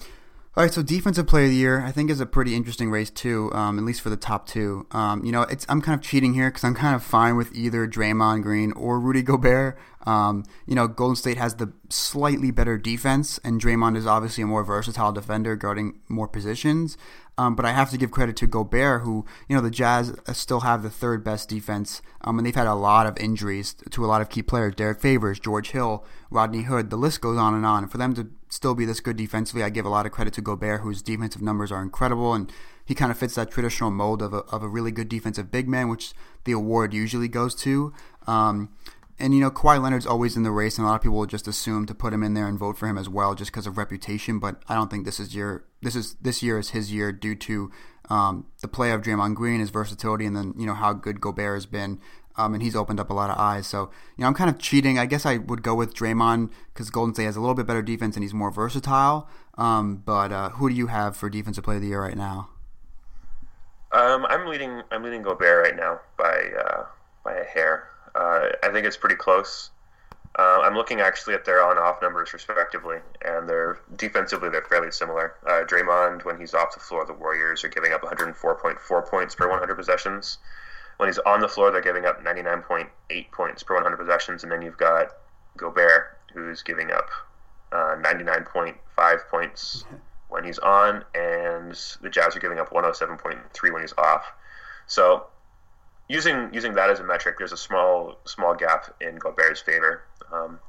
all 0.56 0.64
right, 0.64 0.72
so 0.72 0.84
defensive 0.84 1.26
player 1.26 1.46
of 1.46 1.50
the 1.50 1.56
year, 1.56 1.82
I 1.82 1.92
think, 1.92 2.12
is 2.12 2.20
a 2.20 2.28
pretty 2.28 2.54
interesting 2.54 2.92
race 2.92 3.10
too, 3.10 3.52
um, 3.54 3.80
at 3.80 3.86
least 3.86 4.02
for 4.02 4.12
the 4.12 4.18
top 4.18 4.48
two. 4.48 4.86
Um, 4.92 5.26
you 5.26 5.32
know, 5.32 5.42
it's 5.42 5.66
I'm 5.68 5.82
kind 5.82 6.00
of 6.00 6.06
cheating 6.06 6.36
here 6.36 6.50
because 6.52 6.64
I'm 6.64 6.76
kind 6.76 6.94
of 6.96 7.02
fine 7.02 7.38
with 7.38 7.56
either 7.56 7.88
Draymond 7.88 8.44
Green 8.44 8.72
or 8.74 9.00
Rudy 9.00 9.24
Gobert. 9.24 9.80
Um, 10.06 10.44
you 10.68 10.76
know, 10.76 10.88
Golden 10.88 11.16
State 11.16 11.38
has 11.38 11.56
the 11.56 11.74
slightly 11.90 12.52
better 12.52 12.78
defense, 12.78 13.40
and 13.44 13.60
Draymond 13.60 13.98
is 13.98 14.06
obviously 14.06 14.44
a 14.44 14.48
more 14.48 14.64
versatile 14.64 15.12
defender, 15.12 15.56
guarding 15.56 16.02
more 16.08 16.28
positions. 16.28 16.98
Um, 17.36 17.56
but 17.56 17.66
I 17.66 17.72
have 17.72 17.90
to 17.90 17.98
give 17.98 18.12
credit 18.12 18.36
to 18.38 18.48
Gobert, 18.48 19.02
who, 19.02 19.26
you 19.50 19.56
know, 19.56 19.62
the 19.62 19.72
Jazz 19.72 20.16
still 20.34 20.60
have 20.60 20.84
the 20.84 20.90
third 20.92 21.24
best 21.24 21.50
defense, 21.50 22.04
um, 22.22 22.38
and 22.38 22.46
they've 22.46 22.54
had 22.54 22.68
a 22.68 22.76
lot 22.76 23.08
of 23.08 23.18
injuries 23.18 23.76
to 23.90 24.06
a 24.06 24.08
lot 24.08 24.22
of 24.22 24.30
key 24.30 24.44
players 24.44 24.76
Derrick 24.76 25.02
Favors, 25.02 25.40
George 25.40 25.72
Hill, 25.72 26.06
Rodney 26.30 26.64
Hood. 26.64 26.92
The 26.92 26.96
list 26.96 27.22
goes 27.22 27.40
on 27.40 27.56
and 27.56 27.66
on. 27.66 27.84
And 27.84 27.92
for 27.92 27.98
them 27.98 28.14
to 28.14 28.30
still 28.54 28.76
be 28.76 28.86
this 28.86 29.00
good 29.00 29.18
defensively, 29.18 29.64
I 29.64 29.70
give 29.70 29.86
a 29.86 29.90
lot 29.90 30.06
of 30.06 30.12
credit 30.12 30.34
to 30.36 30.42
Gobert, 30.42 30.82
whose 30.82 31.02
defensive 31.02 31.42
numbers 31.42 31.72
are 31.72 31.82
incredible, 31.82 32.34
and 32.34 32.52
he 32.86 32.94
kind 32.94 33.12
of 33.12 33.18
fits 33.18 33.36
that 33.36 33.52
traditional 33.52 33.90
mold 33.90 34.22
of 34.22 34.34
a, 34.34 34.40
of 34.52 34.62
a 34.62 34.68
really 34.68 34.92
good 34.92 35.10
defensive 35.10 35.52
big 35.52 35.68
man, 35.68 35.90
which 35.90 36.14
the 36.44 36.52
award 36.52 36.94
usually 36.94 37.28
goes 37.28 37.56
to. 37.56 37.94
Um, 38.28 38.70
and 39.20 39.34
you 39.34 39.42
know, 39.42 39.52
Kawhi 39.52 39.82
Leonard's 39.82 40.06
always 40.06 40.36
in 40.36 40.44
the 40.44 40.52
race, 40.52 40.78
and 40.78 40.86
a 40.86 40.90
lot 40.90 40.96
of 40.96 41.02
people 41.02 41.18
will 41.18 41.26
just 41.26 41.48
assume 41.48 41.86
to 41.88 41.96
put 41.96 42.14
him 42.14 42.24
in 42.24 42.34
there 42.34 42.48
and 42.48 42.58
vote 42.58 42.78
for 42.78 42.88
him 42.88 42.98
as 42.98 43.10
well, 43.10 43.36
just 43.36 43.52
because 43.52 43.68
of 43.68 43.78
reputation. 43.78 44.40
But 44.40 44.62
I 44.68 44.76
don't 44.76 44.90
think 44.90 45.06
this 45.06 45.20
is 45.20 45.36
year. 45.36 45.66
This 45.82 45.96
is 45.96 46.16
this 46.16 46.42
year 46.44 46.58
is 46.58 46.72
his 46.72 46.92
year 46.92 47.12
due 47.12 47.36
to 47.36 47.72
um, 48.10 48.48
the 48.62 48.68
play 48.68 48.92
of 48.92 49.02
Draymond 49.02 49.36
Green, 49.36 49.60
his 49.60 49.70
versatility, 49.70 50.26
and 50.26 50.36
then 50.36 50.54
you 50.58 50.66
know 50.66 50.74
how 50.74 50.94
good 50.94 51.22
Gobert 51.22 51.56
has 51.56 51.66
been. 51.66 52.00
Um, 52.36 52.54
and 52.54 52.64
he's 52.64 52.76
opened 52.76 53.00
up 53.00 53.10
a 53.10 53.14
lot 53.14 53.30
of 53.30 53.38
eyes. 53.38 53.68
So, 53.68 53.92
you 54.18 54.24
know, 54.24 54.28
I'm 54.28 54.34
kind 54.34 54.50
of 54.50 54.58
cheating. 54.58 54.98
I 54.98 55.06
guess 55.06 55.26
I 55.26 55.38
would 55.38 55.62
go 55.62 55.76
with 55.76 55.94
Draymond 55.94 56.52
because 56.74 56.90
Golden 56.90 57.14
State 57.14 57.26
has 57.26 57.36
a 57.36 57.40
little 57.40 57.54
bit 57.54 57.68
better 57.68 57.84
defense 57.84 58.16
and 58.16 58.24
he's 58.24 58.34
more 58.34 58.50
versatile. 58.50 59.28
Um, 59.56 59.98
but 59.98 60.32
uh, 60.32 60.50
who 60.50 60.70
do 60.70 60.76
you 60.76 60.88
have 60.88 61.16
for 61.16 61.30
defensive 61.30 61.64
player 61.64 61.78
of 61.78 61.84
the 61.84 61.90
year 61.90 62.02
right 62.02 62.18
now? 62.18 62.50
Um, 63.92 64.26
I'm 64.28 64.48
leading. 64.48 64.82
I'm 64.92 65.04
leading 65.04 65.22
Gobert 65.22 65.64
right 65.64 65.76
now 65.76 66.00
by 66.18 66.50
uh, 66.60 66.86
by 67.24 67.36
a 67.36 67.44
hair. 67.44 67.90
Uh, 68.16 68.50
I 68.64 68.70
think 68.70 68.88
it's 68.88 68.98
pretty 68.98 69.16
close. 69.16 69.70
Uh, 70.38 70.62
I'm 70.64 70.74
looking 70.74 71.00
actually 71.00 71.36
at 71.36 71.46
their 71.46 71.64
on-off 71.64 72.02
numbers 72.02 72.34
respectively, 72.34 72.98
and 73.24 73.48
they're 73.48 73.80
defensively 73.96 74.50
they're 74.50 74.64
fairly 74.64 74.90
similar. 74.90 75.36
Uh, 75.46 75.64
Draymond, 75.64 76.26
when 76.26 76.40
he's 76.40 76.56
off 76.56 76.74
the 76.74 76.80
floor, 76.80 77.06
the 77.06 77.14
Warriors 77.14 77.64
are 77.64 77.70
giving 77.70 77.94
up 77.94 78.02
104.4 78.02 79.08
points 79.08 79.36
per 79.36 79.48
100 79.48 79.76
possessions. 79.76 80.40
When 80.98 81.10
he's 81.10 81.20
on 81.20 81.42
the 81.42 81.48
floor, 81.48 81.72
they're 81.72 81.82
giving 81.82 82.06
up 82.06 82.24
99.8 82.24 83.32
points 83.32 83.64
per 83.64 83.76
100 83.76 83.98
possessions, 83.98 84.44
and 84.44 84.52
then 84.52 84.62
you've 84.62 84.78
got 84.78 85.08
Gobert, 85.58 86.18
who's 86.34 86.62
giving 86.62 86.92
up 86.92 87.10
uh, 87.72 87.96
99.5 88.02 89.28
points 89.30 89.86
when 90.30 90.44
he's 90.44 90.60
on, 90.60 91.04
and 91.14 91.80
the 92.02 92.10
Jazz 92.10 92.36
are 92.36 92.40
giving 92.40 92.60
up 92.60 92.72
107.3 92.72 93.74
when 93.74 93.82
he's 93.82 93.94
off. 93.98 94.26
So 94.88 95.28
using 96.08 96.50
using 96.54 96.74
that 96.74 96.90
as 96.90 97.00
a 97.00 97.04
metric, 97.04 97.36
there's 97.38 97.52
a 97.52 97.58
small 97.58 98.18
small 98.26 98.56
gap 98.56 98.94
in 99.02 99.16
Gobert's 99.16 99.62
favor. 99.62 100.04
Um, 100.32 100.60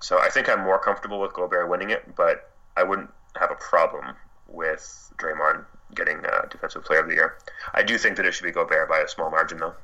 so 0.00 0.18
I 0.18 0.28
think 0.28 0.48
I'm 0.48 0.60
more 0.60 0.78
comfortable 0.78 1.20
with 1.20 1.32
Gobert 1.32 1.68
winning 1.68 1.90
it, 1.90 2.14
but 2.16 2.50
I 2.76 2.82
wouldn't 2.82 3.10
have 3.36 3.50
a 3.50 3.54
problem 3.54 4.16
with 4.48 5.12
Draymond 5.16 5.64
getting 5.94 6.18
uh, 6.24 6.46
Defensive 6.50 6.84
Player 6.84 7.00
of 7.00 7.08
the 7.08 7.14
Year. 7.14 7.36
I 7.74 7.82
do 7.82 7.98
think 7.98 8.16
that 8.16 8.26
it 8.26 8.32
should 8.32 8.44
be 8.44 8.52
Gobert 8.52 8.88
by 8.88 8.98
a 9.00 9.08
small 9.08 9.30
margin, 9.30 9.58
though. 9.58 9.74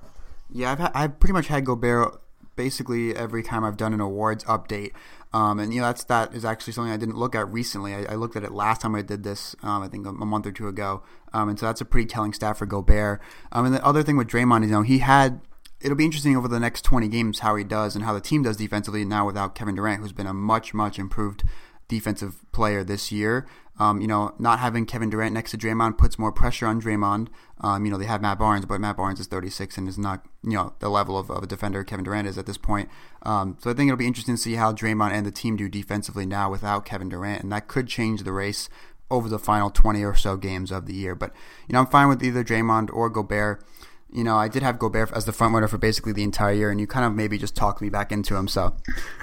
Yeah, 0.51 0.73
I've, 0.73 0.79
ha- 0.79 0.93
I've 0.95 1.21
pretty 1.21 1.35
much 1.35 1.49
had 1.49 1.65
Gobert 1.65 2.21
basically 2.57 3.15
every 3.15 3.43
time 3.43 3.65
I've 3.65 3.77
done 3.77 3.95
an 3.95 4.01
awards 4.01 4.45
update. 4.45 4.93
Um, 5.33 5.59
and 5.59 5.75
you 5.75 5.81
know 5.81 5.87
that's 5.87 6.05
that 6.05 6.35
is 6.35 6.45
actually 6.45 6.73
something 6.73 6.93
I 6.93 6.97
didn't 6.97 7.17
look 7.17 7.35
at 7.35 7.51
recently. 7.51 7.95
I, 7.95 8.13
I 8.13 8.15
looked 8.15 8.35
at 8.35 8.45
it 8.45 8.51
last 8.51 8.81
time 8.81 8.95
I 8.95 9.03
did 9.03 9.23
this, 9.23 9.55
um, 9.63 9.83
I 9.83 9.89
think 9.89 10.07
a, 10.07 10.11
a, 10.11 10.27
month 10.27 10.47
or 10.47 10.53
two 10.53 10.69
ago. 10.69 11.03
Um, 11.35 11.51
and 11.51 11.59
so 11.59 11.67
that's 11.67 11.83
a 11.83 11.85
pretty 11.85 12.07
telling 12.07 12.33
stat 12.33 12.57
for 12.57 12.65
Gobert. 12.65 13.21
Um, 13.53 13.67
and 13.67 13.75
the 13.75 13.85
other 13.85 14.03
thing 14.03 14.17
with 14.17 14.29
Draymond 14.29 14.65
is, 14.65 14.71
you 14.71 14.77
know, 14.77 14.83
he 14.83 14.99
had. 14.99 15.41
It'll 15.81 15.97
be 15.97 16.05
interesting 16.05 16.37
over 16.37 16.49
the 16.49 16.59
next 16.59 16.83
20 16.83 17.07
games 17.07 17.39
how 17.39 17.55
he 17.55 17.63
does 17.63 17.95
and 17.95 18.05
how 18.05 18.13
the 18.13 18.21
team 18.21 18.43
does 18.43 18.57
defensively 18.57 19.05
now 19.05 19.25
without 19.25 19.55
Kevin 19.55 19.77
Durant, 19.77 20.03
who's 20.03 20.11
been 20.11 20.27
a 20.27 20.35
much, 20.35 20.75
much 20.75 20.99
improved 20.99 21.45
defensive 21.87 22.45
player 22.51 22.83
this 22.83 23.13
year. 23.13 23.47
Um, 23.79 24.01
you 24.01 24.09
know, 24.09 24.35
not 24.39 24.59
having 24.59 24.87
Kevin 24.87 25.09
Durant 25.09 25.33
next 25.33 25.53
to 25.53 25.59
Draymond 25.59 25.99
puts 25.99 26.19
more 26.19 26.33
pressure 26.33 26.67
on 26.67 26.81
Draymond. 26.81 27.29
Um, 27.61 27.85
you 27.85 27.91
know, 27.91 27.99
they 27.99 28.07
have 28.07 28.21
Matt 28.21 28.39
Barnes, 28.39 28.67
but 28.67 28.81
Matt 28.81 28.97
Barnes 28.97 29.21
is 29.21 29.27
36 29.27 29.79
and 29.79 29.89
is 29.89 29.99
not, 29.99 30.27
you 30.43 30.53
know, 30.53 30.75
the 30.81 30.89
level 30.89 31.17
of, 31.17 31.31
of 31.31 31.45
a 31.45 31.47
defender 31.47 31.85
Kevin 31.85 32.05
Durant 32.05 32.27
is 32.27 32.39
at 32.39 32.47
this 32.47 32.59
point. 32.59 32.89
Um, 33.23 33.57
so 33.61 33.71
I 33.71 33.75
think 33.75 33.89
it'll 33.89 33.97
be 33.99 34.07
interesting 34.07 34.35
to 34.35 34.41
see 34.41 34.55
how 34.55 34.73
Draymond 34.73 35.13
and 35.13 35.25
the 35.25 35.31
team 35.31 35.57
do 35.57 35.69
defensively 35.69 36.27
now 36.27 36.51
without 36.51 36.85
Kevin 36.85 37.09
Durant, 37.09 37.43
and 37.43 37.53
that 37.53 37.69
could 37.69 37.87
change 37.87 38.25
the 38.25 38.33
race 38.33 38.69
over 39.11 39.29
the 39.29 39.39
final 39.39 39.71
20 39.71 40.05
or 40.05 40.15
so 40.15 40.37
games 40.37 40.71
of 40.71 40.87
the 40.87 40.95
year. 40.95 41.15
But, 41.15 41.33
you 41.69 41.73
know, 41.73 41.81
I'm 41.81 41.87
fine 41.87 42.09
with 42.09 42.23
either 42.23 42.45
Draymond 42.45 42.91
or 42.93 43.09
Gobert. 43.09 43.65
You 44.11 44.25
know, 44.25 44.37
I 44.37 44.49
did 44.49 44.63
have 44.63 44.79
Gobert 44.79 45.13
as 45.13 45.25
the 45.25 45.33
front 45.33 45.55
runner 45.55 45.69
for 45.69 45.79
basically 45.79 46.13
the 46.13 46.23
entire 46.25 46.55
year, 46.55 46.71
and 46.71 46.81
you 46.81 46.87
kind 46.87 47.05
of 47.05 47.15
maybe 47.15 47.39
just 47.39 47.55
talked 47.55 47.83
me 47.83 47.91
back 47.91 48.11
into 48.11 48.35
him. 48.37 48.49
So 48.49 48.75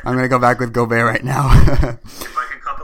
I'm 0.04 0.14
going 0.14 0.24
to 0.24 0.30
go 0.30 0.40
back 0.40 0.60
with 0.60 0.74
Gobert 0.74 1.06
right 1.06 1.24
now. 1.24 1.50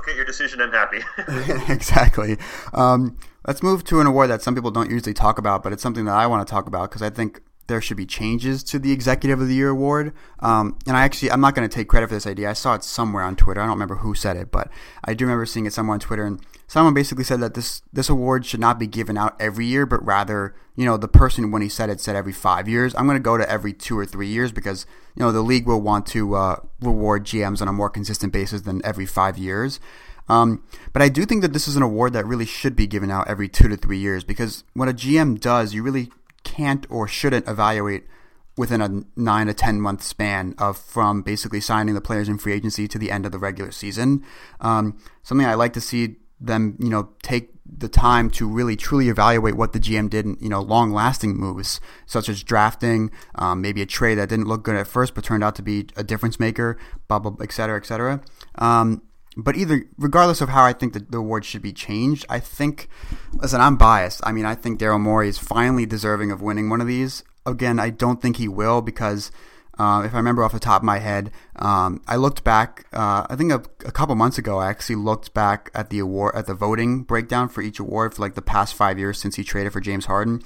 complicate 0.02 0.16
your 0.16 0.26
decision 0.26 0.62
and 0.62 0.74
happy. 0.74 1.02
exactly. 1.74 2.38
Um, 2.74 3.18
let's 3.48 3.62
move 3.62 3.84
to 3.86 4.00
an 4.02 4.08
award 4.08 4.30
that 4.30 4.42
some 4.42 4.56
people 4.56 4.72
don't 4.72 4.90
usually 4.90 5.14
talk 5.14 5.38
about, 5.38 5.64
but 5.64 5.74
it's 5.74 5.84
something 5.84 6.06
that 6.06 6.16
I 6.16 6.28
want 6.28 6.46
to 6.46 6.52
talk 6.52 6.68
about 6.68 6.90
because 6.90 7.02
I 7.02 7.10
think 7.10 7.42
there 7.68 7.82
should 7.82 7.98
be 7.98 8.06
changes 8.06 8.64
to 8.64 8.80
the 8.80 8.92
Executive 8.92 9.40
of 9.40 9.48
the 9.48 9.54
Year 9.54 9.70
award. 9.70 10.14
Um, 10.40 10.78
and 10.88 10.98
I 10.98 11.04
actually, 11.04 11.32
I'm 11.32 11.40
not 11.40 11.56
going 11.56 11.68
to 11.68 11.74
take 11.74 11.88
credit 11.88 12.08
for 12.08 12.16
this 12.16 12.28
idea. 12.28 12.50
I 12.50 12.54
saw 12.54 12.74
it 12.74 12.84
somewhere 12.84 13.24
on 13.24 13.36
Twitter. 13.36 13.62
I 13.62 13.66
don't 13.66 13.74
remember 13.74 13.96
who 13.96 14.16
said 14.16 14.36
it, 14.36 14.52
but 14.52 14.70
I 15.06 15.14
do 15.14 15.26
remember 15.26 15.46
seeing 15.46 15.66
it 15.66 15.74
somewhere 15.74 15.94
on 15.94 16.00
Twitter. 16.00 16.26
And 16.26 16.42
someone 16.72 16.94
basically 16.94 17.26
said 17.26 17.42
that 17.42 17.54
this 17.54 17.82
this 17.92 18.08
award 18.08 18.46
should 18.46 18.62
not 18.62 18.80
be 18.80 18.88
given 18.88 19.18
out 19.18 19.36
every 19.42 19.66
year, 19.66 19.86
but 19.86 20.04
rather, 20.06 20.56
you 20.74 20.86
know, 20.86 20.96
the 20.96 21.06
person 21.06 21.52
when 21.52 21.62
he 21.62 21.68
said 21.68 21.90
it 21.90 22.00
said 22.00 22.16
every 22.16 22.32
five 22.32 22.66
years. 22.70 22.96
I'm 22.96 23.06
going 23.08 23.18
to 23.18 23.22
go 23.22 23.38
to 23.38 23.50
every 23.52 23.74
two 23.74 24.00
or 24.00 24.06
three 24.06 24.30
years 24.30 24.54
because 24.54 24.86
you 25.14 25.22
know 25.22 25.34
the 25.34 25.42
league 25.42 25.68
will 25.68 25.82
want 25.82 26.06
to 26.08 26.34
uh, 26.34 26.56
reward 26.80 27.26
GMs 27.26 27.62
on 27.62 27.68
a 27.68 27.74
more 27.74 27.90
consistent 27.90 28.32
basis 28.32 28.62
than 28.62 28.80
every 28.86 29.06
five 29.06 29.38
years. 29.38 29.82
Um, 30.30 30.64
but 30.94 31.02
I 31.02 31.10
do 31.10 31.26
think 31.26 31.42
that 31.42 31.52
this 31.52 31.68
is 31.68 31.76
an 31.76 31.84
award 31.84 32.14
that 32.14 32.26
really 32.26 32.46
should 32.46 32.78
be 32.78 32.88
given 32.88 33.12
out 33.12 33.28
every 33.28 33.50
two 33.50 33.68
to 33.68 33.76
three 33.76 33.98
years 33.98 34.24
because 34.24 34.64
what 34.74 34.88
a 34.88 34.94
GM 34.94 35.42
does, 35.42 35.74
you 35.74 35.84
really 35.84 36.10
can't 36.46 36.88
or 36.90 37.06
shouldn't 37.06 37.50
evaluate 37.50 38.06
within 38.56 38.80
a 38.80 39.04
nine 39.20 39.48
to 39.48 39.54
ten 39.54 39.82
month 39.82 40.04
span 40.04 40.56
of 40.58 40.78
from 40.78 41.22
basically 41.22 41.60
signing 41.60 41.96
the 41.96 42.00
players 42.02 42.30
in 42.30 42.38
free 42.38 42.54
agency 42.54 42.88
to 42.88 42.98
the 42.98 43.12
end 43.12 43.26
of 43.26 43.34
the 43.34 43.40
regular 43.40 43.72
season. 43.72 44.24
Um, 44.62 44.98
something 45.22 45.46
I 45.46 45.56
like 45.56 45.74
to 45.74 45.82
see 45.82 46.16
them, 46.41 46.75
you 46.80 46.89
know, 46.89 47.10
take 47.21 47.49
the 47.65 47.88
time 47.88 48.30
to 48.30 48.47
really 48.47 48.75
truly 48.75 49.08
evaluate 49.08 49.56
what 49.56 49.71
the 49.71 49.80
GM 49.80 50.10
did 50.10 50.25
in 50.25 50.38
you 50.41 50.49
know 50.49 50.62
long 50.62 50.91
lasting 50.91 51.38
moves 51.38 51.80
such 52.06 52.27
as 52.27 52.43
drafting, 52.43 53.12
um, 53.36 53.62
maybe 53.62 53.82
a 53.82 53.86
trade 53.86 54.15
that 54.15 54.30
didn't 54.30 54.47
look 54.47 54.63
good 54.63 54.75
at 54.75 54.88
first 54.88 55.15
but 55.15 55.23
turned 55.23 55.43
out 55.43 55.56
to 55.56 55.62
be 55.62 55.88
a 55.95 56.04
difference 56.04 56.39
maker, 56.39 56.77
blah 57.08 57.19
blah, 57.19 57.36
et 57.41 57.51
cetera, 57.51 57.77
et 57.77 57.86
cetera. 57.86 58.21
Um, 58.56 59.04
but 59.38 59.56
either, 59.56 59.86
regardless 59.97 60.41
of 60.41 60.49
how 60.49 60.63
I 60.63 60.73
think 60.73 60.93
the, 60.93 60.99
the 60.99 61.19
award 61.19 61.45
should 61.45 61.62
be 61.62 61.71
changed, 61.71 62.25
I 62.27 62.39
think, 62.39 62.89
listen, 63.36 63.62
I'm 63.62 63.77
biased. 63.77 64.19
I 64.25 64.34
mean, 64.34 64.45
I 64.45 64.56
think 64.56 64.77
Daryl 64.77 64.99
Morey 64.99 65.30
is 65.30 65.38
finally 65.38 65.86
deserving 65.86 66.32
of 66.32 66.41
winning 66.41 66.69
one 66.69 66.82
of 66.82 66.88
these. 66.88 67.23
Again, 67.45 67.80
I 67.80 67.91
don't 67.91 68.21
think 68.21 68.38
he 68.38 68.49
will 68.49 68.82
because 68.82 69.32
uh, 69.82 70.04
if 70.04 70.13
I 70.13 70.17
remember 70.17 70.44
off 70.44 70.52
the 70.52 70.60
top 70.60 70.82
of 70.82 70.86
my 70.86 71.00
head, 71.00 71.32
um, 71.56 72.04
I 72.08 72.15
looked 72.15 72.44
back. 72.44 72.86
Uh, 72.94 73.26
I 73.28 73.36
think 73.36 73.52
a, 73.52 73.63
a, 73.84 73.91
couple 73.91 74.13
months 74.13 74.38
ago, 74.38 74.60
I 74.60 74.70
actually 74.70 74.98
looked 74.98 75.34
back 75.34 75.72
at 75.74 75.89
the 75.89 75.98
award 75.98 76.36
at 76.36 76.46
the 76.46 76.54
voting 76.54 77.02
breakdown 77.02 77.50
for 77.50 77.63
each 77.63 77.80
award 77.80 78.13
for 78.13 78.22
like 78.22 78.36
the 78.36 78.44
past 78.44 78.76
five 78.76 79.00
years 79.00 79.17
since 79.20 79.38
he 79.38 79.44
traded 79.44 79.74
for 79.74 79.82
James 79.82 80.06
Harden, 80.06 80.44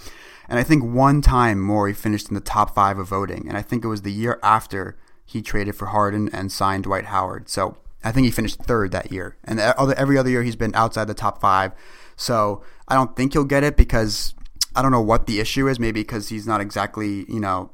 and 0.48 0.58
I 0.58 0.64
think 0.64 0.86
one 0.86 1.22
time 1.22 1.60
Morey 1.60 1.94
finished 1.94 2.30
in 2.30 2.36
the 2.36 2.40
top 2.40 2.74
five 2.74 2.98
of 2.98 3.10
voting, 3.10 3.46
and 3.50 3.58
I 3.58 3.62
think 3.62 3.84
it 3.84 3.90
was 3.90 4.04
the 4.04 4.12
year 4.12 4.40
after 4.42 4.98
he 5.26 5.42
traded 5.42 5.76
for 5.76 5.88
Harden 5.88 6.30
and 6.32 6.50
signed 6.50 6.86
Dwight 6.86 7.06
Howard. 7.06 7.50
So 7.50 7.76
I 8.06 8.14
think 8.14 8.24
he 8.24 8.32
finished 8.32 8.64
third 8.64 8.94
that 8.94 9.12
year, 9.12 9.36
and 9.44 9.60
every 9.60 10.18
other 10.18 10.30
year 10.30 10.44
he's 10.44 10.56
been 10.56 10.74
outside 10.76 11.06
the 11.10 11.14
top 11.14 11.42
five. 11.42 11.74
So 12.16 12.64
I 12.88 12.96
don't 12.96 13.18
think 13.18 13.34
he'll 13.34 13.44
get 13.44 13.66
it 13.66 13.76
because 13.76 14.34
I 14.78 14.82
don't 14.82 14.92
know 14.92 15.02
what 15.02 15.26
the 15.26 15.42
issue 15.42 15.68
is. 15.68 15.78
Maybe 15.78 16.04
because 16.04 16.30
he's 16.30 16.48
not 16.48 16.62
exactly 16.62 17.26
you 17.28 17.42
know 17.42 17.72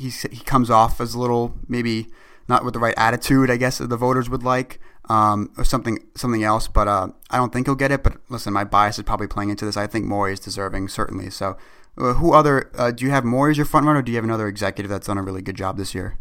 he's, 0.00 0.22
he 0.22 0.40
comes 0.44 0.70
off 0.70 1.00
as 1.00 1.14
a 1.14 1.18
little 1.18 1.54
maybe 1.68 2.08
not 2.48 2.64
with 2.64 2.74
the 2.74 2.80
right 2.80 2.94
attitude, 2.96 3.50
I 3.50 3.56
guess 3.56 3.78
that 3.78 3.88
the 3.88 3.96
voters 3.96 4.28
would 4.28 4.42
like, 4.42 4.80
um, 5.08 5.52
or 5.56 5.64
something 5.64 5.98
something 6.16 6.42
else. 6.42 6.68
But 6.68 6.88
uh, 6.88 7.08
I 7.30 7.36
don't 7.36 7.52
think 7.52 7.66
he'll 7.66 7.76
get 7.76 7.92
it. 7.92 8.02
But 8.02 8.16
listen, 8.28 8.52
my 8.52 8.64
bias 8.64 8.98
is 8.98 9.04
probably 9.04 9.28
playing 9.28 9.50
into 9.50 9.64
this. 9.64 9.76
I 9.76 9.86
think 9.86 10.06
Morey 10.06 10.32
is 10.32 10.40
deserving 10.40 10.88
certainly. 10.88 11.30
So, 11.30 11.56
uh, 11.96 12.14
who 12.14 12.32
other 12.32 12.70
uh, 12.76 12.90
do 12.90 13.04
you 13.04 13.10
have 13.10 13.24
Morey 13.24 13.52
as 13.52 13.56
your 13.56 13.66
front 13.66 13.86
runner? 13.86 14.00
or 14.00 14.02
Do 14.02 14.10
you 14.10 14.16
have 14.16 14.24
another 14.24 14.48
executive 14.48 14.90
that's 14.90 15.06
done 15.06 15.18
a 15.18 15.22
really 15.22 15.42
good 15.42 15.56
job 15.56 15.76
this 15.76 15.94
year? 15.94 16.16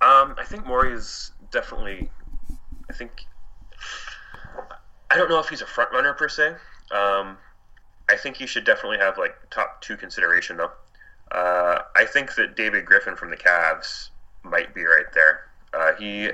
Um, 0.00 0.34
I 0.38 0.44
think 0.44 0.66
Morey 0.66 0.92
is 0.92 1.32
definitely. 1.52 2.10
I 2.90 2.92
think. 2.92 3.12
I 5.10 5.16
don't 5.16 5.28
know 5.28 5.38
if 5.38 5.48
he's 5.48 5.62
a 5.62 5.66
front 5.66 5.92
runner 5.92 6.12
per 6.14 6.28
se. 6.28 6.56
Um, 6.90 7.38
I 8.08 8.16
think 8.16 8.36
he 8.36 8.46
should 8.46 8.64
definitely 8.64 8.98
have 8.98 9.18
like 9.18 9.34
top 9.50 9.80
two 9.82 9.96
consideration 9.96 10.56
though. 10.56 10.70
Uh, 11.32 11.80
I 11.94 12.04
think 12.04 12.34
that 12.36 12.56
David 12.56 12.84
Griffin 12.84 13.16
from 13.16 13.30
the 13.30 13.36
Cavs 13.36 14.10
might 14.42 14.74
be 14.74 14.84
right 14.84 15.12
there. 15.14 15.46
Uh, 15.74 15.92
he 15.98 16.30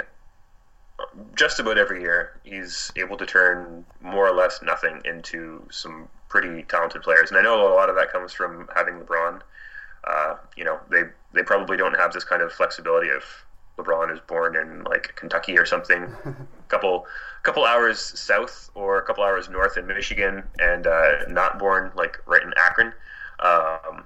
just 1.35 1.59
about 1.59 1.79
every 1.79 2.03
year 2.03 2.41
he's 2.45 2.93
able 2.97 3.17
to 3.17 3.27
turn 3.27 3.85
more 4.01 4.29
or 4.29 4.35
less 4.35 4.61
nothing 4.63 5.01
into 5.05 5.63
some 5.71 6.09
pretty 6.29 6.63
talented 6.65 7.03
players, 7.03 7.31
and 7.31 7.39
I 7.39 7.43
know 7.43 7.67
a 7.67 7.75
lot 7.75 7.89
of 7.89 7.97
that 7.97 8.13
comes 8.13 8.33
from 8.33 8.69
having 8.75 9.01
LeBron. 9.01 9.41
Uh, 10.05 10.37
you 10.57 10.65
know, 10.65 10.81
they 10.91 11.03
they 11.33 11.43
probably 11.43 11.77
don't 11.77 11.97
have 11.97 12.13
this 12.13 12.25
kind 12.25 12.43
of 12.43 12.53
flexibility 12.53 13.09
if 13.09 13.45
LeBron 13.79 14.13
is 14.13 14.21
born 14.21 14.57
in 14.57 14.85
like 14.85 15.15
Kentucky 15.17 15.59
or 15.59 15.67
something, 15.67 16.05
a 16.25 16.35
couple 16.69 17.07
couple 17.43 17.65
hours 17.65 17.99
south 17.99 18.71
or 18.75 18.99
a 18.99 19.03
couple 19.03 19.25
hours 19.25 19.49
north 19.49 19.77
in 19.77 19.87
Michigan, 19.87 20.43
and 20.59 20.87
uh, 20.87 21.25
not 21.29 21.59
born 21.59 21.93
like 21.97 22.19
right 22.27 22.43
in 22.43 22.53
Akron. 22.57 22.93
Um, 23.41 24.05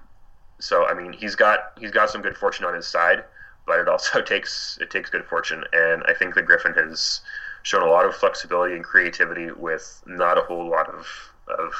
so 0.59 0.87
I 0.87 0.95
mean, 0.95 1.13
he's 1.13 1.35
got 1.35 1.73
he's 1.79 1.91
got 1.91 2.11
some 2.11 2.23
good 2.23 2.37
fortune 2.37 2.65
on 2.65 2.75
his 2.75 2.87
side, 2.87 3.25
but 3.67 3.79
it 3.79 3.89
also 3.89 4.23
takes 4.23 4.79
it 4.81 4.91
takes 4.91 5.11
good 5.11 5.25
fortune, 5.25 5.65
and 5.73 6.03
I 6.07 6.15
think 6.15 6.35
the 6.35 6.43
Griffin 6.43 6.73
has 6.75 7.21
shown 7.63 7.83
a 7.83 7.91
lot 7.91 8.07
of 8.07 8.15
flexibility 8.15 8.75
and 8.75 8.85
creativity 8.85 9.51
with 9.51 10.03
not 10.07 10.39
a 10.39 10.43
whole 10.43 10.69
lot 10.69 10.89
of 10.89 11.07
of 11.49 11.73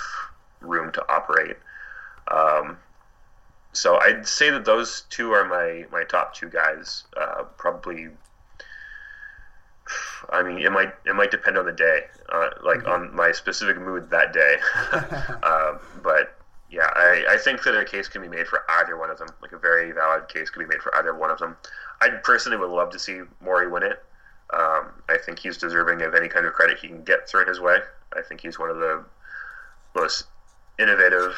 room 0.61 0.93
to 0.93 1.05
operate. 1.09 1.57
Um, 2.29 2.79
so 3.73 3.97
I'd 3.99 4.27
say 4.27 4.51
that 4.51 4.65
those 4.65 5.03
two 5.11 5.33
are 5.33 5.45
my 5.45 5.87
my 5.91 6.05
top 6.05 6.35
two 6.35 6.49
guys. 6.49 7.05
Uh, 7.17 7.45
probably. 7.57 8.09
I 10.31 10.43
mean, 10.43 10.59
it 10.59 10.73
might 10.73 10.93
it 11.05 11.15
might 11.15 11.31
depend 11.31 11.57
on 11.57 11.65
the 11.65 11.73
day, 11.73 12.01
uh, 12.29 12.49
like 12.65 12.81
mm-hmm. 12.81 12.91
on 12.91 13.15
my 13.15 13.31
specific 13.31 13.81
mood 13.81 14.11
that 14.11 14.33
day. 14.33 14.57
uh, 14.93 15.79
but 16.03 16.37
yeah, 16.71 16.91
I, 16.95 17.25
I 17.31 17.37
think 17.37 17.63
that 17.65 17.77
a 17.77 17.85
case 17.85 18.09
can 18.09 18.23
be 18.23 18.29
made 18.29 18.47
for 18.47 18.63
either 18.69 18.97
one 18.97 19.11
of 19.11 19.19
them. 19.19 19.29
Like 19.41 19.53
a 19.53 19.59
very 19.59 19.93
valid 19.93 20.29
case 20.29 20.51
can 20.51 20.63
be 20.63 20.69
made 20.69 20.83
for 20.83 20.95
either 20.97 21.15
one 21.15 21.31
of 21.31 21.39
them. 21.39 21.57
I 22.01 22.11
personally 22.23 22.59
would 22.59 22.71
love 22.71 22.91
to 22.91 22.99
see 22.99 23.21
Morey 23.41 23.69
win 23.69 23.83
it. 23.83 24.03
Um, 24.53 25.03
I 25.09 25.17
think 25.25 25.39
he's 25.39 25.57
deserving 25.57 26.03
of 26.03 26.15
any 26.15 26.29
kind 26.29 26.47
of 26.47 26.53
credit 26.53 26.79
he 26.79 26.89
can 26.89 27.03
get 27.03 27.29
thrown 27.29 27.49
his 27.49 27.61
way. 27.61 27.79
I 28.17 28.23
think 28.23 28.41
he's 28.41 28.59
one 28.59 28.71
of 28.71 28.77
the 28.77 29.05
most 29.95 30.27
innovative 30.79 31.35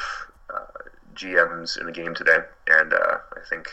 uh, 0.53 0.67
GMs 1.15 1.79
in 1.79 1.87
the 1.87 1.93
game 1.93 2.15
today, 2.15 2.39
and 2.69 2.93
uh, 2.93 3.19
I 3.37 3.41
think 3.49 3.69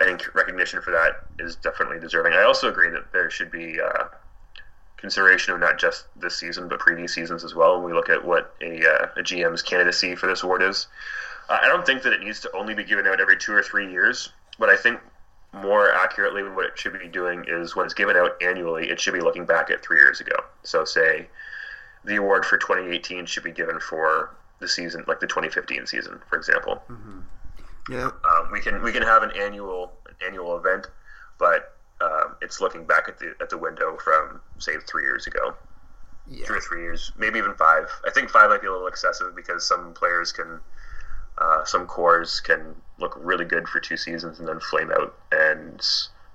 I 0.00 0.04
think 0.04 0.34
recognition 0.34 0.80
for 0.82 0.90
that 0.92 1.44
is 1.44 1.56
definitely 1.56 1.98
deserving. 1.98 2.32
I 2.32 2.42
also 2.42 2.68
agree 2.68 2.90
that 2.90 3.12
there 3.12 3.30
should 3.30 3.50
be 3.50 3.80
uh, 3.80 4.04
consideration 5.00 5.54
of 5.54 5.60
not 5.60 5.78
just 5.78 6.06
this 6.16 6.36
season 6.36 6.68
but 6.68 6.78
previous 6.78 7.14
seasons 7.14 7.44
as 7.44 7.54
well. 7.54 7.76
When 7.76 7.84
we 7.84 7.92
look 7.92 8.08
at 8.08 8.24
what 8.24 8.54
a, 8.60 8.86
uh, 8.86 9.06
a 9.16 9.22
GM's 9.22 9.62
candidacy 9.62 10.14
for 10.14 10.26
this 10.26 10.42
award 10.42 10.62
is, 10.62 10.86
uh, 11.48 11.58
I 11.62 11.66
don't 11.66 11.84
think 11.84 12.02
that 12.02 12.12
it 12.12 12.20
needs 12.20 12.40
to 12.40 12.56
only 12.56 12.74
be 12.74 12.84
given 12.84 13.06
out 13.06 13.20
every 13.20 13.36
two 13.36 13.52
or 13.52 13.62
three 13.62 13.90
years, 13.90 14.32
but 14.58 14.68
I 14.68 14.76
think 14.76 15.00
more 15.52 15.92
accurately 15.92 16.44
what 16.44 16.66
it 16.66 16.78
should 16.78 16.98
be 16.98 17.08
doing 17.08 17.44
is 17.48 17.74
when 17.74 17.84
it's 17.84 17.94
given 17.94 18.16
out 18.16 18.40
annually, 18.40 18.88
it 18.88 19.00
should 19.00 19.14
be 19.14 19.20
looking 19.20 19.44
back 19.44 19.70
at 19.70 19.82
three 19.82 19.98
years 19.98 20.20
ago. 20.20 20.36
So, 20.62 20.84
say 20.84 21.28
the 22.04 22.16
award 22.16 22.44
for 22.44 22.56
2018 22.56 23.26
should 23.26 23.42
be 23.42 23.50
given 23.50 23.80
for 23.80 24.36
the 24.60 24.68
season, 24.68 25.04
like 25.08 25.20
the 25.20 25.26
2015 25.26 25.86
season, 25.86 26.20
for 26.28 26.36
example. 26.36 26.82
Mm-hmm. 26.88 27.20
Yeah, 27.90 28.10
um, 28.24 28.52
we 28.52 28.60
can 28.60 28.82
we 28.82 28.92
can 28.92 29.02
have 29.02 29.22
an 29.22 29.32
annual 29.36 29.92
an 30.06 30.14
annual 30.24 30.56
event, 30.56 30.86
but 31.38 31.76
um, 32.00 32.36
it's 32.40 32.60
looking 32.60 32.84
back 32.84 33.08
at 33.08 33.18
the 33.18 33.34
at 33.40 33.50
the 33.50 33.58
window 33.58 33.96
from 34.02 34.40
say 34.58 34.72
three 34.88 35.04
years 35.04 35.26
ago, 35.26 35.54
yeah. 36.28 36.46
two 36.46 36.54
or 36.54 36.60
three 36.60 36.82
years, 36.82 37.12
maybe 37.16 37.38
even 37.38 37.54
five. 37.54 37.88
I 38.06 38.10
think 38.10 38.30
five 38.30 38.48
might 38.48 38.62
be 38.62 38.68
a 38.68 38.72
little 38.72 38.86
excessive 38.86 39.34
because 39.36 39.66
some 39.66 39.92
players 39.92 40.32
can, 40.32 40.60
uh, 41.38 41.64
some 41.64 41.86
cores 41.86 42.40
can 42.40 42.74
look 42.98 43.14
really 43.20 43.44
good 43.44 43.68
for 43.68 43.80
two 43.80 43.96
seasons 43.96 44.38
and 44.38 44.48
then 44.48 44.60
flame 44.60 44.90
out, 44.90 45.14
and 45.32 45.86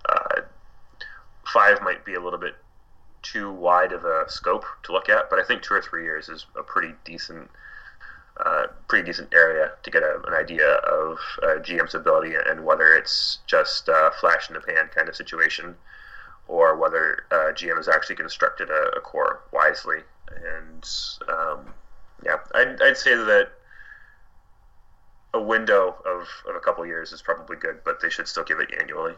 uh, 0.10 0.42
five 1.52 1.82
might 1.82 2.06
be 2.06 2.14
a 2.14 2.22
little 2.22 2.40
bit 2.40 2.56
too 3.22 3.52
wide 3.52 3.92
of 3.92 4.06
a 4.06 4.26
scope 4.28 4.66
to 4.84 4.92
look 4.92 5.10
at. 5.10 5.30
But 5.30 5.40
I 5.40 5.44
think 5.44 5.64
two 5.64 5.74
or 5.74 5.82
three 5.82 6.04
years 6.04 6.30
is 6.30 6.46
a 6.58 6.62
pretty 6.62 6.94
decent 7.04 7.50
uh, 8.44 8.68
pretty 8.88 9.06
decent 9.06 9.34
area 9.34 9.72
to 9.84 9.92
get 9.92 10.04
a, 10.04 10.22
an 10.28 10.34
idea 10.34 10.68
of 10.68 11.18
uh, 11.44 11.60
GM's 11.62 11.96
ability 11.96 12.34
and 12.48 12.66
whether 12.66 12.94
it's 12.94 13.40
just 13.48 13.88
a 13.88 14.12
flash 14.20 14.50
in 14.50 14.56
the 14.56 14.60
pan 14.60 14.90
kind 14.94 15.08
of 15.08 15.16
situation 15.16 15.76
or 16.48 16.76
whether 16.76 17.26
uh, 17.32 17.52
GM 17.54 17.78
has 17.78 17.88
actually 17.88 18.16
constructed 18.16 18.70
a, 18.70 18.98
a 18.98 19.02
core 19.02 19.42
wisely. 19.52 20.00
And 20.32 20.88
um, 21.30 21.74
yeah, 22.24 22.38
I'd, 22.54 22.82
I'd 22.82 22.98
say 22.98 23.16
that 23.16 23.50
a 25.34 25.42
window 25.42 25.96
of, 26.06 26.28
of 26.50 26.56
a 26.56 26.60
couple 26.60 26.86
years 26.86 27.12
is 27.12 27.22
probably 27.22 27.58
good, 27.58 27.80
but 27.84 28.02
they 28.02 28.10
should 28.10 28.28
still 28.28 28.44
give 28.44 28.60
it 28.60 28.74
annually. 28.80 29.14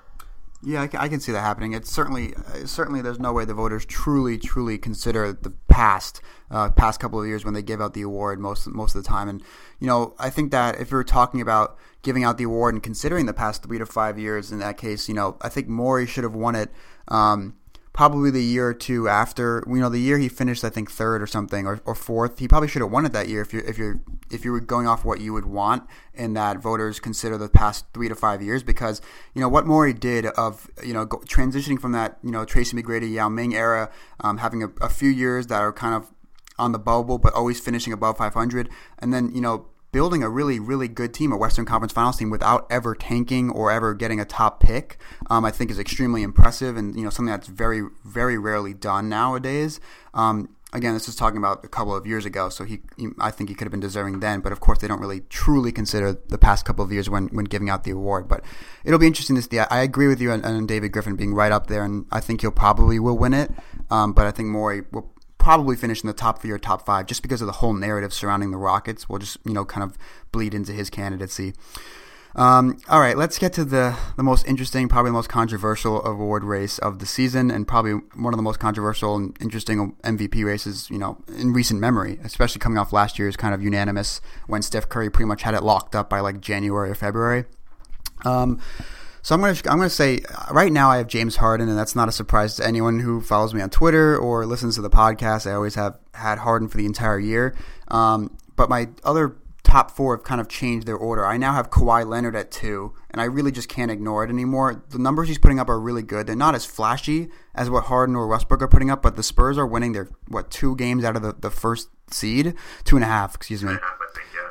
Yeah, 0.64 0.82
I 0.82 1.04
I 1.06 1.08
can 1.08 1.20
see 1.20 1.32
that 1.32 1.42
happening. 1.42 1.74
It's 1.74 1.92
certainly 1.92 2.34
uh, 2.34 2.66
certainly 2.66 3.02
there's 3.02 3.20
no 3.20 3.32
way 3.32 3.46
the 3.46 3.54
voters 3.54 3.86
truly 3.86 4.38
truly 4.38 4.78
consider 4.78 5.32
the 5.34 5.52
past 5.68 6.22
uh, 6.50 6.72
past 6.72 7.00
couple 7.00 7.22
of 7.22 7.28
years 7.28 7.46
when 7.46 7.54
they 7.54 7.62
give 7.62 7.80
out 7.80 7.94
the 7.94 8.02
award 8.02 8.40
most 8.40 8.68
most 8.68 8.96
of 8.96 9.04
the 9.04 9.08
time. 9.08 9.30
And 9.30 9.44
you 9.80 9.86
know, 9.86 10.16
I 10.18 10.32
think 10.32 10.52
that 10.52 10.80
if 10.80 10.90
you're 10.90 11.04
talking 11.04 11.42
about 11.42 11.78
giving 12.02 12.24
out 12.24 12.38
the 12.38 12.46
award 12.46 12.74
and 12.74 12.82
considering 12.82 13.28
the 13.28 13.34
past 13.34 13.64
three 13.64 13.78
to 13.78 13.86
five 13.86 14.18
years, 14.18 14.52
in 14.52 14.60
that 14.60 14.78
case, 14.78 15.08
you 15.08 15.14
know, 15.14 15.38
I 15.42 15.50
think 15.50 15.68
Morey 15.68 16.08
should 16.08 16.24
have 16.24 16.36
won 16.36 16.56
it. 16.56 16.72
Um, 17.08 17.56
probably 17.98 18.30
the 18.30 18.44
year 18.44 18.68
or 18.68 18.74
two 18.76 19.10
after, 19.10 19.64
you 19.68 19.78
know, 19.78 19.90
the 19.90 20.00
year 20.00 20.20
he 20.20 20.30
finished, 20.30 20.64
I 20.64 20.70
think 20.70 20.92
third 20.92 21.20
or 21.20 21.26
something, 21.26 21.66
or, 21.66 21.82
or 21.84 21.96
fourth. 21.96 22.38
He 22.38 22.48
probably 22.48 22.68
should 22.68 22.84
have 22.84 22.92
won 22.92 23.08
it 23.08 23.12
that 23.14 23.28
year 23.28 23.42
if 23.42 23.52
you 23.54 23.64
if 23.66 23.80
you're 23.80 24.00
if 24.30 24.46
you 24.46 24.52
were 24.52 24.60
going 24.60 24.88
off 24.88 25.04
what 25.04 25.20
you 25.20 25.34
would 25.34 25.48
want, 25.48 25.84
and 26.14 26.38
that 26.38 26.60
voters 26.60 27.00
consider 27.00 27.40
the 27.40 27.50
past 27.50 27.86
three 27.96 28.08
to 28.08 28.14
five 28.14 28.40
years, 28.40 28.62
because 28.62 29.02
you 29.34 29.42
know 29.42 29.50
what 29.50 29.66
Morey 29.66 29.94
did 29.94 30.28
of 30.28 30.70
you 30.86 30.94
know 30.94 31.06
go, 31.06 31.18
transitioning 31.22 31.82
from 31.82 31.92
that 31.94 32.20
you 32.24 32.30
know 32.30 32.46
Tracy 32.46 32.78
McGrady, 32.78 33.12
Yao 33.12 33.30
Ming 33.30 33.56
era, 33.56 33.90
um, 34.20 34.38
having 34.38 34.62
a, 34.62 34.68
a 34.80 34.90
few 34.90 35.10
years 35.10 35.48
that 35.48 35.60
are 35.60 35.74
kind 35.74 35.96
of 35.96 36.14
on 36.60 36.74
the 36.74 36.80
bubble, 36.80 37.18
but 37.18 37.34
always 37.34 37.60
finishing 37.60 37.94
above 37.94 38.20
500, 38.20 38.70
and 39.00 39.12
then 39.12 39.34
you 39.34 39.42
know 39.42 39.66
building 39.92 40.24
a 40.24 40.30
really, 40.30 40.60
really 40.60 40.88
good 40.88 41.14
team, 41.14 41.32
a 41.32 41.38
Western 41.38 41.66
Conference 41.66 41.94
Finals 41.94 42.18
team, 42.18 42.30
without 42.30 42.68
ever 42.70 42.96
tanking 42.96 43.50
or 43.50 43.72
ever 43.72 43.94
getting 43.94 44.20
a 44.20 44.26
top 44.26 44.60
pick, 44.60 44.98
um, 45.30 45.46
I 45.46 45.52
think 45.52 45.72
is 45.72 45.80
extremely 45.80 46.24
impressive, 46.24 46.78
and 46.78 46.96
you 46.96 47.04
know 47.04 47.10
something 47.10 47.32
that's 47.32 47.48
very, 47.48 47.84
very 48.06 48.38
rarely 48.38 48.74
done 48.74 49.10
nowadays. 49.10 49.80
Um, 50.14 50.50
again, 50.74 50.94
this 50.94 51.08
is 51.08 51.16
talking 51.16 51.38
about 51.38 51.64
a 51.64 51.68
couple 51.68 51.96
of 51.96 52.06
years 52.06 52.26
ago, 52.26 52.50
so 52.50 52.64
he, 52.64 52.80
he, 52.98 53.08
I 53.20 53.32
think 53.32 53.50
he 53.50 53.56
could 53.56 53.66
have 53.66 53.72
been 53.72 53.80
deserving 53.80 54.20
then. 54.20 54.42
But 54.42 54.52
of 54.52 54.60
course, 54.60 54.80
they 54.80 54.88
don't 54.88 55.00
really 55.00 55.22
truly 55.30 55.72
consider 55.72 56.14
the 56.14 56.38
past 56.38 56.66
couple 56.66 56.84
of 56.84 56.92
years 56.92 57.10
when 57.10 57.28
when 57.28 57.46
giving 57.46 57.70
out 57.70 57.84
the 57.84 57.92
award. 57.92 58.28
But 58.28 58.44
it'll 58.84 59.00
be 59.00 59.08
interesting 59.08 59.36
to 59.36 59.42
see. 59.42 59.60
I 59.60 59.82
agree 59.82 60.08
with 60.08 60.22
you 60.22 60.32
on, 60.32 60.66
David 60.68 60.92
Griffin 60.92 61.16
being 61.16 61.34
right 61.34 61.52
up 61.52 61.68
there, 61.68 61.84
and 61.84 62.06
I 62.12 62.20
think 62.20 62.42
he'll 62.42 62.52
probably 62.52 63.00
will 63.00 63.18
win 63.18 63.34
it. 63.34 63.52
Um, 63.90 64.14
but 64.14 64.28
I 64.28 64.32
think 64.32 64.50
Morey 64.50 64.84
will 64.92 65.14
probably 65.48 65.78
finish 65.78 66.04
in 66.04 66.08
the 66.08 66.14
top 66.14 66.42
three 66.42 66.52
or 66.52 66.60
top 66.60 66.86
five 66.86 67.06
just 67.06 67.22
because 67.22 67.40
of 67.40 67.48
the 67.48 67.54
whole 67.54 67.72
narrative 67.72 68.14
surrounding 68.14 68.52
the 68.52 68.58
Rockets. 68.58 69.08
Will 69.08 69.18
just 69.18 69.38
you 69.46 69.54
know 69.54 69.64
kind 69.64 69.82
of 69.82 69.98
bleed 70.34 70.54
into 70.54 70.74
his 70.74 70.90
candidacy. 70.90 71.54
Um, 72.36 72.78
all 72.90 73.00
right, 73.00 73.18
let's 73.18 73.40
get 73.40 73.54
to 73.54 73.64
the, 73.64 73.98
the 74.18 74.24
most 74.24 74.46
interesting, 74.46 74.90
probably 74.90 75.10
the 75.10 75.14
most 75.14 75.30
controversial 75.30 76.06
award 76.06 76.44
race 76.44 76.80
of 76.80 77.00
the 77.00 77.06
season, 77.06 77.50
and 77.50 77.66
probably 77.66 77.94
one 77.94 78.34
of 78.34 78.38
the 78.38 78.44
most 78.44 78.60
controversial 78.60 79.16
and 79.16 79.38
interesting 79.40 79.96
MVP 80.04 80.44
races, 80.44 80.90
you 80.90 80.98
know, 80.98 81.18
in 81.38 81.54
recent 81.54 81.80
memory, 81.80 82.20
especially 82.26 82.60
coming 82.60 82.78
off 82.78 82.92
last 82.92 83.18
year's 83.18 83.38
kind 83.38 83.56
of 83.56 83.64
unanimous 83.64 84.20
when 84.48 84.62
Steph 84.62 84.90
Curry 84.90 85.10
pretty 85.10 85.28
much 85.28 85.44
had 85.44 85.54
it 85.54 85.64
locked 85.64 85.96
up 85.96 86.10
by 86.10 86.20
like 86.20 86.42
January 86.42 86.90
or 86.90 86.96
February. 86.96 87.46
Um, 88.26 88.60
so 89.22 89.36
I'm 89.36 89.42
gonna 89.42 89.58
I'm 89.66 89.78
gonna 89.78 89.90
say 89.90 90.20
right 90.52 90.72
now 90.72 90.90
I 90.90 90.98
have 90.98 91.08
James 91.08 91.38
Harden, 91.38 91.70
and 91.70 91.78
that's 91.78 91.96
not 91.96 92.08
a 92.08 92.12
surprise 92.12 92.56
to 92.56 92.66
anyone 92.66 93.00
who 93.00 93.22
follows 93.22 93.54
me 93.54 93.62
on 93.62 93.70
Twitter 93.70 94.18
or 94.18 94.46
listens 94.46 94.76
to 94.76 94.82
the 94.82 94.90
podcast. 94.90 95.50
I 95.50 95.54
always 95.54 95.76
have 95.76 96.00
had 96.14 96.40
Harden 96.40 96.68
for 96.68 96.78
the 96.78 96.86
entire 96.86 97.20
year. 97.20 97.56
Um, 97.90 98.38
but 98.56 98.70
my 98.70 98.90
other 99.04 99.38
top 99.68 99.92
four 99.92 100.16
have 100.16 100.24
kind 100.24 100.40
of 100.40 100.48
changed 100.48 100.88
their 100.88 100.96
order. 100.96 101.26
I 101.26 101.36
now 101.38 101.54
have 101.54 101.70
Kawhi 101.70 102.08
Leonard 102.08 102.36
at 102.36 102.52
two, 102.52 102.94
and 103.12 103.20
I 103.22 103.26
really 103.26 103.52
just 103.52 103.68
can't 103.68 103.92
ignore 103.92 104.24
it 104.24 104.30
anymore. 104.30 104.82
The 104.90 104.98
numbers 104.98 105.28
he's 105.28 105.38
putting 105.38 105.60
up 105.60 105.70
are 105.70 105.80
really 105.80 106.04
good. 106.04 106.26
They're 106.26 106.36
not 106.36 106.56
as 106.56 106.66
flashy 106.66 107.30
as 107.54 107.70
what 107.70 107.86
Harden 107.86 108.16
or 108.16 108.28
Westbrook 108.28 108.62
are 108.62 108.68
putting 108.68 108.90
up, 108.90 109.02
but 109.02 109.18
the 109.18 109.24
Spurs 109.24 109.58
are 109.58 109.68
winning 109.68 109.92
their 109.92 110.08
what 110.28 110.50
two 110.50 110.76
games 110.78 111.04
out 111.04 111.16
of 111.16 111.22
the, 111.22 111.36
the 111.38 111.52
first 111.52 111.90
seed, 112.10 112.54
two 112.86 112.96
and 112.96 113.04
a 113.04 113.08
half, 113.08 113.36
excuse 113.36 113.64
me. 113.64 113.76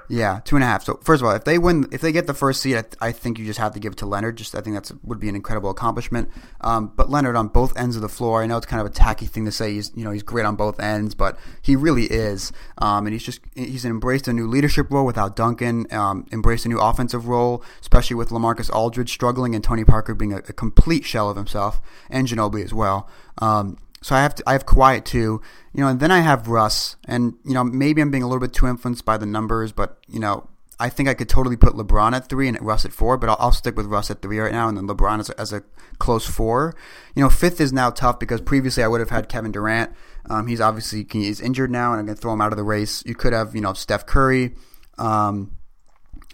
Yeah, 0.09 0.41
two 0.45 0.57
and 0.57 0.63
a 0.63 0.67
half. 0.67 0.85
So 0.85 1.01
first 1.03 1.23
of 1.23 1.29
all, 1.29 1.35
if 1.35 1.45
they 1.45 1.59
win, 1.59 1.89
if 1.91 2.01
they 2.01 2.13
get 2.13 2.27
the 2.27 2.35
first 2.35 2.61
seed, 2.63 2.77
I, 2.77 3.09
I 3.09 3.13
think 3.13 3.39
you 3.39 3.45
just 3.45 3.59
have 3.59 3.73
to 3.75 3.81
give 3.81 3.93
it 3.93 3.99
to 3.99 4.07
Leonard. 4.07 4.37
Just 4.37 4.55
I 4.55 4.61
think 4.61 4.75
that's 4.75 4.93
would 5.03 5.19
be 5.19 5.29
an 5.29 5.35
incredible 5.35 5.71
accomplishment. 5.71 6.31
Um, 6.61 6.93
but 6.97 7.11
Leonard 7.11 7.37
on 7.37 7.49
both 7.49 7.77
ends 7.77 7.97
of 7.97 8.03
the 8.03 8.09
floor. 8.09 8.43
I 8.43 8.47
know 8.47 8.57
it's 8.57 8.67
kind 8.67 8.81
of 8.81 8.87
a 8.87 8.91
tacky 8.91 9.27
thing 9.27 9.45
to 9.47 9.53
say. 9.53 9.73
He's 9.75 9.93
you 9.95 10.05
know 10.05 10.13
he's 10.13 10.23
great 10.23 10.47
on 10.47 10.57
both 10.57 10.79
ends, 10.79 11.15
but 11.15 11.39
he 11.61 11.75
really 11.75 12.05
is. 12.05 12.53
Um, 12.79 13.07
and 13.07 13.13
he's 13.13 13.25
just 13.25 13.41
he's 13.55 13.85
embraced 13.85 14.29
a 14.29 14.33
new 14.33 14.47
leadership 14.47 14.91
role 14.91 15.07
without 15.07 15.35
Duncan. 15.35 15.93
Um, 15.93 16.27
embraced 16.33 16.67
a 16.67 16.69
new 16.69 16.79
offensive 16.79 17.27
role, 17.27 17.65
especially 17.81 18.17
with 18.17 18.29
LaMarcus 18.31 18.73
Aldridge 18.73 19.11
struggling 19.13 19.55
and 19.55 19.65
Tony 19.65 19.85
Parker 19.85 20.15
being 20.15 20.33
a, 20.33 20.39
a 20.39 20.53
complete 20.53 21.05
shell 21.05 21.29
of 21.31 21.37
himself, 21.37 21.81
and 22.11 22.29
Ginobili 22.29 22.65
as 22.65 22.73
well. 22.73 23.09
Um, 23.39 23.77
so 24.07 24.15
I 24.15 24.23
have 24.23 24.37
to, 24.37 24.45
I 24.47 24.53
have 24.53 24.67
Kawhi 24.67 25.05
too, 25.05 25.43
you 25.73 25.81
know, 25.81 25.89
and 25.89 25.99
then 25.99 26.13
I 26.13 26.21
have 26.21 26.47
Russ, 26.47 26.95
and 27.09 27.35
you 27.45 27.55
know 27.55 27.65
maybe 27.65 28.01
I'm 28.01 28.13
being 28.13 28.23
a 28.23 28.29
little 28.29 28.39
bit 28.39 28.53
too 28.53 28.69
influenced 28.69 29.05
by 29.05 29.17
the 29.17 29.27
numbers, 29.27 29.73
but 29.73 29.99
you 30.07 30.21
know 30.21 30.49
I 30.79 30.91
think 30.91 31.09
I 31.09 31.15
could 31.15 31.29
totally 31.29 31.57
put 31.57 31.73
LeBron 31.73 32.15
at 32.15 32.29
three 32.29 32.47
and 32.47 32.57
Russ 32.63 32.85
at 32.85 32.93
four, 32.93 33.17
but 33.17 33.31
I'll, 33.31 33.37
I'll 33.41 33.53
stick 33.53 33.77
with 33.77 33.87
Russ 33.87 34.09
at 34.09 34.23
three 34.23 34.39
right 34.39 34.53
now, 34.53 34.69
and 34.69 34.79
then 34.79 34.87
LeBron 34.87 35.19
as 35.19 35.31
a, 35.31 35.41
as 35.41 35.53
a, 35.53 35.65
close 35.99 36.25
four. 36.25 36.77
You 37.17 37.25
know, 37.25 37.29
fifth 37.29 37.61
is 37.61 37.73
now 37.73 37.91
tough 37.91 38.21
because 38.21 38.41
previously 38.41 38.85
I 38.85 38.87
would 38.87 39.01
have 39.01 39.11
had 39.11 39.29
Kevin 39.29 39.51
Durant. 39.51 39.93
Um, 40.31 40.47
he's 40.47 40.61
obviously 40.61 41.05
he's 41.11 41.41
injured 41.41 41.73
now, 41.73 41.91
and 41.91 41.99
I'm 41.99 42.07
going 42.07 42.15
to 42.15 42.23
throw 42.23 42.33
him 42.33 42.41
out 42.41 42.53
of 42.53 42.59
the 42.59 42.63
race. 42.63 43.03
You 43.05 43.17
could 43.17 43.33
have 43.33 43.57
you 43.57 43.61
know 43.61 43.73
Steph 43.73 44.07
Curry. 44.07 44.55
Um, 44.99 45.56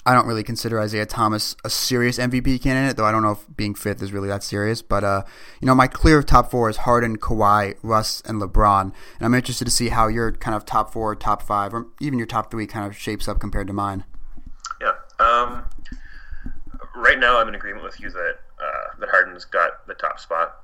I 0.04 0.14
don't 0.14 0.26
really 0.26 0.42
consider 0.42 0.80
Isaiah 0.80 1.06
Thomas 1.06 1.54
a 1.64 1.70
serious 1.70 2.18
MVP 2.18 2.60
candidate, 2.60 2.96
though 2.96 3.04
I 3.04 3.12
don't 3.12 3.22
know 3.22 3.32
if 3.32 3.46
being 3.56 3.74
fifth 3.74 4.02
is 4.02 4.12
really 4.12 4.28
that 4.28 4.42
serious. 4.42 4.82
But 4.82 5.04
uh, 5.04 5.22
you 5.60 5.66
know, 5.66 5.74
my 5.74 5.86
clear 5.86 6.22
top 6.22 6.50
four 6.50 6.68
is 6.68 6.78
Harden, 6.78 7.18
Kawhi, 7.18 7.76
Russ, 7.82 8.20
and 8.26 8.40
LeBron, 8.40 8.82
and 8.82 8.94
I'm 9.20 9.34
interested 9.34 9.64
to 9.64 9.70
see 9.70 9.90
how 9.90 10.08
your 10.08 10.32
kind 10.32 10.56
of 10.56 10.66
top 10.66 10.92
four, 10.92 11.14
top 11.14 11.42
five, 11.42 11.72
or 11.72 11.86
even 12.00 12.18
your 12.18 12.26
top 12.26 12.50
three 12.50 12.66
kind 12.66 12.84
of 12.84 12.96
shapes 12.96 13.28
up 13.28 13.38
compared 13.38 13.68
to 13.68 13.72
mine. 13.72 14.04
Yeah. 14.80 14.94
Um, 15.20 15.64
right 16.96 17.18
now, 17.18 17.38
I'm 17.38 17.46
in 17.46 17.54
agreement 17.54 17.84
with 17.84 18.00
you 18.00 18.10
that 18.10 18.38
uh, 18.60 18.98
that 18.98 19.08
Harden's 19.08 19.44
got 19.44 19.86
the 19.86 19.94
top 19.94 20.18
spot. 20.18 20.56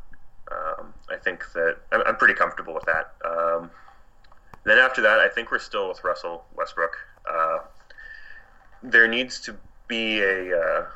Um, 0.50 0.94
I 1.10 1.16
think 1.16 1.44
that 1.52 1.76
I'm, 1.92 2.02
I'm, 2.06 2.16
pretty 2.16 2.32
comfortable 2.32 2.72
with 2.72 2.86
that. 2.86 3.12
Um, 3.22 3.70
then 4.64 4.78
after 4.78 5.02
that, 5.02 5.18
I 5.18 5.28
think 5.28 5.50
we're 5.50 5.58
still 5.58 5.88
with 5.88 6.02
Russell 6.02 6.44
Westbrook. 6.56 6.96
Uh, 7.30 7.58
there 8.82 9.08
needs 9.08 9.40
to 9.40 9.56
be 9.86 10.20
a 10.20 10.58
uh, 10.58 10.86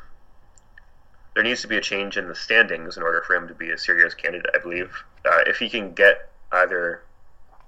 there 1.35 1.43
needs 1.43 1.63
to 1.63 1.69
be 1.69 1.79
a 1.79 1.81
change 1.81 2.17
in 2.17 2.29
the 2.29 2.35
standings 2.35 2.97
in 2.97 3.03
order 3.03 3.23
for 3.27 3.35
him 3.35 3.49
to 3.49 3.55
be 3.55 3.71
a 3.71 3.79
serious 3.79 4.15
candidate. 4.15 4.51
I 4.55 4.59
believe 4.59 4.93
uh, 5.25 5.41
if 5.47 5.57
he 5.57 5.69
can 5.69 5.95
get 5.95 6.31
either 6.53 7.03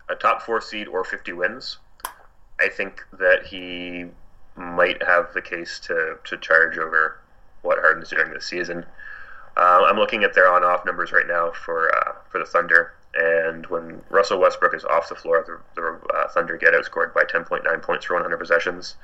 a 0.08 0.14
top 0.14 0.42
four 0.42 0.60
seed 0.60 0.86
or 0.86 1.02
50 1.02 1.32
wins, 1.32 1.78
I 2.60 2.68
think 2.68 3.02
that 3.14 3.46
he 3.46 4.06
might 4.56 5.02
have 5.02 5.32
the 5.32 5.42
case 5.42 5.80
to, 5.80 6.18
to 6.24 6.36
charge 6.36 6.78
over 6.78 7.20
what 7.62 7.78
Harden's 7.78 8.10
doing 8.10 8.32
this 8.32 8.46
season. 8.46 8.84
Uh, 9.56 9.84
I'm 9.86 9.96
looking 9.96 10.24
at 10.24 10.34
their 10.34 10.50
on-off 10.50 10.84
numbers 10.84 11.12
right 11.12 11.26
now 11.26 11.52
for 11.52 11.94
uh, 11.96 12.12
for 12.28 12.38
the 12.38 12.44
Thunder, 12.44 12.92
and 13.14 13.66
when 13.66 14.02
Russell 14.10 14.40
Westbrook 14.40 14.74
is 14.74 14.84
off 14.84 15.08
the 15.08 15.14
floor, 15.14 15.44
the, 15.46 15.80
the 15.80 16.00
uh, 16.14 16.28
Thunder 16.28 16.56
get 16.56 16.74
outscored 16.74 17.14
by 17.14 17.22
10.9 17.22 17.82
points 17.82 18.04
for 18.04 18.14
100 18.14 18.36
possessions. 18.36 18.96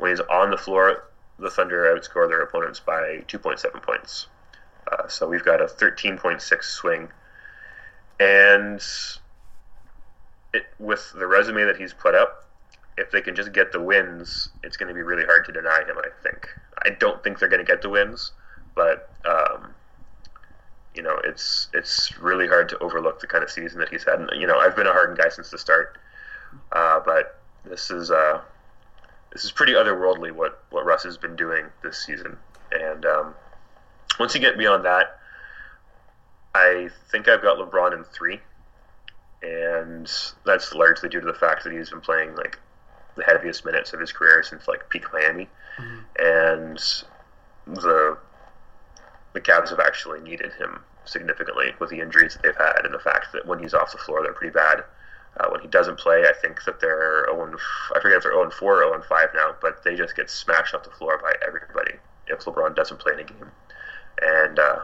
When 0.00 0.10
he's 0.10 0.20
on 0.20 0.50
the 0.50 0.56
floor, 0.56 1.04
the 1.38 1.50
Thunder 1.50 1.94
outscore 1.94 2.28
their 2.28 2.42
opponents 2.42 2.80
by 2.80 3.22
2.7 3.28 3.82
points. 3.82 4.26
Uh, 4.90 5.06
so 5.08 5.28
we've 5.28 5.44
got 5.44 5.60
a 5.60 5.66
13.6 5.66 6.64
swing. 6.64 7.08
And 8.18 8.82
it, 10.52 10.64
with 10.78 11.12
the 11.16 11.26
resume 11.26 11.64
that 11.64 11.76
he's 11.76 11.92
put 11.92 12.14
up, 12.14 12.46
if 12.96 13.10
they 13.10 13.20
can 13.20 13.36
just 13.36 13.52
get 13.52 13.72
the 13.72 13.80
wins, 13.80 14.48
it's 14.62 14.76
going 14.76 14.88
to 14.88 14.94
be 14.94 15.02
really 15.02 15.24
hard 15.24 15.44
to 15.46 15.52
deny 15.52 15.80
him, 15.80 15.96
I 15.98 16.08
think. 16.22 16.48
I 16.82 16.90
don't 16.90 17.22
think 17.22 17.38
they're 17.38 17.48
going 17.48 17.64
to 17.64 17.70
get 17.70 17.82
the 17.82 17.90
wins, 17.90 18.32
but. 18.74 19.10
Um, 19.24 19.74
you 20.94 21.02
know, 21.02 21.20
it's 21.22 21.68
it's 21.72 22.18
really 22.18 22.48
hard 22.48 22.68
to 22.70 22.78
overlook 22.78 23.20
the 23.20 23.26
kind 23.26 23.44
of 23.44 23.50
season 23.50 23.78
that 23.78 23.88
he's 23.88 24.04
had. 24.04 24.20
And, 24.20 24.30
you 24.34 24.46
know, 24.46 24.58
I've 24.58 24.74
been 24.74 24.88
a 24.88 24.92
Harden 24.92 25.16
guy 25.16 25.28
since 25.28 25.48
the 25.48 25.58
start, 25.58 25.98
uh, 26.72 27.00
but 27.06 27.38
this 27.64 27.90
is 27.92 28.10
uh, 28.10 28.40
this 29.32 29.44
is 29.44 29.52
pretty 29.52 29.72
otherworldly 29.72 30.32
what 30.32 30.64
what 30.70 30.84
Russ 30.84 31.04
has 31.04 31.16
been 31.16 31.36
doing 31.36 31.66
this 31.82 32.04
season. 32.04 32.36
And 32.72 33.04
um, 33.04 33.34
once 34.18 34.34
you 34.34 34.40
get 34.40 34.58
beyond 34.58 34.84
that, 34.84 35.18
I 36.54 36.88
think 37.10 37.28
I've 37.28 37.42
got 37.42 37.58
LeBron 37.58 37.94
in 37.94 38.04
three, 38.04 38.40
and 39.42 40.10
that's 40.44 40.74
largely 40.74 41.08
due 41.08 41.20
to 41.20 41.26
the 41.26 41.34
fact 41.34 41.64
that 41.64 41.72
he's 41.72 41.90
been 41.90 42.00
playing 42.00 42.34
like 42.36 42.58
the 43.16 43.24
heaviest 43.24 43.64
minutes 43.64 43.92
of 43.92 44.00
his 44.00 44.12
career 44.12 44.42
since 44.42 44.66
like 44.66 44.88
peak 44.88 45.04
Miami, 45.12 45.48
mm-hmm. 45.78 45.98
and 46.18 46.78
the 47.66 48.18
the 49.32 49.40
Cavs 49.40 49.70
have 49.70 49.80
actually 49.80 50.20
needed 50.20 50.52
him 50.54 50.80
significantly 51.04 51.72
with 51.78 51.90
the 51.90 52.00
injuries 52.00 52.34
that 52.34 52.42
they've 52.42 52.56
had 52.56 52.84
and 52.84 52.92
the 52.92 52.98
fact 52.98 53.28
that 53.32 53.46
when 53.46 53.58
he's 53.58 53.74
off 53.74 53.92
the 53.92 53.98
floor 53.98 54.22
they're 54.22 54.32
pretty 54.32 54.52
bad. 54.52 54.84
Uh, 55.38 55.48
when 55.50 55.60
he 55.60 55.68
doesn't 55.68 55.98
play, 55.98 56.24
I 56.26 56.32
think 56.42 56.64
that 56.64 56.80
they're 56.80 57.26
0 57.30 57.56
I 57.94 58.00
forget 58.00 58.18
if 58.18 58.22
they're 58.24 58.32
0 58.32 58.50
4 58.50 58.82
or 58.82 58.92
0 58.92 59.02
5 59.08 59.28
now, 59.34 59.54
but 59.60 59.82
they 59.84 59.94
just 59.94 60.16
get 60.16 60.28
smashed 60.28 60.74
off 60.74 60.82
the 60.82 60.90
floor 60.90 61.18
by 61.22 61.32
everybody 61.46 61.94
if 62.26 62.40
LeBron 62.40 62.74
doesn't 62.74 62.98
play 62.98 63.12
in 63.12 63.20
a 63.20 63.24
game. 63.24 63.50
And 64.22 64.58
uh, 64.58 64.80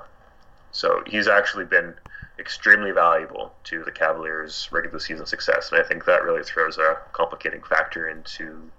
so 0.72 1.02
he's 1.06 1.28
actually 1.28 1.64
been 1.64 1.94
extremely 2.38 2.92
valuable 2.92 3.52
to 3.64 3.82
the 3.82 3.90
Cavaliers' 3.90 4.68
regular 4.70 5.00
season 5.00 5.26
success, 5.26 5.72
and 5.72 5.80
I 5.80 5.86
think 5.86 6.04
that 6.04 6.22
really 6.22 6.44
throws 6.44 6.78
a 6.78 6.98
complicating 7.12 7.62
factor 7.62 8.08
into 8.08 8.70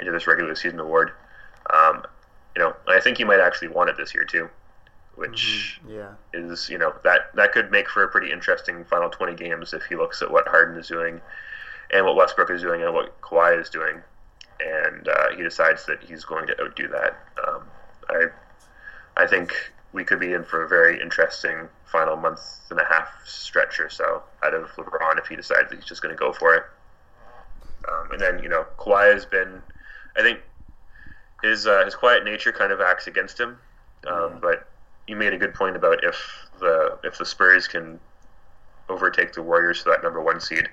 into 0.00 0.10
this 0.10 0.26
regular 0.26 0.54
season 0.56 0.80
award. 0.80 1.12
Um, 1.72 2.04
you 2.56 2.62
know, 2.62 2.74
I 2.88 3.00
think 3.00 3.18
he 3.18 3.24
might 3.24 3.40
actually 3.40 3.68
want 3.68 3.90
it 3.90 3.96
this 3.96 4.12
year 4.12 4.24
too 4.24 4.48
which 5.16 5.80
mm-hmm. 5.82 5.96
yeah. 5.96 6.12
is 6.32 6.68
you 6.68 6.78
know 6.78 6.94
that 7.04 7.34
that 7.34 7.52
could 7.52 7.70
make 7.70 7.88
for 7.88 8.02
a 8.02 8.08
pretty 8.08 8.30
interesting 8.32 8.84
final 8.84 9.10
20 9.10 9.34
games 9.34 9.72
if 9.72 9.84
he 9.84 9.96
looks 9.96 10.22
at 10.22 10.30
what 10.30 10.46
Harden 10.48 10.78
is 10.78 10.88
doing 10.88 11.20
and 11.92 12.04
what 12.04 12.16
Westbrook 12.16 12.50
is 12.50 12.62
doing 12.62 12.82
and 12.82 12.94
what 12.94 13.20
Kawhi 13.20 13.60
is 13.60 13.68
doing, 13.68 14.00
and 14.60 15.08
uh, 15.08 15.30
he 15.36 15.42
decides 15.42 15.86
that 15.86 16.02
he's 16.02 16.24
going 16.24 16.46
to 16.46 16.60
outdo 16.60 16.88
that. 16.88 17.16
Um, 17.46 17.62
I 18.08 18.24
I 19.16 19.26
think 19.26 19.54
we 19.92 20.04
could 20.04 20.20
be 20.20 20.32
in 20.32 20.44
for 20.44 20.64
a 20.64 20.68
very 20.68 21.00
interesting 21.00 21.68
final 21.84 22.16
month 22.16 22.40
and 22.70 22.80
a 22.80 22.84
half 22.84 23.08
stretch 23.24 23.78
or 23.78 23.88
so 23.88 24.22
out 24.42 24.52
of 24.54 24.68
LeBron 24.72 25.18
if 25.18 25.26
he 25.28 25.36
decides 25.36 25.70
that 25.70 25.76
he's 25.76 25.84
just 25.84 26.02
going 26.02 26.14
to 26.14 26.18
go 26.18 26.32
for 26.32 26.54
it. 26.56 26.64
Um, 27.88 28.10
and 28.12 28.20
then 28.20 28.42
you 28.42 28.48
know 28.48 28.66
Kawhi 28.78 29.12
has 29.12 29.24
been, 29.24 29.62
I 30.16 30.22
think 30.22 30.40
his 31.42 31.66
uh, 31.66 31.84
his 31.84 31.94
quiet 31.94 32.24
nature 32.24 32.52
kind 32.52 32.72
of 32.72 32.80
acts 32.80 33.06
against 33.06 33.38
him, 33.38 33.58
um, 34.08 34.32
yeah. 34.32 34.38
but 34.40 34.68
you 35.06 35.16
made 35.16 35.32
a 35.32 35.38
good 35.38 35.54
point 35.54 35.76
about 35.76 36.02
if 36.02 36.16
the 36.60 36.98
if 37.04 37.18
the 37.18 37.26
Spurs 37.26 37.68
can 37.68 37.98
overtake 38.88 39.32
the 39.32 39.42
Warriors 39.42 39.82
for 39.82 39.90
that 39.90 40.02
number 40.02 40.20
one 40.20 40.40
seed, 40.40 40.68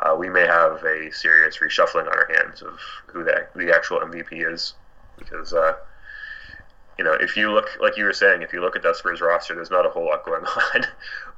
uh, 0.00 0.14
we 0.18 0.28
may 0.28 0.46
have 0.46 0.82
a 0.84 1.10
serious 1.12 1.58
reshuffling 1.58 2.06
on 2.06 2.08
our 2.08 2.28
hands 2.34 2.62
of 2.62 2.78
who 3.06 3.24
the 3.24 3.46
the 3.54 3.74
actual 3.74 4.00
MVP 4.00 4.52
is, 4.52 4.74
because 5.18 5.52
uh, 5.52 5.74
you 6.98 7.04
know 7.04 7.12
if 7.14 7.36
you 7.36 7.52
look 7.52 7.68
like 7.80 7.96
you 7.96 8.04
were 8.04 8.12
saying, 8.12 8.42
if 8.42 8.52
you 8.52 8.60
look 8.60 8.76
at 8.76 8.82
that 8.82 8.96
Spurs 8.96 9.20
roster, 9.20 9.54
there's 9.54 9.70
not 9.70 9.86
a 9.86 9.90
whole 9.90 10.06
lot 10.06 10.24
going 10.24 10.44
on, 10.74 10.86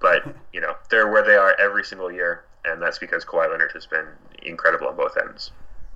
but 0.00 0.22
you 0.52 0.60
know 0.60 0.74
they're 0.90 1.10
where 1.10 1.24
they 1.24 1.36
are 1.36 1.56
every 1.60 1.84
single 1.84 2.12
year, 2.12 2.44
and 2.64 2.80
that's 2.80 2.98
because 2.98 3.24
Kawhi 3.24 3.50
Leonard 3.50 3.72
has 3.72 3.86
been 3.86 4.06
incredible 4.42 4.88
on 4.88 4.96
both 4.96 5.16
ends. 5.16 5.50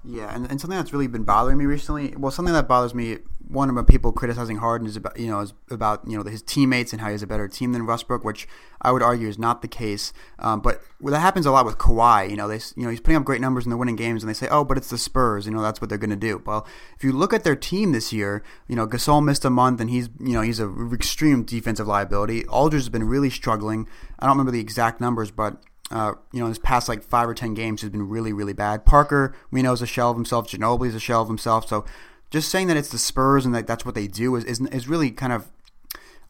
Yeah, 0.04 0.34
and, 0.34 0.50
and 0.50 0.60
something 0.60 0.78
that's 0.78 0.92
really 0.92 1.08
been 1.08 1.24
bothering 1.24 1.58
me 1.58 1.66
recently, 1.66 2.14
well, 2.16 2.32
something 2.32 2.54
that 2.54 2.66
bothers 2.66 2.94
me 2.94 3.18
one 3.50 3.68
of 3.68 3.74
the 3.74 3.82
people 3.82 4.12
criticizing 4.12 4.58
Harden 4.58 4.86
is 4.86 4.96
about 4.96 5.18
you 5.18 5.26
know 5.26 5.40
is 5.40 5.52
about 5.70 6.02
you 6.06 6.16
know 6.16 6.28
his 6.28 6.40
teammates 6.40 6.92
and 6.92 7.00
how 7.00 7.08
he 7.08 7.12
has 7.12 7.22
a 7.22 7.26
better 7.26 7.48
team 7.48 7.72
than 7.72 7.84
Westbrook, 7.84 8.24
which 8.24 8.46
I 8.80 8.92
would 8.92 9.02
argue 9.02 9.28
is 9.28 9.38
not 9.38 9.60
the 9.60 9.68
case. 9.68 10.12
Um, 10.38 10.60
but 10.60 10.82
that 11.02 11.18
happens 11.18 11.46
a 11.46 11.50
lot 11.50 11.66
with 11.66 11.76
Kawhi. 11.76 12.30
You 12.30 12.36
know, 12.36 12.46
they 12.46 12.60
you 12.76 12.84
know 12.84 12.90
he's 12.90 13.00
putting 13.00 13.16
up 13.16 13.24
great 13.24 13.40
numbers 13.40 13.64
and 13.64 13.72
they're 13.72 13.78
winning 13.78 13.96
games, 13.96 14.22
and 14.22 14.30
they 14.30 14.34
say, 14.34 14.48
oh, 14.50 14.64
but 14.64 14.76
it's 14.76 14.90
the 14.90 14.98
Spurs. 14.98 15.46
You 15.46 15.52
know, 15.52 15.62
that's 15.62 15.80
what 15.80 15.90
they're 15.90 15.98
going 15.98 16.10
to 16.10 16.16
do. 16.16 16.42
Well, 16.46 16.66
if 16.96 17.02
you 17.02 17.12
look 17.12 17.34
at 17.34 17.42
their 17.42 17.56
team 17.56 17.92
this 17.92 18.12
year, 18.12 18.42
you 18.68 18.76
know 18.76 18.86
Gasol 18.86 19.24
missed 19.24 19.44
a 19.44 19.50
month, 19.50 19.80
and 19.80 19.90
he's 19.90 20.08
you 20.20 20.32
know 20.32 20.42
he's 20.42 20.60
an 20.60 20.90
extreme 20.92 21.42
defensive 21.42 21.88
liability. 21.88 22.46
Aldridge 22.46 22.82
has 22.82 22.88
been 22.88 23.04
really 23.04 23.30
struggling. 23.30 23.88
I 24.18 24.26
don't 24.26 24.36
remember 24.36 24.52
the 24.52 24.60
exact 24.60 25.00
numbers, 25.00 25.30
but 25.30 25.60
uh, 25.90 26.14
you 26.32 26.40
know, 26.40 26.46
in 26.46 26.50
his 26.50 26.58
past 26.58 26.88
like 26.88 27.02
five 27.02 27.28
or 27.28 27.34
ten 27.34 27.54
games 27.54 27.80
has 27.82 27.90
been 27.90 28.08
really, 28.08 28.32
really 28.32 28.52
bad. 28.52 28.84
Parker, 28.84 29.34
we 29.50 29.62
know, 29.62 29.72
is 29.72 29.82
a 29.82 29.86
shell 29.86 30.10
of 30.10 30.16
himself. 30.16 30.48
Ginobili 30.48 30.88
is 30.88 30.94
a 30.94 31.00
shell 31.00 31.22
of 31.22 31.28
himself. 31.28 31.68
So 31.68 31.84
just 32.30 32.50
saying 32.50 32.68
that 32.68 32.76
it's 32.76 32.90
the 32.90 32.98
Spurs 32.98 33.44
and 33.44 33.54
that 33.54 33.66
that's 33.66 33.84
what 33.84 33.94
they 33.94 34.06
do 34.06 34.36
is 34.36 34.44
is, 34.44 34.60
is 34.60 34.88
really 34.88 35.10
kind 35.10 35.32
of 35.32 35.50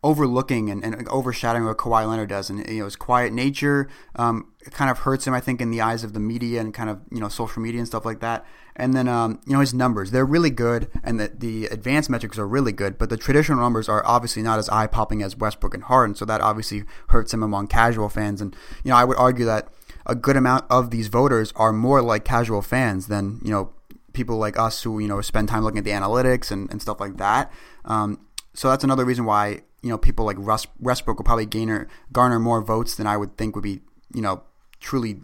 overlooking 0.03 0.71
and, 0.71 0.83
and, 0.83 1.07
overshadowing 1.09 1.67
what 1.67 1.77
Kawhi 1.77 2.09
Leonard 2.09 2.31
does. 2.31 2.49
And 2.49 2.67
you 2.69 2.79
know, 2.79 2.85
his 2.87 2.97
quiet 2.97 3.33
nature 3.33 3.89
um, 4.17 4.51
kind 4.71 4.91
of 4.91 5.01
hurts 5.01 5.27
him, 5.27 5.35
I 5.35 5.41
think, 5.41 5.61
in 5.61 5.71
the 5.71 5.81
eyes 5.81 6.05
of 6.05 6.15
the 6.15 6.21
media 6.21 6.61
and 6.61 6.73
kind 6.73 6.89
of 6.89 7.01
you 7.11 7.21
know 7.21 7.29
social 7.29 7.61
media 7.63 7.81
and 7.81 7.87
stuff 7.87 8.05
like 8.05 8.21
that. 8.21 8.47
And 8.77 8.95
then 8.95 9.09
um, 9.09 9.41
you 9.47 9.53
know 9.53 9.61
his 9.61 9.75
numbers, 9.75 10.11
they're 10.11 10.25
really 10.25 10.51
good, 10.51 10.91
and 11.05 11.21
the 11.21 11.31
the 11.37 11.67
advanced 11.67 12.09
metrics 12.09 12.39
are 12.39 12.49
really 12.49 12.73
good, 12.73 12.97
but 12.97 13.11
the 13.11 13.17
traditional 13.17 13.59
numbers 13.59 13.89
are 13.89 14.05
obviously 14.07 14.43
not 14.43 14.59
as 14.59 14.69
eye 14.71 14.87
popping 14.87 15.23
as 15.23 15.37
Westbrook 15.37 15.75
and 15.75 15.85
Harden. 15.85 16.15
So 16.15 16.25
that 16.25 16.41
obviously 16.41 16.85
hurts 17.09 17.35
him 17.35 17.43
among 17.43 17.67
casual 17.67 18.09
fans. 18.09 18.41
And 18.41 18.57
you 18.85 18.91
know, 18.91 18.97
I 18.97 19.05
would 19.05 19.19
argue 19.19 19.45
that 19.45 19.69
a 20.07 20.15
good 20.15 20.37
amount 20.37 20.65
of 20.71 20.91
these 20.91 21.09
voters 21.09 21.53
are 21.57 21.73
more 21.73 22.01
like 22.01 22.25
casual 22.25 22.63
fans 22.63 23.09
than 23.09 23.41
you 23.45 23.51
know 23.51 23.73
people 24.15 24.39
like 24.39 24.59
us 24.59 24.83
who 24.83 24.99
you 24.99 25.09
know 25.09 25.21
spend 25.21 25.49
time 25.49 25.63
looking 25.63 25.79
at 25.79 25.85
the 25.85 25.91
analytics 25.91 26.51
and, 26.51 26.71
and 26.71 26.81
stuff 26.81 27.01
like 27.01 27.19
that. 27.19 27.53
Um, 27.85 28.19
so 28.55 28.71
that's 28.71 28.85
another 28.85 29.05
reason 29.05 29.25
why 29.25 29.61
you 29.83 29.89
know 29.89 29.99
people 29.99 30.25
like 30.25 30.37
Russ, 30.39 30.67
Westbrook 30.79 31.19
will 31.19 31.25
probably 31.25 31.47
garner 31.47 31.89
garner 32.13 32.39
more 32.39 32.61
votes 32.61 32.95
than 32.95 33.07
I 33.07 33.17
would 33.17 33.37
think 33.37 33.55
would 33.55 33.65
be 33.65 33.81
you 34.15 34.23
know 34.23 34.43
truly 34.81 35.21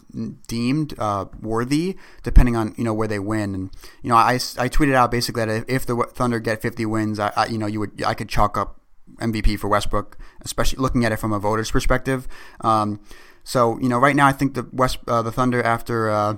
deemed 0.47 0.95
uh, 0.99 1.25
worthy, 1.41 1.97
depending 2.23 2.57
on 2.57 2.75
you 2.77 2.85
know 2.85 2.95
where 2.95 3.09
they 3.09 3.19
win. 3.19 3.55
And 3.55 3.71
you 4.03 4.11
know 4.11 4.17
I, 4.17 4.35
I 4.35 4.69
tweeted 4.69 4.95
out 4.95 5.11
basically 5.11 5.45
that 5.45 5.65
if 5.69 5.87
the 5.87 5.97
Thunder 6.15 6.39
get 6.39 6.63
50 6.63 6.87
wins, 6.87 7.19
I, 7.19 7.33
I 7.37 7.47
you 7.47 7.59
know 7.59 7.67
you 7.67 7.81
would 7.81 8.03
I 8.05 8.15
could 8.15 8.29
chalk 8.29 8.57
up 8.57 8.81
MVP 9.17 9.59
for 9.59 9.69
Westbrook, 9.69 10.19
especially 10.43 10.81
looking 10.81 11.05
at 11.05 11.13
it 11.13 11.17
from 11.17 11.33
a 11.33 11.39
voter's 11.39 11.71
perspective. 11.71 12.29
Um, 12.61 13.01
so 13.45 13.79
you 13.81 13.89
know 13.89 13.99
right 13.99 14.17
now 14.17 14.27
I 14.27 14.33
think 14.33 14.55
the 14.55 14.69
West 14.73 14.99
uh, 15.09 15.23
the 15.23 15.33
Thunder 15.33 15.63
after 15.63 16.11
uh, 16.11 16.37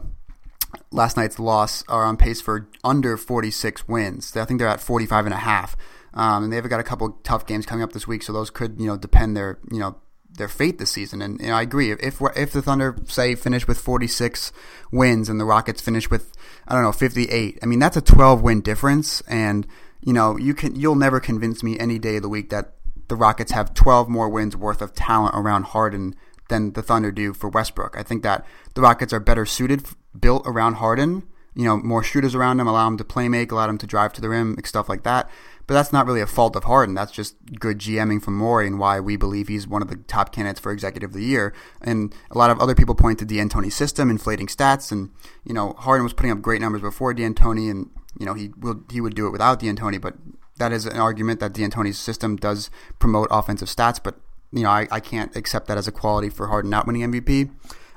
last 0.91 1.17
night's 1.17 1.39
loss 1.39 1.85
are 1.89 2.05
on 2.05 2.17
pace 2.17 2.41
for 2.41 2.69
under 2.85 3.17
46 3.17 3.89
wins. 3.89 4.37
I 4.37 4.45
think 4.45 4.59
they're 4.59 4.69
at 4.69 4.81
45 4.81 5.27
and 5.27 5.35
a 5.35 5.39
half. 5.39 5.77
Um, 6.15 6.45
and 6.45 6.53
they've 6.53 6.69
got 6.69 6.81
a 6.81 6.85
couple 6.85 7.11
tough 7.23 7.47
games 7.47 7.67
coming 7.67 7.83
up 7.83 7.93
this 7.93 8.07
week, 8.07 8.23
so 8.23 8.33
those 8.33 8.51
could, 8.51 8.81
you 8.81 8.87
know, 8.87 8.97
depend 8.97 9.37
their, 9.37 9.59
you 9.71 9.79
know, 9.79 9.97
their 10.39 10.49
fate 10.49 10.79
this 10.79 10.91
season. 10.91 11.21
And 11.21 11.41
know, 11.41 11.55
I 11.55 11.63
agree. 11.63 11.91
If 11.91 12.21
if 12.37 12.53
the 12.53 12.63
Thunder 12.63 12.97
say 13.07 13.35
finish 13.35 13.69
with 13.69 13.79
46 13.79 14.53
wins 14.91 15.29
and 15.29 15.39
the 15.39 15.45
Rockets 15.45 15.81
finish 15.81 16.11
with 16.11 16.33
I 16.67 16.75
don't 16.75 16.83
know 16.83 16.93
58, 16.93 17.59
I 17.63 17.67
mean 17.67 17.79
that's 17.79 17.97
a 17.97 18.01
12 18.01 18.43
win 18.43 18.61
difference. 18.63 19.21
And 19.23 19.67
you 20.01 20.13
know, 20.13 20.39
you 20.39 20.55
can 20.55 20.75
you'll 20.77 20.95
never 20.95 21.21
convince 21.21 21.63
me 21.63 21.79
any 21.79 21.99
day 21.99 22.17
of 22.17 22.23
the 22.23 22.29
week 22.29 22.51
that 22.51 22.75
the 23.09 23.17
Rockets 23.17 23.53
have 23.53 23.75
12 23.75 24.09
more 24.09 24.29
wins 24.29 24.57
worth 24.57 24.81
of 24.81 24.95
talent 24.95 25.35
around 25.35 25.65
Harden 25.65 26.15
than 26.49 26.73
the 26.73 26.83
Thunder 26.83 27.11
do 27.11 27.33
for 27.33 27.49
Westbrook. 27.49 27.97
I 27.97 28.03
think 28.03 28.23
that 28.23 28.47
the 28.75 28.81
Rockets 28.81 29.13
are 29.13 29.21
better 29.21 29.45
suited, 29.45 29.87
built 30.19 30.43
around 30.47 30.75
Harden. 30.75 31.25
You 31.55 31.65
know, 31.65 31.77
more 31.79 32.05
shooters 32.05 32.37
around 32.37 32.61
him, 32.61 32.69
allow 32.69 32.87
him 32.87 32.97
to 32.99 33.05
play 33.05 33.29
make, 33.29 33.51
allow 33.51 33.69
him 33.69 33.79
to 33.79 33.87
drive 33.87 34.13
to 34.13 34.21
the 34.21 34.29
rim, 34.29 34.57
stuff 34.65 34.89
like 34.89 35.03
that. 35.03 35.29
But 35.69 35.75
that's 35.75 35.93
not 35.93 36.07
really 36.07 36.21
a 36.21 36.27
fault 36.27 36.57
of 36.57 36.65
Harden. 36.65 36.97
That's 36.97 37.13
just 37.13 37.37
good 37.61 37.79
GMing 37.79 38.21
from 38.23 38.37
Morey 38.37 38.67
and 38.67 38.79
why 38.79 38.99
we 38.99 39.17
believe 39.17 39.47
he's 39.47 39.69
one 39.69 39.83
of 39.83 39.89
the 39.89 39.97
top 39.97 40.33
candidates 40.33 40.59
for 40.59 40.73
Executive 40.73 41.11
of 41.11 41.15
the 41.15 41.23
Year. 41.23 41.55
And 41.81 42.13
a 42.31 42.39
lot 42.39 42.51
of 42.51 42.59
other 42.59 42.75
people 42.75 42.97
point 42.97 43.21
to 43.21 43.27
D'Antoni's 43.27 43.75
system, 43.75 44.11
inflating 44.11 44.49
stats, 44.49 44.91
and 44.91 45.11
you 45.45 45.55
know 45.55 45.75
Harden 45.75 46.03
was 46.03 46.15
putting 46.15 46.33
up 46.33 46.43
great 46.43 46.61
numbers 46.61 46.81
before 46.81 47.15
D'Antoni, 47.15 47.71
and 47.71 47.91
you 48.19 48.27
know 48.27 48.35
he 48.35 48.51
will 48.59 48.83
he 48.91 49.01
would 49.01 49.15
do 49.15 49.29
it 49.29 49.31
without 49.31 49.61
D'Antoni. 49.61 50.01
But 50.01 50.15
that 50.57 50.73
is 50.73 50.87
an 50.87 50.99
argument 50.99 51.39
that 51.39 51.53
D'Antoni's 51.53 51.99
system 51.99 52.35
does 52.35 52.71
promote 52.99 53.29
offensive 53.31 53.69
stats, 53.69 54.03
but 54.03 54.17
you 54.53 54.63
know, 54.63 54.71
I, 54.71 54.89
I 54.91 55.01
can't 55.01 55.35
accept 55.37 55.67
that 55.69 55.79
as 55.79 55.87
a 55.87 55.93
quality 55.93 56.31
for 56.31 56.49
Harden 56.49 56.71
not 56.71 56.87
winning 56.87 57.03
MVP. 57.03 57.51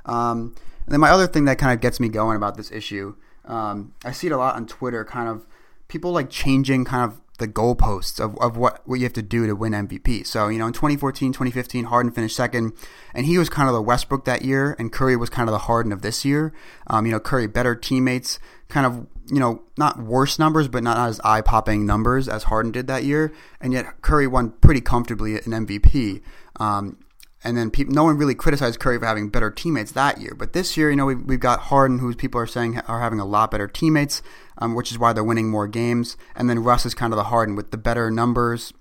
Um, 0.06 0.56
and 0.86 0.94
then 0.94 1.00
my 1.00 1.10
other 1.10 1.28
thing 1.28 1.46
that 1.46 1.58
kind 1.58 1.74
of 1.74 1.80
gets 1.80 2.00
me 2.00 2.10
going 2.10 2.36
about 2.36 2.58
this 2.58 2.72
issue, 2.72 3.16
um, 3.46 3.94
I 4.04 4.12
see 4.12 4.28
it 4.28 4.34
a 4.34 4.38
lot 4.38 4.56
on 4.56 4.66
Twitter, 4.66 5.06
kind 5.06 5.30
of 5.30 5.46
people 5.88 6.12
like 6.12 6.30
changing 6.30 6.86
kind 6.86 7.10
of 7.10 7.22
the 7.42 7.48
goalposts 7.48 8.20
of, 8.20 8.38
of 8.38 8.56
what, 8.56 8.88
what 8.88 9.00
you 9.00 9.04
have 9.04 9.14
to 9.14 9.22
do 9.22 9.46
to 9.46 9.54
win 9.54 9.74
MVP. 9.74 10.26
So, 10.26 10.48
you 10.48 10.60
know, 10.60 10.68
in 10.68 10.74
2014, 10.74 11.34
2015, 11.34 11.86
Harden 11.86 12.12
finished 12.12 12.36
second, 12.36 12.74
and 13.14 13.26
he 13.26 13.38
was 13.38 13.50
kind 13.50 13.68
of 13.68 13.76
the 13.76 13.82
Westbrook 13.82 14.24
that 14.26 14.44
year, 14.44 14.76
and 14.80 14.92
Curry 14.92 15.18
was 15.18 15.30
kind 15.30 15.50
of 15.50 15.52
the 15.52 15.60
Harden 15.60 15.92
of 15.92 16.02
this 16.02 16.24
year. 16.24 16.54
Um, 16.88 17.06
you 17.06 17.12
know, 17.12 17.20
Curry 17.20 17.48
better 17.48 17.76
teammates, 17.76 18.40
kind 18.70 18.86
of, 18.86 19.08
you 19.30 19.40
know, 19.40 19.64
not 19.78 20.00
worse 20.00 20.40
numbers, 20.40 20.68
but 20.70 20.84
not 20.84 20.98
as 20.98 21.20
eye 21.22 21.42
popping 21.42 21.86
numbers 21.86 22.30
as 22.30 22.44
Harden 22.44 22.72
did 22.72 22.88
that 22.88 23.04
year. 23.04 23.34
And 23.60 23.74
yet 23.74 24.02
Curry 24.02 24.28
won 24.28 24.52
pretty 24.62 24.82
comfortably 24.82 25.36
an 25.36 25.52
MVP. 25.52 26.22
Um, 26.60 26.98
and 27.44 27.58
then 27.58 27.72
no 27.88 28.04
one 28.04 28.18
really 28.18 28.36
criticized 28.36 28.80
Curry 28.80 29.00
for 29.00 29.06
having 29.06 29.30
better 29.30 29.50
teammates 29.50 29.92
that 29.94 30.22
year. 30.22 30.36
But 30.38 30.54
this 30.54 30.78
year, 30.78 30.90
you 30.92 30.96
know, 30.96 31.06
we've, 31.06 31.22
we've 31.22 31.40
got 31.40 31.60
Harden, 31.60 32.00
who 32.00 32.14
people 32.14 32.40
are 32.40 32.48
saying 32.48 32.80
are 32.82 33.00
having 33.00 33.20
a 33.20 33.26
lot 33.26 33.52
better 33.52 33.68
teammates, 33.68 34.22
um, 34.60 34.76
which 34.76 34.92
is 34.92 35.00
why 35.00 35.12
they're 35.12 35.24
winning 35.24 35.50
more 35.50 35.68
games. 35.68 36.18
And 36.36 36.50
then 36.50 36.60
Russ 36.60 36.86
is 36.86 36.94
kind 36.94 37.14
of 37.14 37.18
the 37.18 37.26
Harden 37.26 37.56
with 37.56 37.72
the 37.72 37.78
better 37.78 38.12
numbers, 38.12 38.74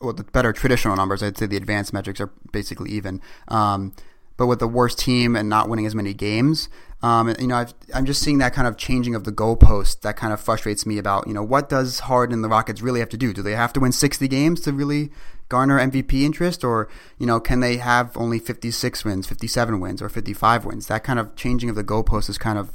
well, 0.00 0.12
the 0.12 0.24
better 0.24 0.52
traditional 0.52 0.94
numbers. 0.94 1.22
I'd 1.22 1.36
say 1.36 1.46
the 1.46 1.56
advanced 1.56 1.92
metrics 1.92 2.20
are 2.20 2.30
basically 2.52 2.90
even. 2.92 3.20
Um, 3.48 3.92
but 4.36 4.46
with 4.46 4.58
the 4.60 4.68
worst 4.68 4.98
team 4.98 5.34
and 5.34 5.48
not 5.48 5.68
winning 5.68 5.86
as 5.86 5.94
many 5.94 6.14
games, 6.14 6.68
um, 7.02 7.34
you 7.38 7.46
know, 7.46 7.56
i 7.56 7.66
am 7.98 8.06
just 8.06 8.22
seeing 8.22 8.38
that 8.38 8.52
kind 8.52 8.68
of 8.68 8.76
changing 8.76 9.14
of 9.14 9.24
the 9.24 9.32
goalpost 9.32 10.00
that 10.00 10.16
kind 10.16 10.32
of 10.32 10.40
frustrates 10.40 10.86
me 10.86 10.98
about, 10.98 11.26
you 11.26 11.34
know, 11.34 11.42
what 11.42 11.68
does 11.68 12.00
Harden 12.00 12.34
and 12.34 12.44
the 12.44 12.48
Rockets 12.48 12.82
really 12.82 13.00
have 13.00 13.08
to 13.10 13.16
do? 13.16 13.32
Do 13.32 13.42
they 13.42 13.54
have 13.54 13.72
to 13.74 13.80
win 13.80 13.92
60 13.92 14.28
games 14.28 14.60
to 14.62 14.72
really 14.72 15.10
garner 15.48 15.78
MVP 15.78 16.22
interest, 16.22 16.64
or 16.64 16.88
you 17.18 17.26
know, 17.26 17.40
can 17.40 17.60
they 17.60 17.76
have 17.76 18.16
only 18.16 18.38
56 18.38 19.04
wins, 19.04 19.26
57 19.26 19.80
wins, 19.80 20.02
or 20.02 20.08
55 20.08 20.64
wins? 20.64 20.86
That 20.86 21.04
kind 21.04 21.18
of 21.18 21.34
changing 21.36 21.70
of 21.70 21.76
the 21.76 21.84
goalpost 21.84 22.28
is 22.28 22.38
kind 22.38 22.58
of, 22.58 22.72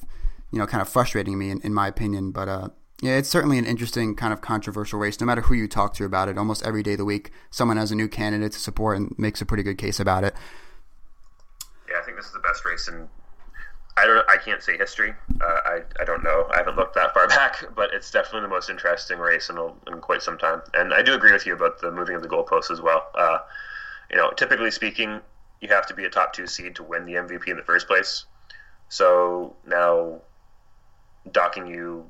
you 0.51 0.59
know, 0.59 0.67
kind 0.67 0.81
of 0.81 0.89
frustrating 0.89 1.37
me 1.37 1.49
in, 1.49 1.61
in 1.61 1.73
my 1.73 1.87
opinion. 1.87 2.31
But 2.31 2.47
uh, 2.47 2.69
yeah, 3.01 3.17
it's 3.17 3.29
certainly 3.29 3.57
an 3.57 3.65
interesting 3.65 4.15
kind 4.15 4.31
of 4.31 4.41
controversial 4.41 4.99
race. 4.99 5.19
No 5.19 5.25
matter 5.25 5.41
who 5.41 5.55
you 5.55 5.67
talk 5.67 5.93
to 5.95 6.05
about 6.05 6.29
it, 6.29 6.37
almost 6.37 6.65
every 6.65 6.83
day 6.83 6.93
of 6.93 6.99
the 6.99 7.05
week, 7.05 7.31
someone 7.49 7.77
has 7.77 7.91
a 7.91 7.95
new 7.95 8.07
candidate 8.07 8.51
to 8.53 8.59
support 8.59 8.97
and 8.97 9.17
makes 9.17 9.41
a 9.41 9.45
pretty 9.45 9.63
good 9.63 9.77
case 9.77 9.99
about 9.99 10.23
it. 10.23 10.35
Yeah, 11.89 11.97
I 11.99 12.05
think 12.05 12.17
this 12.17 12.27
is 12.27 12.33
the 12.33 12.39
best 12.39 12.63
race 12.63 12.87
in 12.87 13.09
I 13.97 14.05
don't. 14.05 14.29
I 14.29 14.37
can't 14.37 14.63
say 14.63 14.77
history. 14.77 15.13
Uh, 15.41 15.59
I 15.65 15.79
I 15.99 16.05
don't 16.05 16.23
know. 16.23 16.47
I 16.51 16.57
haven't 16.57 16.77
looked 16.77 16.95
that 16.95 17.13
far 17.13 17.27
back, 17.29 17.63
but 17.75 17.93
it's 17.93 18.09
definitely 18.11 18.41
the 18.41 18.47
most 18.47 18.69
interesting 18.69 19.19
race 19.19 19.49
in, 19.49 19.57
in 19.87 19.99
quite 19.99 20.21
some 20.21 20.37
time. 20.37 20.61
And 20.73 20.93
I 20.93 21.01
do 21.01 21.13
agree 21.13 21.31
with 21.31 21.45
you 21.45 21.53
about 21.53 21.81
the 21.81 21.91
moving 21.91 22.15
of 22.15 22.21
the 22.21 22.27
goalposts 22.27 22.71
as 22.71 22.81
well. 22.81 23.07
Uh, 23.15 23.39
you 24.09 24.17
know, 24.17 24.31
typically 24.31 24.71
speaking, 24.71 25.19
you 25.59 25.69
have 25.69 25.85
to 25.87 25.93
be 25.93 26.05
a 26.05 26.09
top 26.09 26.33
two 26.33 26.47
seed 26.47 26.75
to 26.75 26.83
win 26.83 27.05
the 27.05 27.13
MVP 27.13 27.47
in 27.47 27.57
the 27.57 27.63
first 27.63 27.87
place. 27.87 28.25
So 28.89 29.55
now, 29.65 30.21
docking 31.31 31.67
you 31.67 32.09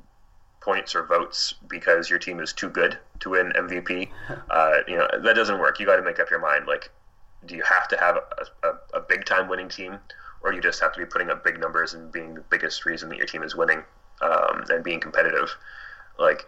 points 0.60 0.94
or 0.94 1.04
votes 1.04 1.54
because 1.68 2.08
your 2.08 2.18
team 2.20 2.38
is 2.38 2.52
too 2.52 2.68
good 2.68 2.96
to 3.20 3.30
win 3.30 3.52
MVP, 3.56 4.08
uh, 4.50 4.76
you 4.86 4.96
know 4.96 5.08
that 5.22 5.34
doesn't 5.34 5.58
work. 5.58 5.80
You 5.80 5.86
got 5.86 5.96
to 5.96 6.02
make 6.02 6.20
up 6.20 6.30
your 6.30 6.40
mind. 6.40 6.66
Like, 6.66 6.90
do 7.44 7.56
you 7.56 7.62
have 7.64 7.88
to 7.88 7.96
have 7.98 8.16
a, 8.16 8.68
a, 8.68 8.98
a 8.98 9.00
big 9.00 9.24
time 9.24 9.48
winning 9.48 9.68
team? 9.68 9.98
Or 10.42 10.52
you 10.52 10.60
just 10.60 10.80
have 10.80 10.92
to 10.94 10.98
be 10.98 11.06
putting 11.06 11.30
up 11.30 11.44
big 11.44 11.60
numbers 11.60 11.94
and 11.94 12.10
being 12.12 12.34
the 12.34 12.40
biggest 12.50 12.84
reason 12.84 13.08
that 13.08 13.18
your 13.18 13.26
team 13.26 13.42
is 13.42 13.54
winning 13.54 13.82
um, 14.20 14.64
and 14.68 14.84
being 14.84 15.00
competitive. 15.00 15.54
Like, 16.18 16.46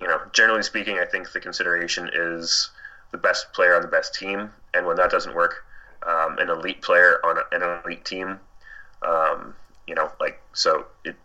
you 0.00 0.06
know, 0.06 0.20
generally 0.32 0.62
speaking, 0.62 0.98
I 0.98 1.04
think 1.04 1.32
the 1.32 1.40
consideration 1.40 2.10
is 2.12 2.70
the 3.12 3.18
best 3.18 3.52
player 3.52 3.74
on 3.74 3.82
the 3.82 3.88
best 3.88 4.14
team, 4.14 4.50
and 4.74 4.86
when 4.86 4.96
that 4.96 5.10
doesn't 5.10 5.34
work, 5.34 5.64
um, 6.06 6.38
an 6.38 6.50
elite 6.50 6.82
player 6.82 7.18
on 7.24 7.38
an 7.52 7.80
elite 7.84 8.04
team. 8.04 8.38
Um, 9.02 9.54
you 9.86 9.94
know, 9.94 10.10
like 10.20 10.40
so 10.52 10.86
it 11.04 11.16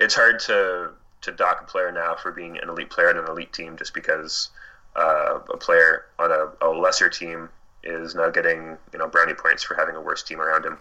it's 0.00 0.14
hard 0.14 0.38
to 0.40 0.90
to 1.22 1.32
dock 1.32 1.62
a 1.62 1.64
player 1.64 1.90
now 1.90 2.14
for 2.14 2.32
being 2.32 2.58
an 2.58 2.68
elite 2.68 2.90
player 2.90 3.08
on 3.08 3.18
an 3.18 3.28
elite 3.28 3.52
team 3.52 3.76
just 3.76 3.94
because 3.94 4.50
uh, 4.96 5.38
a 5.52 5.56
player 5.56 6.04
on 6.18 6.30
a, 6.30 6.66
a 6.66 6.68
lesser 6.68 7.08
team 7.08 7.48
is 7.82 8.14
now 8.14 8.30
getting 8.30 8.76
you 8.92 8.98
know 8.98 9.08
brownie 9.08 9.34
points 9.34 9.62
for 9.62 9.74
having 9.74 9.96
a 9.96 10.00
worse 10.00 10.22
team 10.22 10.40
around 10.40 10.64
him. 10.64 10.78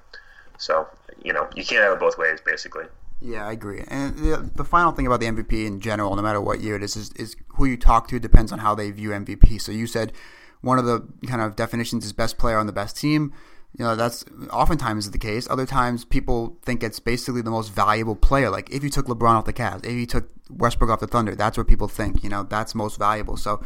So 0.63 0.87
you 1.23 1.33
know 1.33 1.47
you 1.55 1.65
can't 1.65 1.83
have 1.83 1.93
it 1.93 1.99
both 1.99 2.17
ways, 2.17 2.39
basically. 2.45 2.85
Yeah, 3.21 3.47
I 3.47 3.53
agree. 3.53 3.83
And 3.87 4.17
the, 4.17 4.51
the, 4.53 4.65
final 4.65 4.91
thing 4.91 5.07
about 5.07 5.21
the 5.21 5.27
MVP 5.27 5.65
in 5.65 5.79
general, 5.79 6.13
no 6.13 6.21
matter 6.21 6.41
what 6.41 6.59
year 6.59 6.75
it 6.75 6.83
is, 6.83 6.97
is, 6.97 7.13
is 7.13 7.37
who 7.55 7.63
you 7.63 7.77
talk 7.77 8.09
to 8.09 8.19
depends 8.19 8.51
on 8.51 8.59
how 8.59 8.75
they 8.75 8.91
view 8.91 9.11
MVP. 9.11 9.61
So 9.61 9.71
you 9.71 9.87
said 9.87 10.11
one 10.59 10.77
of 10.77 10.83
the 10.83 11.07
kind 11.25 11.41
of 11.41 11.55
definitions 11.55 12.03
is 12.05 12.11
best 12.11 12.37
player 12.37 12.57
on 12.57 12.65
the 12.65 12.73
best 12.73 12.97
team. 12.97 13.31
You 13.77 13.85
know, 13.85 13.95
that's 13.95 14.25
oftentimes 14.51 15.09
the 15.11 15.17
case. 15.17 15.49
Other 15.49 15.65
times, 15.65 16.03
people 16.03 16.57
think 16.63 16.83
it's 16.83 16.99
basically 16.99 17.41
the 17.41 17.49
most 17.49 17.69
valuable 17.69 18.15
player. 18.15 18.49
Like 18.49 18.69
if 18.71 18.83
you 18.83 18.89
took 18.89 19.07
LeBron 19.07 19.35
off 19.35 19.45
the 19.45 19.53
Cavs, 19.53 19.85
if 19.85 19.93
you 19.93 20.05
took 20.05 20.29
Westbrook 20.49 20.89
off 20.89 20.99
the 20.99 21.07
Thunder. 21.07 21.35
That's 21.35 21.57
what 21.57 21.67
people 21.67 21.87
think. 21.87 22.23
You 22.23 22.29
know, 22.29 22.43
that's 22.43 22.75
most 22.75 22.97
valuable. 22.97 23.37
So 23.37 23.63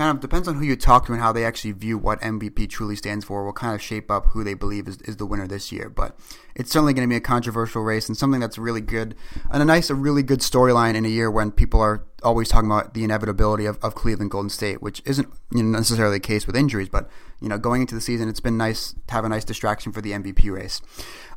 kind 0.00 0.16
of 0.16 0.20
depends 0.22 0.48
on 0.48 0.54
who 0.54 0.64
you 0.64 0.76
talk 0.76 1.04
to 1.04 1.12
and 1.12 1.20
how 1.20 1.30
they 1.30 1.44
actually 1.44 1.72
view 1.72 1.98
what 1.98 2.18
MVP 2.22 2.70
truly 2.70 2.96
stands 2.96 3.22
for. 3.22 3.44
Will 3.44 3.52
kind 3.52 3.74
of 3.74 3.82
shape 3.82 4.10
up 4.10 4.28
who 4.28 4.42
they 4.42 4.54
believe 4.54 4.88
is, 4.88 4.96
is 5.02 5.18
the 5.18 5.26
winner 5.26 5.46
this 5.46 5.70
year. 5.70 5.90
But 5.90 6.18
it's 6.54 6.72
certainly 6.72 6.94
going 6.94 7.06
to 7.06 7.12
be 7.12 7.16
a 7.16 7.20
controversial 7.20 7.82
race 7.82 8.08
and 8.08 8.16
something 8.16 8.40
that's 8.40 8.56
really 8.56 8.80
good 8.80 9.14
and 9.50 9.62
a 9.62 9.66
nice, 9.66 9.90
a 9.90 9.94
really 9.94 10.22
good 10.22 10.38
storyline 10.38 10.94
in 10.94 11.04
a 11.04 11.08
year 11.08 11.30
when 11.30 11.52
people 11.52 11.82
are 11.82 12.02
always 12.22 12.48
talking 12.48 12.70
about 12.70 12.94
the 12.94 13.04
inevitability 13.04 13.66
of, 13.66 13.78
of 13.82 13.94
Cleveland 13.94 14.30
Golden 14.30 14.48
State, 14.48 14.80
which 14.80 15.02
isn't 15.04 15.28
you 15.50 15.62
know, 15.62 15.78
necessarily 15.78 16.16
the 16.16 16.20
case 16.20 16.46
with 16.46 16.56
injuries, 16.56 16.88
but 16.88 17.10
you 17.38 17.50
know 17.50 17.58
going 17.58 17.82
into 17.82 17.94
the 17.94 18.00
season, 18.00 18.26
it's 18.26 18.40
been 18.40 18.56
nice 18.56 18.94
to 19.06 19.12
have 19.12 19.26
a 19.26 19.28
nice 19.28 19.44
distraction 19.44 19.92
for 19.92 20.00
the 20.00 20.12
MVP 20.12 20.50
race. 20.50 20.80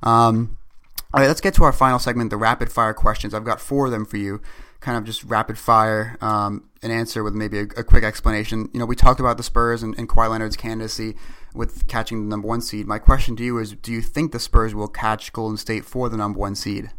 Um, 0.03 0.57
all 1.13 1.19
right, 1.19 1.27
let's 1.27 1.41
get 1.41 1.53
to 1.55 1.65
our 1.65 1.73
final 1.73 1.99
segment, 1.99 2.29
the 2.29 2.37
rapid 2.37 2.71
fire 2.71 2.93
questions. 2.93 3.33
I've 3.33 3.43
got 3.43 3.59
four 3.59 3.87
of 3.87 3.91
them 3.91 4.05
for 4.05 4.15
you 4.15 4.41
kind 4.83 4.97
of 4.97 5.05
just 5.05 5.23
rapid 5.23 5.57
fire 5.57 6.17
um, 6.19 6.69
an 6.83 6.91
answer 6.91 7.23
with 7.23 7.33
maybe 7.33 7.59
a, 7.59 7.63
a, 7.63 7.83
quick 7.83 8.03
explanation. 8.03 8.69
You 8.73 8.79
know, 8.81 8.85
we 8.85 8.97
talked 8.97 9.21
about 9.21 9.37
the 9.37 9.43
Spurs 9.43 9.81
and, 9.81 9.97
and 9.97 10.09
Kawhi 10.09 10.29
Leonard's 10.29 10.57
candidacy 10.57 11.15
with 11.55 11.87
catching 11.87 12.23
the 12.23 12.29
number 12.29 12.47
one 12.47 12.59
seed. 12.59 12.85
My 12.85 12.99
question 12.99 13.37
to 13.37 13.43
you 13.43 13.57
is: 13.57 13.71
Do 13.71 13.93
you 13.93 14.01
think 14.01 14.33
the 14.33 14.39
Spurs 14.39 14.75
will 14.75 14.89
catch 14.89 15.31
Golden 15.31 15.57
State 15.57 15.85
for 15.85 16.09
the 16.09 16.17
number 16.17 16.37
one 16.37 16.53
seed? 16.55 16.91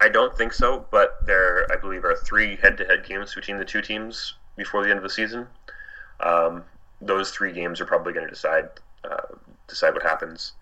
I 0.00 0.08
don't 0.08 0.34
think 0.36 0.54
so, 0.54 0.86
but 0.90 1.26
there, 1.26 1.70
I 1.70 1.76
believe, 1.76 2.06
are 2.06 2.16
three 2.16 2.56
head-to-head 2.56 3.04
games 3.04 3.34
between 3.34 3.58
the 3.58 3.66
two 3.66 3.82
teams 3.82 4.34
before 4.56 4.82
the 4.82 4.88
end 4.88 4.96
of 4.96 5.02
the 5.02 5.10
season. 5.10 5.46
Um, 6.20 6.64
those 7.02 7.30
three 7.32 7.52
games 7.52 7.82
are 7.82 7.84
probably 7.86 8.14
going 8.14 8.26
to 8.26 8.30
decide 8.32 8.70
uh, 9.04 9.36
decide 9.68 9.92
what 9.92 10.02
happens. 10.02 10.52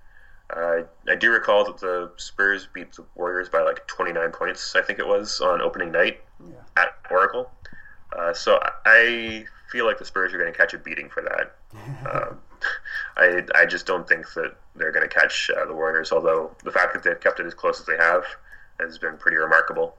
Uh, 0.55 0.83
I 1.07 1.15
do 1.15 1.31
recall 1.31 1.65
that 1.65 1.79
the 1.79 2.11
Spurs 2.17 2.69
beat 2.73 2.93
the 2.93 3.05
Warriors 3.15 3.49
by 3.49 3.61
like 3.61 3.87
29 3.87 4.31
points, 4.33 4.75
I 4.75 4.83
think 4.83 4.99
it 4.99 5.07
was, 5.07 5.41
on 5.41 5.61
opening 5.61 5.93
night 5.93 6.21
yeah. 6.47 6.55
at 6.77 6.89
Oracle. 7.11 7.51
Uh, 8.17 8.33
so 8.33 8.59
I 8.87 9.45
feel 9.71 9.85
like 9.85 9.99
the 9.99 10.05
Spurs 10.05 10.33
are 10.33 10.39
going 10.39 10.51
to 10.51 10.57
catch 10.57 10.73
a 10.73 10.79
beating 10.79 11.11
for 11.11 11.23
that. 11.23 11.57
um, 12.11 12.39
I, 13.17 13.43
I 13.55 13.67
just 13.67 13.87
don't 13.87 14.09
think 14.09 14.33
that 14.35 14.55
they're 14.75 14.93
going 14.93 15.07
to 15.07 15.15
catch 15.15 15.51
uh, 15.55 15.67
the 15.67 15.75
Warriors, 15.75 16.13
although 16.13 16.51
the 16.65 16.73
fact 16.73 16.95
that 16.95 17.03
they've 17.03 17.21
kept 17.21 17.41
it 17.41 17.47
as 17.47 17.55
close 17.55 17.81
as 17.81 17.87
they 17.87 17.97
have 17.97 18.25
has 18.81 18.99
been 18.99 19.17
pretty 19.19 19.37
remarkable. 19.37 19.97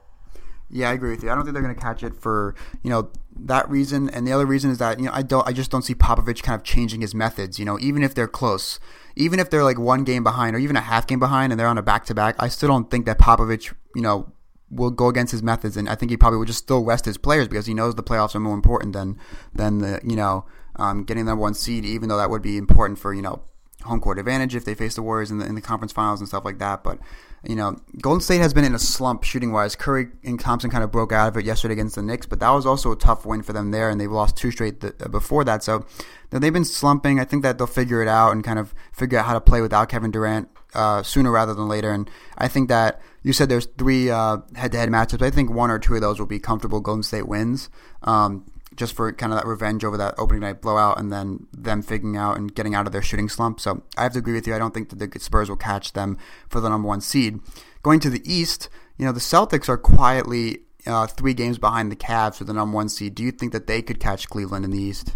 Yeah, 0.70 0.90
I 0.90 0.92
agree 0.92 1.10
with 1.10 1.22
you. 1.22 1.30
I 1.30 1.34
don't 1.34 1.44
think 1.44 1.54
they're 1.54 1.62
going 1.62 1.74
to 1.74 1.80
catch 1.80 2.02
it 2.02 2.14
for 2.14 2.54
you 2.82 2.90
know 2.90 3.10
that 3.36 3.68
reason, 3.68 4.08
and 4.10 4.26
the 4.26 4.32
other 4.32 4.46
reason 4.46 4.70
is 4.70 4.78
that 4.78 5.00
you 5.00 5.06
know 5.06 5.12
I 5.12 5.22
don't, 5.22 5.46
I 5.46 5.52
just 5.52 5.70
don't 5.70 5.82
see 5.82 5.96
Popovich 5.96 6.42
kind 6.42 6.58
of 6.58 6.64
changing 6.64 7.00
his 7.00 7.12
methods. 7.12 7.58
You 7.58 7.64
know, 7.64 7.78
even 7.80 8.04
if 8.04 8.14
they're 8.14 8.28
close, 8.28 8.78
even 9.16 9.40
if 9.40 9.50
they're 9.50 9.64
like 9.64 9.78
one 9.78 10.04
game 10.04 10.22
behind 10.22 10.54
or 10.56 10.58
even 10.58 10.76
a 10.76 10.80
half 10.80 11.06
game 11.06 11.18
behind, 11.18 11.52
and 11.52 11.58
they're 11.58 11.66
on 11.66 11.78
a 11.78 11.82
back 11.82 12.04
to 12.06 12.14
back, 12.14 12.36
I 12.38 12.48
still 12.48 12.68
don't 12.68 12.90
think 12.90 13.06
that 13.06 13.18
Popovich, 13.18 13.72
you 13.94 14.02
know, 14.02 14.32
will 14.70 14.90
go 14.90 15.08
against 15.08 15.32
his 15.32 15.42
methods, 15.42 15.76
and 15.76 15.88
I 15.88 15.94
think 15.94 16.10
he 16.10 16.16
probably 16.16 16.38
will 16.38 16.46
just 16.46 16.60
still 16.60 16.84
rest 16.84 17.04
his 17.04 17.18
players 17.18 17.48
because 17.48 17.66
he 17.66 17.74
knows 17.74 17.94
the 17.94 18.02
playoffs 18.02 18.34
are 18.34 18.40
more 18.40 18.54
important 18.54 18.92
than 18.92 19.18
than 19.54 19.78
the 19.78 20.00
you 20.04 20.16
know 20.16 20.44
um, 20.76 21.04
getting 21.04 21.26
the 21.26 21.36
one 21.36 21.54
seed, 21.54 21.84
even 21.84 22.08
though 22.08 22.16
that 22.16 22.30
would 22.30 22.42
be 22.42 22.56
important 22.56 22.98
for 22.98 23.12
you 23.12 23.22
know 23.22 23.42
home 23.82 24.00
court 24.00 24.18
advantage 24.18 24.54
if 24.54 24.64
they 24.64 24.74
face 24.74 24.94
the 24.94 25.02
Warriors 25.02 25.30
in 25.30 25.38
the 25.38 25.46
in 25.46 25.54
the 25.54 25.60
conference 25.60 25.92
finals 25.92 26.20
and 26.20 26.28
stuff 26.28 26.44
like 26.44 26.58
that, 26.58 26.84
but 26.84 26.98
you 27.42 27.56
know, 27.56 27.76
Golden 28.00 28.20
State 28.20 28.38
has 28.38 28.52
been 28.52 28.64
in 28.64 28.74
a 28.74 28.78
slump 28.78 29.24
shooting 29.24 29.50
wise. 29.50 29.74
Curry 29.74 30.08
and 30.22 30.38
Thompson 30.38 30.70
kind 30.70 30.84
of 30.84 30.90
broke 30.90 31.12
out 31.12 31.28
of 31.28 31.36
it 31.36 31.44
yesterday 31.44 31.72
against 31.72 31.94
the 31.94 32.02
Knicks, 32.02 32.26
but 32.26 32.40
that 32.40 32.50
was 32.50 32.66
also 32.66 32.92
a 32.92 32.96
tough 32.96 33.24
win 33.24 33.42
for 33.42 33.52
them 33.52 33.70
there, 33.70 33.88
and 33.88 34.00
they've 34.00 34.10
lost 34.10 34.36
two 34.36 34.50
straight 34.50 34.80
th- 34.80 34.98
before 35.10 35.44
that. 35.44 35.64
So 35.64 35.86
they've 36.30 36.52
been 36.52 36.64
slumping. 36.64 37.18
I 37.18 37.24
think 37.24 37.42
that 37.42 37.56
they'll 37.56 37.66
figure 37.66 38.02
it 38.02 38.08
out 38.08 38.32
and 38.32 38.44
kind 38.44 38.58
of 38.58 38.74
figure 38.92 39.18
out 39.18 39.26
how 39.26 39.32
to 39.34 39.40
play 39.40 39.60
without 39.62 39.88
Kevin 39.88 40.10
Durant 40.10 40.48
uh, 40.74 41.02
sooner 41.02 41.30
rather 41.30 41.54
than 41.54 41.68
later. 41.68 41.90
And 41.90 42.10
I 42.36 42.48
think 42.48 42.68
that 42.68 43.00
you 43.22 43.32
said 43.32 43.48
there's 43.48 43.66
three 43.66 44.06
head 44.06 44.72
to 44.72 44.78
head 44.78 44.88
matchups. 44.90 45.22
I 45.22 45.30
think 45.30 45.50
one 45.50 45.70
or 45.70 45.78
two 45.78 45.94
of 45.94 46.00
those 46.00 46.18
will 46.18 46.26
be 46.26 46.38
comfortable 46.38 46.80
Golden 46.80 47.02
State 47.02 47.26
wins. 47.26 47.70
Um, 48.02 48.44
just 48.80 48.96
for 48.96 49.12
kind 49.12 49.30
of 49.30 49.38
that 49.38 49.46
revenge 49.46 49.84
over 49.84 49.98
that 49.98 50.14
opening 50.16 50.40
night 50.40 50.62
blowout 50.62 50.98
and 50.98 51.12
then 51.12 51.46
them 51.52 51.82
figuring 51.82 52.16
out 52.16 52.38
and 52.38 52.54
getting 52.54 52.74
out 52.74 52.86
of 52.86 52.92
their 52.92 53.02
shooting 53.02 53.28
slump. 53.28 53.60
So 53.60 53.82
I 53.98 54.04
have 54.04 54.14
to 54.14 54.18
agree 54.18 54.32
with 54.32 54.46
you. 54.46 54.54
I 54.54 54.58
don't 54.58 54.72
think 54.72 54.88
that 54.88 54.98
the 54.98 55.20
Spurs 55.20 55.50
will 55.50 55.56
catch 55.56 55.92
them 55.92 56.16
for 56.48 56.60
the 56.60 56.70
number 56.70 56.88
one 56.88 57.02
seed. 57.02 57.40
Going 57.82 58.00
to 58.00 58.08
the 58.08 58.22
East, 58.24 58.70
you 58.96 59.04
know, 59.04 59.12
the 59.12 59.20
Celtics 59.20 59.68
are 59.68 59.76
quietly 59.76 60.62
uh, 60.86 61.06
three 61.06 61.34
games 61.34 61.58
behind 61.58 61.92
the 61.92 61.96
Cavs 61.96 62.36
for 62.36 62.44
the 62.44 62.54
number 62.54 62.74
one 62.74 62.88
seed. 62.88 63.14
Do 63.14 63.22
you 63.22 63.30
think 63.30 63.52
that 63.52 63.66
they 63.66 63.82
could 63.82 64.00
catch 64.00 64.30
Cleveland 64.30 64.64
in 64.64 64.70
the 64.70 64.80
East? 64.80 65.12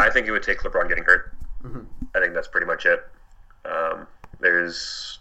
I 0.00 0.08
think 0.08 0.26
it 0.26 0.30
would 0.30 0.42
take 0.42 0.60
LeBron 0.60 0.88
getting 0.88 1.04
hurt. 1.04 1.36
Mm-hmm. 1.62 1.80
I 2.14 2.20
think 2.20 2.32
that's 2.32 2.48
pretty 2.48 2.66
much 2.66 2.86
it. 2.86 3.06
Um, 3.66 4.06
there's, 4.40 5.18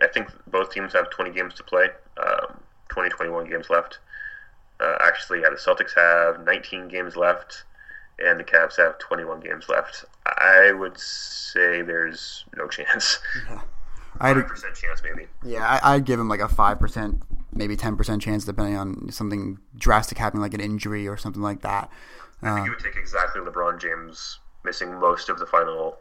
I, 0.00 0.06
think 0.06 0.28
both 0.46 0.72
teams 0.72 0.94
have 0.94 1.10
20 1.10 1.30
games 1.32 1.52
to 1.54 1.62
play, 1.62 1.88
um, 2.16 2.58
20, 2.88 3.10
21 3.10 3.50
games 3.50 3.68
left. 3.68 3.98
Uh, 4.82 4.96
actually, 5.00 5.40
yeah, 5.40 5.50
the 5.50 5.56
Celtics 5.56 5.94
have 5.94 6.44
19 6.44 6.88
games 6.88 7.16
left, 7.16 7.64
and 8.18 8.40
the 8.40 8.44
Cavs 8.44 8.76
have 8.76 8.98
21 8.98 9.40
games 9.40 9.68
left. 9.68 10.04
I 10.26 10.72
would 10.72 10.98
say 10.98 11.82
there's 11.82 12.44
no 12.56 12.66
chance. 12.68 13.18
Yeah. 13.48 13.62
Five 14.18 14.46
percent 14.46 14.74
chance, 14.76 15.02
maybe. 15.02 15.26
Yeah, 15.44 15.80
I, 15.82 15.96
would 15.96 16.04
give 16.04 16.20
him 16.20 16.28
like 16.28 16.40
a 16.40 16.48
five 16.48 16.78
percent, 16.78 17.22
maybe 17.52 17.76
ten 17.76 17.96
percent 17.96 18.22
chance, 18.22 18.44
depending 18.44 18.76
on 18.76 19.10
something 19.10 19.58
drastic 19.76 20.18
happening, 20.18 20.42
like 20.42 20.54
an 20.54 20.60
injury 20.60 21.08
or 21.08 21.16
something 21.16 21.42
like 21.42 21.62
that. 21.62 21.90
I 22.42 22.54
think 22.54 22.66
it 22.66 22.70
uh, 22.70 22.74
would 22.74 22.84
take 22.84 22.96
exactly 22.96 23.40
LeBron 23.40 23.80
James 23.80 24.38
missing 24.64 24.94
most 25.00 25.28
of 25.28 25.38
the 25.38 25.46
final 25.46 25.96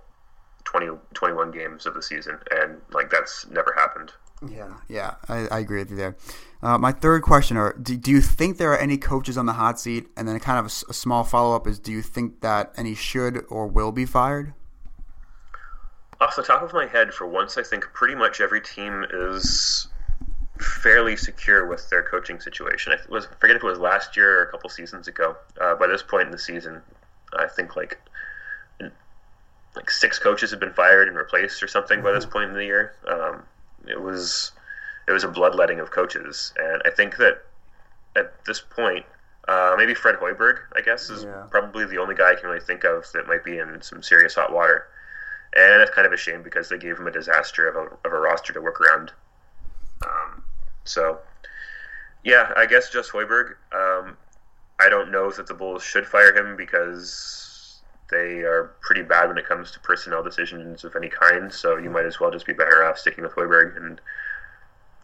20, 0.66 0.90
21 1.14 1.52
games 1.52 1.86
of 1.86 1.94
the 1.94 2.04
season, 2.04 2.38
and 2.52 2.82
like 2.92 3.10
that's 3.10 3.48
never 3.48 3.74
happened. 3.78 4.12
Yeah, 4.50 4.74
yeah, 4.88 5.16
I, 5.30 5.48
I 5.48 5.60
agree 5.60 5.80
with 5.80 5.92
you 5.92 5.98
there. 5.98 6.16
Uh, 6.64 6.78
my 6.78 6.92
third 6.92 7.22
question: 7.22 7.58
Are 7.58 7.74
do, 7.74 7.96
do 7.96 8.10
you 8.10 8.22
think 8.22 8.58
there 8.58 8.72
are 8.72 8.78
any 8.78 8.98
coaches 8.98 9.38
on 9.38 9.46
the 9.46 9.54
hot 9.54 9.80
seat? 9.80 10.08
And 10.18 10.28
then 10.28 10.39
kind 10.39 10.58
of 10.58 10.66
a, 10.66 10.92
a 10.92 10.94
small 10.94 11.24
follow 11.24 11.56
up 11.56 11.68
is: 11.68 11.80
Do 11.80 11.92
you 11.92 12.02
think 12.02 12.42
that 12.42 12.74
any 12.76 12.96
should 12.96 13.46
or 13.50 13.68
will 13.68 13.92
be 13.92 14.06
fired? 14.06 14.54
Off 16.20 16.36
the 16.36 16.44
top 16.44 16.62
of 16.62 16.74
my 16.74 16.88
head, 16.88 17.14
for 17.14 17.28
once, 17.28 17.58
I 17.58 17.64
think 17.64 17.84
pretty 17.94 18.16
much 18.16 18.42
every 18.42 18.62
team 18.62 19.06
is 19.12 19.88
fairly 20.60 21.16
secure 21.16 21.66
with 21.68 21.89
their 21.89 22.04
coaching 22.04 22.39
situation. 22.39 22.94
I 22.94 22.98
was 23.12 23.28
I 23.28 23.36
forget 23.39 23.56
if 23.56 23.64
it 23.64 23.68
was 23.68 23.80
last 23.80 24.18
year 24.18 24.39
or 24.39 24.44
a 24.44 24.52
couple 24.52 24.70
seasons 24.70 25.08
ago. 25.08 25.36
Uh, 25.60 25.76
by 25.76 25.88
this 25.88 26.02
point 26.02 26.26
in 26.26 26.32
the 26.32 26.39
season, 26.39 26.82
I 27.38 27.48
think 27.48 27.76
like 27.76 28.00
like 29.76 29.89
six 29.89 30.20
coaches 30.20 30.52
have 30.52 30.60
been 30.60 30.74
fired 30.74 31.08
and 31.08 31.16
replaced 31.16 31.64
or 31.64 31.68
something 31.68 32.02
by 32.02 32.12
this 32.12 32.26
mm-hmm. 32.26 32.34
point 32.34 32.50
in 32.50 32.56
the 32.56 32.66
year. 32.66 32.94
Um, 33.08 33.44
it 33.88 34.02
was 34.02 34.52
it 35.08 35.12
was 35.12 35.24
a 35.24 35.28
bloodletting 35.28 35.80
of 35.80 35.92
coaches, 35.92 36.54
and 36.58 36.82
I 36.86 36.90
think 36.90 37.18
that 37.18 37.44
at 38.16 38.44
this 38.46 38.60
point, 38.60 39.06
uh, 39.48 39.76
maybe 39.78 39.94
Fred 39.94 40.16
Hoiberg, 40.16 40.60
I 40.76 40.82
guess, 40.82 41.10
is 41.10 41.24
yeah. 41.24 41.46
probably 41.50 41.86
the 41.86 41.98
only 41.98 42.16
guy 42.16 42.32
I 42.32 42.36
can 42.36 42.50
really 42.50 42.62
think 42.62 42.84
of 42.84 43.06
that 43.14 43.28
might 43.28 43.44
be 43.44 43.58
in 43.58 43.82
some 43.82 44.04
serious 44.04 44.36
hot 44.36 44.54
water. 44.54 44.88
And 45.54 45.82
it's 45.82 45.92
kind 45.92 46.08
of 46.08 46.14
a 46.14 46.18
shame 46.18 46.44
because 46.44 46.70
they 46.70 46.78
gave 46.78 46.98
him 46.98 47.08
a 47.08 47.12
disaster 47.12 47.68
of 47.68 47.76
a, 47.76 48.08
of 48.08 48.14
a 48.14 48.20
roster 48.20 48.54
to 48.54 48.62
work 48.62 48.80
around. 48.80 49.12
Um, 50.06 50.44
so, 50.86 51.20
yeah, 52.24 52.54
I 52.56 52.66
guess 52.66 52.90
just 52.90 53.12
Hoiberg. 53.12 53.56
Um, 53.74 54.16
I 54.80 54.90
don't 54.90 55.12
know 55.12 55.30
that 55.32 55.48
the 55.48 55.54
Bulls 55.54 55.84
should 55.84 56.08
fire 56.08 56.36
him 56.36 56.56
because 56.56 57.51
they 58.12 58.41
are 58.41 58.76
pretty 58.82 59.01
bad 59.01 59.30
when 59.30 59.38
it 59.38 59.47
comes 59.47 59.72
to 59.72 59.80
personnel 59.80 60.22
decisions 60.22 60.84
of 60.84 60.95
any 60.95 61.09
kind. 61.09 61.51
So 61.51 61.78
you 61.78 61.89
might 61.89 62.05
as 62.05 62.20
well 62.20 62.30
just 62.30 62.45
be 62.45 62.53
better 62.53 62.86
off 62.86 62.97
sticking 62.97 63.24
with 63.24 63.34
Hoiberg 63.34 63.78
and 63.78 63.99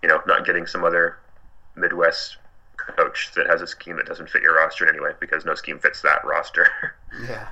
you 0.04 0.10
know, 0.10 0.22
not 0.28 0.46
getting 0.46 0.66
some 0.68 0.84
other 0.84 1.18
Midwest 1.76 2.38
coach 2.78 3.32
that 3.36 3.48
has 3.48 3.62
a 3.62 3.68
scheme 3.68 3.98
that 3.98 4.06
doesn't 4.06 4.30
fit 4.30 4.42
your 4.42 4.56
roster 4.56 4.88
anyway, 4.88 5.12
because 5.20 5.46
no 5.46 5.56
scheme 5.56 5.80
fits 5.80 6.02
that 6.02 6.24
roster. 6.24 6.68
yeah. 7.28 7.48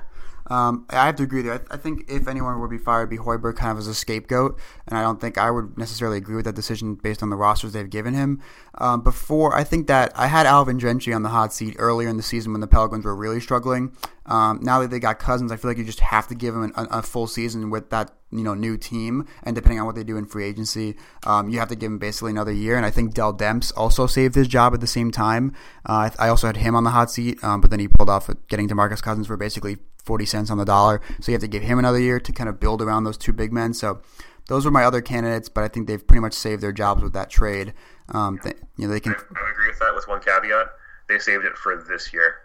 Um, 0.48 0.86
I 0.90 1.06
have 1.06 1.16
to 1.16 1.24
agree 1.24 1.42
there. 1.42 1.54
I, 1.54 1.74
I, 1.74 1.76
think 1.76 2.08
if 2.08 2.28
anyone 2.28 2.60
would 2.60 2.70
be 2.70 2.78
fired, 2.78 3.10
be 3.10 3.18
Hoiberg 3.18 3.56
kind 3.56 3.72
of 3.72 3.78
as 3.78 3.88
a 3.88 3.94
scapegoat, 3.94 4.56
and 4.86 4.96
I 4.96 5.02
don't 5.02 5.20
think 5.20 5.38
I 5.38 5.50
would 5.50 5.76
necessarily 5.76 6.18
agree 6.18 6.36
with 6.36 6.44
that 6.44 6.54
decision 6.54 6.94
based 6.94 7.20
on 7.20 7.30
the 7.30 7.36
rosters 7.36 7.72
they've 7.72 7.90
given 7.90 8.14
him. 8.14 8.40
Um, 8.78 9.02
before, 9.02 9.56
I 9.56 9.64
think 9.64 9.88
that 9.88 10.12
I 10.14 10.28
had 10.28 10.46
Alvin 10.46 10.78
Gentry 10.78 11.12
on 11.12 11.24
the 11.24 11.30
hot 11.30 11.52
seat 11.52 11.74
earlier 11.80 12.08
in 12.08 12.16
the 12.16 12.22
season 12.22 12.52
when 12.52 12.60
the 12.60 12.68
Pelicans 12.68 13.04
were 13.04 13.16
really 13.16 13.40
struggling. 13.40 13.96
Um, 14.26 14.58
now 14.62 14.80
that 14.80 14.90
they 14.90 14.98
got 14.98 15.18
Cousins, 15.18 15.52
I 15.52 15.56
feel 15.56 15.70
like 15.70 15.78
you 15.78 15.84
just 15.84 16.00
have 16.00 16.26
to 16.28 16.34
give 16.34 16.54
him 16.54 16.64
an, 16.64 16.72
a, 16.76 16.98
a, 16.98 17.02
full 17.02 17.26
season 17.26 17.70
with 17.70 17.90
that 17.90 18.10
you 18.32 18.42
know 18.42 18.54
new 18.54 18.76
team, 18.76 19.26
and 19.44 19.54
depending 19.54 19.78
on 19.78 19.86
what 19.86 19.94
they 19.94 20.02
do 20.02 20.16
in 20.16 20.26
free 20.26 20.44
agency, 20.44 20.96
um, 21.24 21.48
you 21.48 21.60
have 21.60 21.68
to 21.68 21.76
give 21.76 21.90
him 21.90 21.98
basically 21.98 22.32
another 22.32 22.52
year. 22.52 22.76
And 22.76 22.84
I 22.84 22.90
think 22.90 23.14
Dell 23.14 23.32
Demps 23.32 23.72
also 23.76 24.06
saved 24.06 24.34
his 24.34 24.48
job 24.48 24.74
at 24.74 24.80
the 24.80 24.86
same 24.86 25.10
time. 25.10 25.52
Uh, 25.88 26.10
I, 26.18 26.26
I, 26.26 26.28
also 26.28 26.48
had 26.48 26.56
him 26.56 26.74
on 26.74 26.84
the 26.84 26.90
hot 26.90 27.10
seat, 27.10 27.42
um, 27.44 27.60
but 27.60 27.70
then 27.70 27.78
he 27.78 27.88
pulled 27.88 28.10
off 28.10 28.28
getting 28.48 28.68
DeMarcus 28.68 29.00
Cousins 29.00 29.28
for 29.28 29.36
basically 29.36 29.78
40 30.04 30.24
cents 30.26 30.50
on 30.50 30.58
the 30.58 30.64
dollar. 30.64 31.00
So 31.20 31.30
you 31.30 31.34
have 31.34 31.42
to 31.42 31.48
give 31.48 31.62
him 31.62 31.78
another 31.78 32.00
year 32.00 32.18
to 32.18 32.32
kind 32.32 32.48
of 32.48 32.58
build 32.58 32.82
around 32.82 33.04
those 33.04 33.16
two 33.16 33.32
big 33.32 33.52
men. 33.52 33.74
So 33.74 34.00
those 34.48 34.64
were 34.64 34.70
my 34.70 34.84
other 34.84 35.02
candidates, 35.02 35.48
but 35.48 35.64
I 35.64 35.68
think 35.68 35.86
they've 35.86 36.04
pretty 36.04 36.20
much 36.20 36.32
saved 36.32 36.62
their 36.62 36.72
jobs 36.72 37.02
with 37.02 37.12
that 37.12 37.30
trade. 37.30 37.74
Um, 38.08 38.40
they, 38.42 38.54
you 38.76 38.86
know, 38.86 38.92
they 38.92 39.00
can. 39.00 39.12
I 39.12 39.50
agree 39.50 39.68
with 39.68 39.78
that 39.80 39.94
with 39.94 40.06
one 40.08 40.20
caveat. 40.20 40.68
They 41.08 41.18
saved 41.18 41.44
it 41.44 41.56
for 41.56 41.84
this 41.88 42.12
year. 42.12 42.36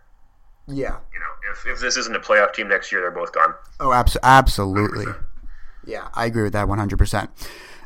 Yeah. 0.71 0.97
You 1.13 1.19
know, 1.19 1.51
if, 1.51 1.65
if 1.67 1.79
this 1.79 1.97
isn't 1.97 2.15
a 2.15 2.19
playoff 2.19 2.53
team 2.53 2.67
next 2.69 2.91
year, 2.91 3.01
they're 3.01 3.11
both 3.11 3.31
gone. 3.33 3.53
Oh, 3.79 3.91
abs- 3.91 4.17
absolutely. 4.23 5.05
100%. 5.05 5.23
Yeah, 5.85 6.09
I 6.13 6.25
agree 6.25 6.43
with 6.43 6.53
that 6.53 6.67
100%. 6.67 7.29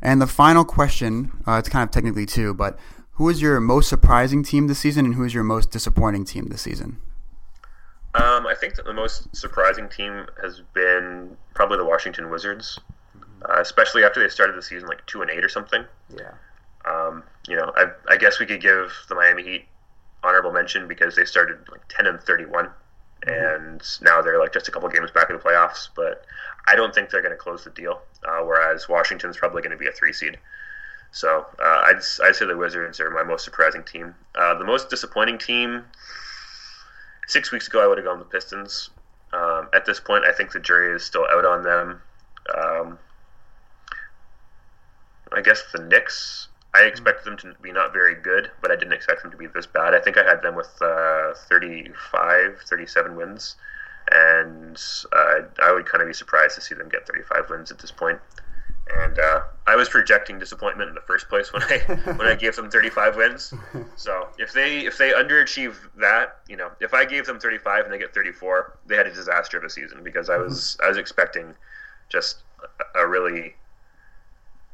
And 0.02 0.22
the 0.22 0.28
final 0.28 0.66
question, 0.66 1.32
uh, 1.48 1.54
it's 1.54 1.70
kind 1.70 1.84
of 1.88 1.92
technically 1.92 2.26
two, 2.26 2.54
but 2.54 2.78
Who 3.14 3.30
is 3.30 3.42
your 3.42 3.60
most 3.62 3.88
surprising 3.88 4.44
team 4.44 4.68
this 4.68 4.80
season, 4.80 5.06
and 5.06 5.16
who 5.16 5.24
is 5.24 5.34
your 5.34 5.44
most 5.44 5.72
disappointing 5.72 6.26
team 6.26 6.48
this 6.48 6.62
season? 6.62 7.00
Um, 8.14 8.46
I 8.46 8.56
think 8.60 8.76
that 8.76 8.86
the 8.86 8.94
most 8.94 9.34
surprising 9.34 9.88
team 9.88 10.26
has 10.42 10.62
been 10.74 11.38
probably 11.54 11.78
the 11.78 11.86
Washington 11.86 12.30
Wizards, 12.30 12.78
uh, 13.44 13.60
especially 13.62 14.04
after 14.04 14.22
they 14.22 14.28
started 14.30 14.56
the 14.58 14.62
season 14.62 14.88
like 14.90 15.06
two 15.06 15.22
and 15.22 15.32
eight 15.32 15.44
or 15.44 15.50
something. 15.50 15.86
Yeah. 16.14 16.32
Um, 16.86 17.24
you 17.48 17.56
know, 17.56 17.72
I, 17.76 17.86
I 18.10 18.18
guess 18.18 18.40
we 18.40 18.46
could 18.46 18.62
give 18.62 18.92
the 19.08 19.16
Miami 19.16 19.44
Heat 19.44 19.66
honorable 20.26 20.52
mention 20.52 20.88
because 20.88 21.16
they 21.16 21.26
started 21.26 21.58
like 21.72 21.88
ten 21.88 22.08
and 22.08 22.20
thirty-one, 22.22 22.66
mm-hmm. 22.66 23.30
and 23.30 23.82
now 24.02 24.22
they're 24.22 24.40
like 24.40 24.54
just 24.54 24.68
a 24.68 24.72
couple 24.72 24.90
games 24.90 25.12
back 25.12 25.30
in 25.30 25.36
the 25.36 25.42
playoffs. 25.42 25.90
But 25.96 26.26
I 26.68 26.76
don't 26.76 26.94
think 26.94 27.10
they're 27.10 27.22
going 27.22 27.38
to 27.38 27.38
close 27.38 27.64
the 27.64 27.70
deal. 27.70 28.02
Uh, 28.28 28.42
whereas 28.44 28.90
Washington's 28.90 29.38
probably 29.38 29.62
going 29.62 29.72
to 29.72 29.78
be 29.78 29.88
a 29.88 29.92
three 29.92 30.14
seed. 30.14 30.38
So 31.12 31.46
uh, 31.60 31.82
I'd, 31.86 32.02
I'd 32.24 32.36
say 32.36 32.46
the 32.46 32.58
Wizards 32.58 33.00
are 33.00 33.10
my 33.10 33.24
most 33.24 33.46
surprising 33.46 33.84
team. 33.84 34.16
Uh, 34.34 34.58
the 34.58 34.66
most 34.66 34.90
disappointing 34.90 35.38
team, 35.38 35.86
six 37.28 37.52
weeks 37.52 37.68
ago, 37.68 37.82
I 37.82 37.88
would 37.88 37.98
have 37.98 38.06
gone 38.06 38.20
with 38.20 38.28
the 38.28 38.32
Pistons. 38.32 38.90
Um, 39.32 39.70
at 39.74 39.86
this 39.86 40.00
point, 40.00 40.26
I 40.26 40.34
think 40.34 40.52
the 40.52 40.60
jury 40.60 40.96
is 40.96 41.06
still 41.06 41.26
out 41.32 41.46
on 41.46 41.64
them. 41.64 42.02
Um, 42.54 43.00
I 45.32 45.42
guess 45.42 45.64
the 45.72 45.84
Knicks, 45.84 46.50
I 46.76 46.82
expected 46.84 47.24
them 47.26 47.38
to 47.38 47.56
be 47.62 47.72
not 47.72 47.94
very 47.94 48.16
good, 48.16 48.52
but 48.62 48.70
I 48.70 48.76
didn't 48.76 48.94
expect 48.94 49.22
them 49.22 49.32
to 49.32 49.38
be 49.38 49.48
this 49.48 49.66
bad. 49.66 49.94
I 49.94 50.00
think 50.00 50.18
I 50.18 50.24
had 50.24 50.42
them 50.42 50.56
with 50.56 50.70
uh, 50.82 51.34
35, 51.48 52.62
37 52.68 53.16
wins, 53.16 53.56
and 54.12 54.78
uh, 55.14 55.36
I 55.64 55.72
would 55.72 55.86
kind 55.86 56.02
of 56.02 56.08
be 56.08 56.14
surprised 56.14 56.56
to 56.56 56.62
see 56.62 56.76
them 56.76 56.90
get 56.90 57.08
35 57.08 57.50
wins 57.50 57.72
at 57.72 57.80
this 57.80 57.92
point. 57.92 58.20
and 58.94 59.18
uh, 59.18 59.42
I 59.68 59.76
was 59.76 59.90
projecting 59.90 60.38
disappointment 60.38 60.90
in 60.90 60.96
the 60.96 61.02
first 61.02 61.28
place 61.30 61.52
when 61.54 61.64
I 61.64 61.78
when 62.18 62.28
I 62.28 62.36
gave 62.36 62.56
them 62.56 62.70
35 62.70 63.16
wins. 63.16 63.54
So 63.96 64.28
if 64.38 64.54
they 64.54 64.80
if 64.86 64.98
they 64.98 65.12
underachieve 65.12 65.76
that, 65.98 66.38
you 66.48 66.58
know, 66.58 66.72
if 66.80 66.94
I 66.94 67.06
gave 67.06 67.26
them 67.26 67.40
35 67.40 67.86
and 67.86 67.94
they 67.94 67.98
get 67.98 68.14
34, 68.14 68.78
they 68.86 68.96
had 68.96 69.08
a 69.08 69.14
disaster 69.14 69.58
of 69.58 69.64
a 69.64 69.70
season 69.70 70.04
because 70.04 70.30
I 70.30 70.38
was 70.38 70.78
I 70.84 70.88
was 70.90 70.98
expecting 70.98 71.56
just 72.10 72.44
a 72.96 73.08
really 73.08 73.56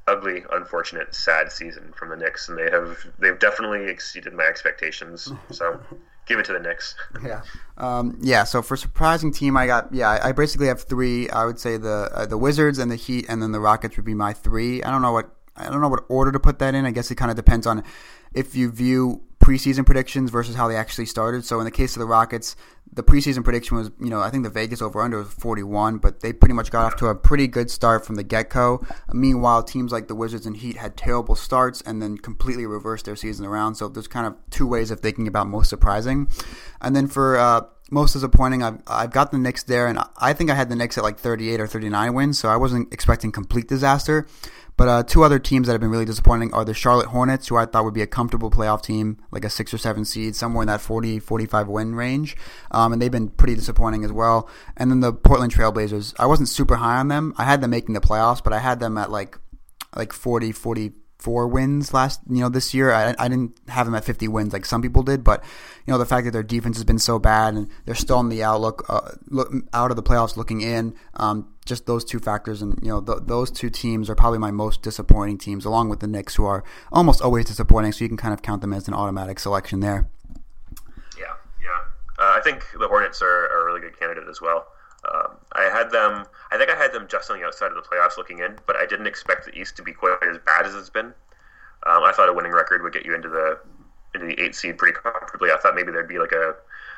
ugly, 0.07 0.43
unfortunate, 0.51 1.13
sad 1.13 1.51
season 1.51 1.93
from 1.95 2.09
the 2.09 2.15
Knicks, 2.15 2.49
and 2.49 2.57
they 2.57 2.69
have 2.71 3.05
they've 3.19 3.39
definitely 3.39 3.89
exceeded 3.89 4.33
my 4.33 4.43
expectations. 4.43 5.31
So 5.51 5.79
give 6.27 6.39
it 6.39 6.45
to 6.45 6.53
the 6.53 6.59
Knicks. 6.59 6.95
yeah, 7.23 7.41
um, 7.77 8.17
yeah. 8.21 8.43
So 8.43 8.61
for 8.61 8.75
surprising 8.75 9.31
team, 9.31 9.57
I 9.57 9.67
got 9.67 9.93
yeah. 9.93 10.19
I 10.21 10.31
basically 10.31 10.67
have 10.67 10.81
three. 10.83 11.29
I 11.29 11.45
would 11.45 11.59
say 11.59 11.77
the 11.77 12.09
uh, 12.13 12.25
the 12.25 12.37
Wizards 12.37 12.79
and 12.79 12.91
the 12.91 12.95
Heat, 12.95 13.25
and 13.29 13.41
then 13.41 13.51
the 13.51 13.59
Rockets 13.59 13.95
would 13.97 14.05
be 14.05 14.15
my 14.15 14.33
three. 14.33 14.83
I 14.83 14.91
don't 14.91 15.01
know 15.01 15.13
what 15.13 15.29
I 15.55 15.69
don't 15.69 15.81
know 15.81 15.89
what 15.89 16.03
order 16.09 16.31
to 16.31 16.39
put 16.39 16.59
that 16.59 16.75
in. 16.75 16.85
I 16.85 16.91
guess 16.91 17.11
it 17.11 17.15
kind 17.15 17.31
of 17.31 17.37
depends 17.37 17.67
on 17.67 17.83
if 18.33 18.55
you 18.55 18.71
view 18.71 19.21
preseason 19.41 19.85
predictions 19.85 20.29
versus 20.29 20.55
how 20.55 20.67
they 20.67 20.75
actually 20.75 21.07
started. 21.07 21.43
So 21.43 21.59
in 21.59 21.65
the 21.65 21.71
case 21.71 21.95
of 21.95 21.99
the 21.99 22.05
Rockets, 22.05 22.55
the 22.93 23.03
preseason 23.03 23.43
prediction 23.43 23.77
was, 23.77 23.89
you 23.99 24.09
know, 24.09 24.21
I 24.21 24.29
think 24.29 24.43
the 24.43 24.49
Vegas 24.49 24.81
over 24.81 25.01
under 25.01 25.19
was 25.19 25.33
41, 25.33 25.97
but 25.97 26.19
they 26.19 26.31
pretty 26.31 26.53
much 26.53 26.71
got 26.71 26.85
off 26.85 26.95
to 26.97 27.07
a 27.07 27.15
pretty 27.15 27.47
good 27.47 27.71
start 27.71 28.05
from 28.05 28.15
the 28.15 28.23
get 28.23 28.49
go. 28.49 28.85
Meanwhile, 29.11 29.63
teams 29.63 29.91
like 29.91 30.07
the 30.07 30.15
Wizards 30.15 30.45
and 30.45 30.57
Heat 30.57 30.77
had 30.77 30.95
terrible 30.95 31.35
starts 31.35 31.81
and 31.81 32.01
then 32.01 32.17
completely 32.17 32.65
reversed 32.65 33.05
their 33.05 33.15
season 33.15 33.45
around. 33.45 33.75
So 33.75 33.87
there's 33.87 34.07
kind 34.07 34.27
of 34.27 34.35
two 34.51 34.67
ways 34.67 34.91
of 34.91 34.99
thinking 34.99 35.27
about 35.27 35.47
most 35.47 35.69
surprising. 35.69 36.27
And 36.81 36.95
then 36.95 37.07
for 37.07 37.37
uh, 37.37 37.61
most 37.89 38.13
disappointing, 38.13 38.61
I've, 38.61 38.81
I've 38.87 39.11
got 39.11 39.31
the 39.31 39.37
Knicks 39.37 39.63
there, 39.63 39.87
and 39.87 39.99
I 40.17 40.33
think 40.33 40.49
I 40.49 40.55
had 40.55 40.69
the 40.69 40.75
Knicks 40.75 40.97
at 40.97 41.03
like 41.03 41.17
38 41.17 41.59
or 41.59 41.67
39 41.67 42.13
wins, 42.13 42.39
so 42.39 42.49
I 42.49 42.57
wasn't 42.57 42.91
expecting 42.93 43.31
complete 43.31 43.67
disaster. 43.67 44.27
But 44.77 44.87
uh, 44.87 45.03
two 45.03 45.23
other 45.23 45.37
teams 45.37 45.67
that 45.67 45.73
have 45.73 45.81
been 45.81 45.91
really 45.91 46.05
disappointing 46.05 46.53
are 46.53 46.65
the 46.65 46.73
Charlotte 46.73 47.07
Hornets, 47.07 47.47
who 47.47 47.55
I 47.57 47.65
thought 47.65 47.83
would 47.83 47.93
be 47.93 48.01
a 48.01 48.07
comfortable 48.07 48.49
playoff 48.49 48.81
team, 48.81 49.17
like 49.31 49.45
a 49.45 49.49
six 49.49 49.73
or 49.73 49.77
seven 49.77 50.05
seed, 50.05 50.35
somewhere 50.35 50.63
in 50.63 50.67
that 50.67 50.81
40, 50.81 51.19
45 51.19 51.67
win 51.67 51.95
range. 51.95 52.35
Um, 52.71 52.93
and 52.93 53.01
they've 53.01 53.11
been 53.11 53.29
pretty 53.29 53.55
disappointing 53.55 54.03
as 54.03 54.11
well. 54.11 54.49
And 54.77 54.89
then 54.89 55.01
the 55.01 55.13
Portland 55.13 55.53
Trailblazers, 55.53 56.15
I 56.17 56.25
wasn't 56.25 56.49
super 56.49 56.75
high 56.75 56.97
on 56.97 57.09
them. 57.09 57.33
I 57.37 57.43
had 57.43 57.61
them 57.61 57.71
making 57.71 57.93
the 57.93 58.01
playoffs, 58.01 58.43
but 58.43 58.53
I 58.53 58.59
had 58.59 58.79
them 58.79 58.97
at 58.97 59.11
like 59.11 59.37
like 59.95 60.13
40, 60.13 60.53
40, 60.53 60.93
four 61.21 61.47
wins 61.47 61.93
last, 61.93 62.19
you 62.29 62.41
know, 62.41 62.49
this 62.49 62.73
year. 62.73 62.91
I, 62.91 63.15
I 63.17 63.27
didn't 63.27 63.57
have 63.67 63.85
them 63.85 63.95
at 63.95 64.03
50 64.03 64.27
wins 64.27 64.53
like 64.53 64.65
some 64.65 64.81
people 64.81 65.03
did, 65.03 65.23
but 65.23 65.43
you 65.85 65.91
know, 65.91 65.97
the 65.97 66.05
fact 66.05 66.25
that 66.25 66.31
their 66.31 66.43
defense 66.43 66.77
has 66.77 66.83
been 66.83 66.99
so 66.99 67.19
bad 67.19 67.53
and 67.53 67.69
they're 67.85 67.95
still 67.95 68.19
in 68.19 68.29
the 68.29 68.43
outlook, 68.43 68.85
uh, 68.89 69.11
look, 69.27 69.53
out 69.73 69.91
of 69.91 69.97
the 69.97 70.03
playoffs 70.03 70.35
looking 70.35 70.61
in, 70.61 70.95
um, 71.15 71.47
just 71.65 71.85
those 71.85 72.03
two 72.03 72.19
factors, 72.19 72.61
and 72.61 72.77
you 72.81 72.89
know, 72.89 73.01
th- 73.01 73.19
those 73.27 73.51
two 73.51 73.69
teams 73.69 74.09
are 74.09 74.15
probably 74.15 74.39
my 74.39 74.51
most 74.51 74.81
disappointing 74.81 75.37
teams, 75.37 75.63
along 75.63 75.89
with 75.89 75.99
the 75.99 76.07
Knicks, 76.07 76.35
who 76.35 76.45
are 76.45 76.63
almost 76.91 77.21
always 77.21 77.45
disappointing. 77.45 77.91
So 77.91 78.03
you 78.03 78.09
can 78.09 78.17
kind 78.17 78.33
of 78.33 78.41
count 78.41 78.61
them 78.61 78.73
as 78.73 78.87
an 78.87 78.93
automatic 78.93 79.39
selection 79.39 79.79
there. 79.79 80.09
Yeah, 81.17 81.33
yeah. 81.63 81.81
Uh, 82.17 82.35
I 82.35 82.41
think 82.43 82.65
the 82.79 82.87
Hornets 82.87 83.21
are, 83.21 83.27
are 83.27 83.61
a 83.61 83.65
really 83.65 83.81
good 83.81 83.97
candidate 83.99 84.27
as 84.27 84.41
well. 84.41 84.65
Um, 85.13 85.37
I 85.53 85.63
had 85.63 85.91
them. 85.91 86.25
I 86.51 86.57
think 86.57 86.69
I 86.69 86.75
had 86.75 86.93
them 86.93 87.07
just 87.07 87.29
on 87.29 87.39
the 87.39 87.45
outside 87.45 87.71
of 87.71 87.75
the 87.75 87.81
playoffs 87.81 88.17
looking 88.17 88.39
in, 88.39 88.57
but 88.65 88.75
I 88.75 88.85
didn't 88.85 89.07
expect 89.07 89.45
the 89.45 89.57
East 89.57 89.75
to 89.77 89.83
be 89.83 89.93
quite 89.93 90.17
as 90.23 90.37
bad 90.45 90.65
as 90.65 90.75
it's 90.75 90.89
been. 90.89 91.13
Um, 91.85 92.03
I 92.03 92.11
thought 92.15 92.29
a 92.29 92.33
winning 92.33 92.51
record 92.51 92.83
would 92.83 92.93
get 92.93 93.05
you 93.05 93.15
into 93.15 93.29
the 93.29 93.59
into 94.13 94.27
the 94.27 94.41
eight 94.41 94.55
seed 94.55 94.77
pretty 94.77 94.97
comfortably. 94.97 95.51
I 95.51 95.57
thought 95.57 95.75
maybe 95.75 95.91
there'd 95.91 96.07
be 96.07 96.19
like 96.19 96.33
a, 96.33 96.53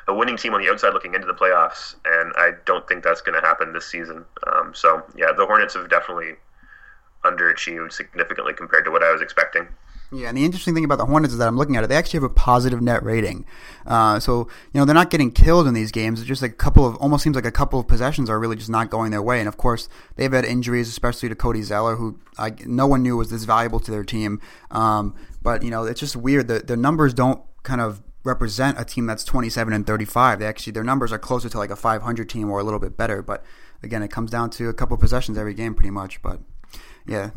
a 0.08 0.14
winning 0.14 0.36
team 0.36 0.52
on 0.54 0.60
the 0.60 0.68
outside 0.70 0.92
looking 0.92 1.14
into 1.14 1.26
the 1.26 1.34
playoffs, 1.34 1.94
and 2.04 2.32
I 2.36 2.52
don't 2.64 2.86
think 2.88 3.04
that's 3.04 3.20
going 3.20 3.40
to 3.40 3.46
happen 3.46 3.72
this 3.72 3.86
season. 3.86 4.24
Um, 4.52 4.74
so 4.74 5.02
yeah, 5.16 5.32
the 5.32 5.46
Hornets 5.46 5.74
have 5.74 5.88
definitely 5.88 6.34
underachieved 7.24 7.92
significantly 7.92 8.52
compared 8.52 8.84
to 8.84 8.90
what 8.90 9.02
I 9.02 9.12
was 9.12 9.22
expecting. 9.22 9.68
Yeah, 10.14 10.28
and 10.28 10.38
the 10.38 10.44
interesting 10.44 10.74
thing 10.74 10.84
about 10.84 10.98
the 10.98 11.06
Hornets 11.06 11.32
is 11.32 11.38
that 11.38 11.48
I'm 11.48 11.56
looking 11.56 11.76
at 11.76 11.82
it, 11.82 11.88
they 11.88 11.96
actually 11.96 12.18
have 12.18 12.30
a 12.30 12.34
positive 12.34 12.80
net 12.80 13.02
rating. 13.02 13.44
Uh, 13.84 14.20
so, 14.20 14.48
you 14.72 14.78
know, 14.78 14.84
they're 14.84 14.94
not 14.94 15.10
getting 15.10 15.32
killed 15.32 15.66
in 15.66 15.74
these 15.74 15.90
games. 15.90 16.20
It's 16.20 16.28
just 16.28 16.42
a 16.42 16.48
couple 16.48 16.86
of, 16.86 16.94
almost 16.96 17.24
seems 17.24 17.34
like 17.34 17.44
a 17.44 17.50
couple 17.50 17.80
of 17.80 17.88
possessions 17.88 18.30
are 18.30 18.38
really 18.38 18.54
just 18.54 18.70
not 18.70 18.90
going 18.90 19.10
their 19.10 19.22
way. 19.22 19.40
And 19.40 19.48
of 19.48 19.56
course, 19.56 19.88
they've 20.14 20.32
had 20.32 20.44
injuries, 20.44 20.88
especially 20.88 21.28
to 21.30 21.34
Cody 21.34 21.62
Zeller, 21.62 21.96
who 21.96 22.20
I, 22.38 22.52
no 22.64 22.86
one 22.86 23.02
knew 23.02 23.16
was 23.16 23.30
this 23.30 23.42
valuable 23.42 23.80
to 23.80 23.90
their 23.90 24.04
team. 24.04 24.40
Um, 24.70 25.16
but, 25.42 25.64
you 25.64 25.70
know, 25.70 25.84
it's 25.84 26.00
just 26.00 26.14
weird. 26.14 26.46
The, 26.46 26.60
the 26.60 26.76
numbers 26.76 27.12
don't 27.12 27.42
kind 27.64 27.80
of 27.80 28.00
represent 28.22 28.78
a 28.78 28.84
team 28.84 29.06
that's 29.06 29.24
27 29.24 29.72
and 29.72 29.84
35. 29.84 30.38
They 30.38 30.46
actually, 30.46 30.72
their 30.74 30.84
numbers 30.84 31.12
are 31.12 31.18
closer 31.18 31.48
to 31.48 31.58
like 31.58 31.70
a 31.70 31.76
500 31.76 32.28
team 32.28 32.50
or 32.50 32.60
a 32.60 32.62
little 32.62 32.80
bit 32.80 32.96
better. 32.96 33.20
But 33.20 33.44
again, 33.82 34.02
it 34.02 34.12
comes 34.12 34.30
down 34.30 34.50
to 34.50 34.68
a 34.68 34.74
couple 34.74 34.94
of 34.94 35.00
possessions 35.00 35.36
every 35.36 35.54
game 35.54 35.74
pretty 35.74 35.90
much. 35.90 36.22
But, 36.22 36.40
yeah. 37.06 37.30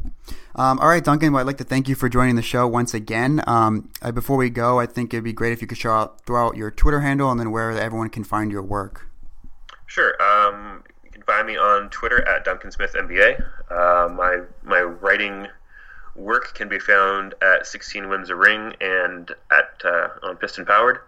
Um, 0.56 0.80
all 0.80 0.88
right, 0.88 1.04
Duncan. 1.04 1.34
Well, 1.34 1.42
I'd 1.42 1.48
like 1.48 1.58
to 1.58 1.64
thank 1.64 1.88
you 1.88 1.96
for 1.96 2.10
joining 2.10 2.36
the 2.36 2.42
show 2.42 2.68
once 2.68 2.94
again. 2.94 3.44
Um, 3.48 3.90
uh, 4.02 4.12
before 4.12 4.38
we 4.38 4.50
go, 4.50 4.80
I 4.80 4.86
think 4.86 5.14
it'd 5.14 5.24
be 5.24 5.34
great 5.34 5.54
if 5.54 5.62
you 5.62 5.68
could 5.68 5.78
show 5.78 5.92
out, 5.92 6.22
throw 6.26 6.48
out 6.48 6.58
your 6.58 6.72
Twitter 6.72 7.02
handle 7.02 7.30
and 7.30 7.40
then 7.40 7.52
where 7.52 7.72
everyone 7.72 8.10
can 8.10 8.24
find 8.24 8.52
your 8.52 8.64
work. 8.64 9.08
Sure. 9.86 10.16
Um, 10.22 10.84
you 11.04 11.12
can 11.12 11.22
find 11.24 11.48
me 11.48 11.58
on 11.58 11.90
Twitter 11.90 12.28
at 12.28 12.46
Duncan 12.46 12.72
Smith 12.72 12.94
NBA. 12.94 13.44
Uh, 13.70 14.10
my 14.14 14.42
my 14.64 14.82
writing 14.82 15.48
work 16.16 16.54
can 16.56 16.68
be 16.68 16.80
found 16.80 17.36
at 17.42 17.68
16 17.68 18.10
Wins 18.10 18.30
a 18.30 18.36
Ring 18.36 18.74
and 18.82 19.32
at 19.52 19.82
uh, 19.86 20.10
on 20.24 20.38
Piston 20.38 20.66
Powered. 20.66 21.00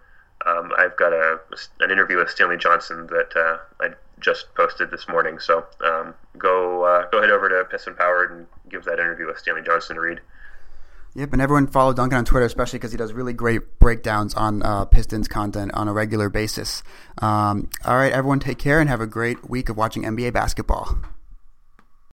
Um, 0.46 0.72
I've 0.78 0.96
got 0.96 1.12
a 1.12 1.40
an 1.80 1.90
interview 1.90 2.16
with 2.18 2.30
Stanley 2.30 2.56
Johnson 2.56 3.06
that 3.08 3.36
uh, 3.36 3.58
I 3.80 3.94
just 4.20 4.54
posted 4.54 4.90
this 4.90 5.08
morning. 5.08 5.38
So 5.38 5.66
um, 5.84 6.14
go 6.38 6.84
uh, 6.84 7.08
go 7.10 7.20
head 7.20 7.30
over 7.30 7.48
to 7.48 7.64
Piston 7.70 7.94
Powered 7.94 8.30
and 8.30 8.46
give 8.68 8.84
that 8.84 8.98
interview 8.98 9.26
with 9.26 9.38
Stanley 9.38 9.62
Johnson 9.62 9.96
a 9.96 10.00
read. 10.00 10.20
Yep, 11.14 11.32
and 11.32 11.42
everyone 11.42 11.66
follow 11.66 11.92
Duncan 11.92 12.18
on 12.18 12.24
Twitter, 12.24 12.46
especially 12.46 12.78
because 12.78 12.92
he 12.92 12.96
does 12.96 13.12
really 13.12 13.32
great 13.32 13.80
breakdowns 13.80 14.32
on 14.34 14.62
uh, 14.62 14.84
Pistons 14.84 15.26
content 15.26 15.72
on 15.74 15.88
a 15.88 15.92
regular 15.92 16.28
basis. 16.28 16.84
Um, 17.18 17.68
all 17.84 17.96
right, 17.96 18.12
everyone, 18.12 18.38
take 18.38 18.58
care 18.58 18.78
and 18.78 18.88
have 18.88 19.00
a 19.00 19.08
great 19.08 19.50
week 19.50 19.68
of 19.68 19.76
watching 19.76 20.04
NBA 20.04 20.32
basketball. 20.32 20.98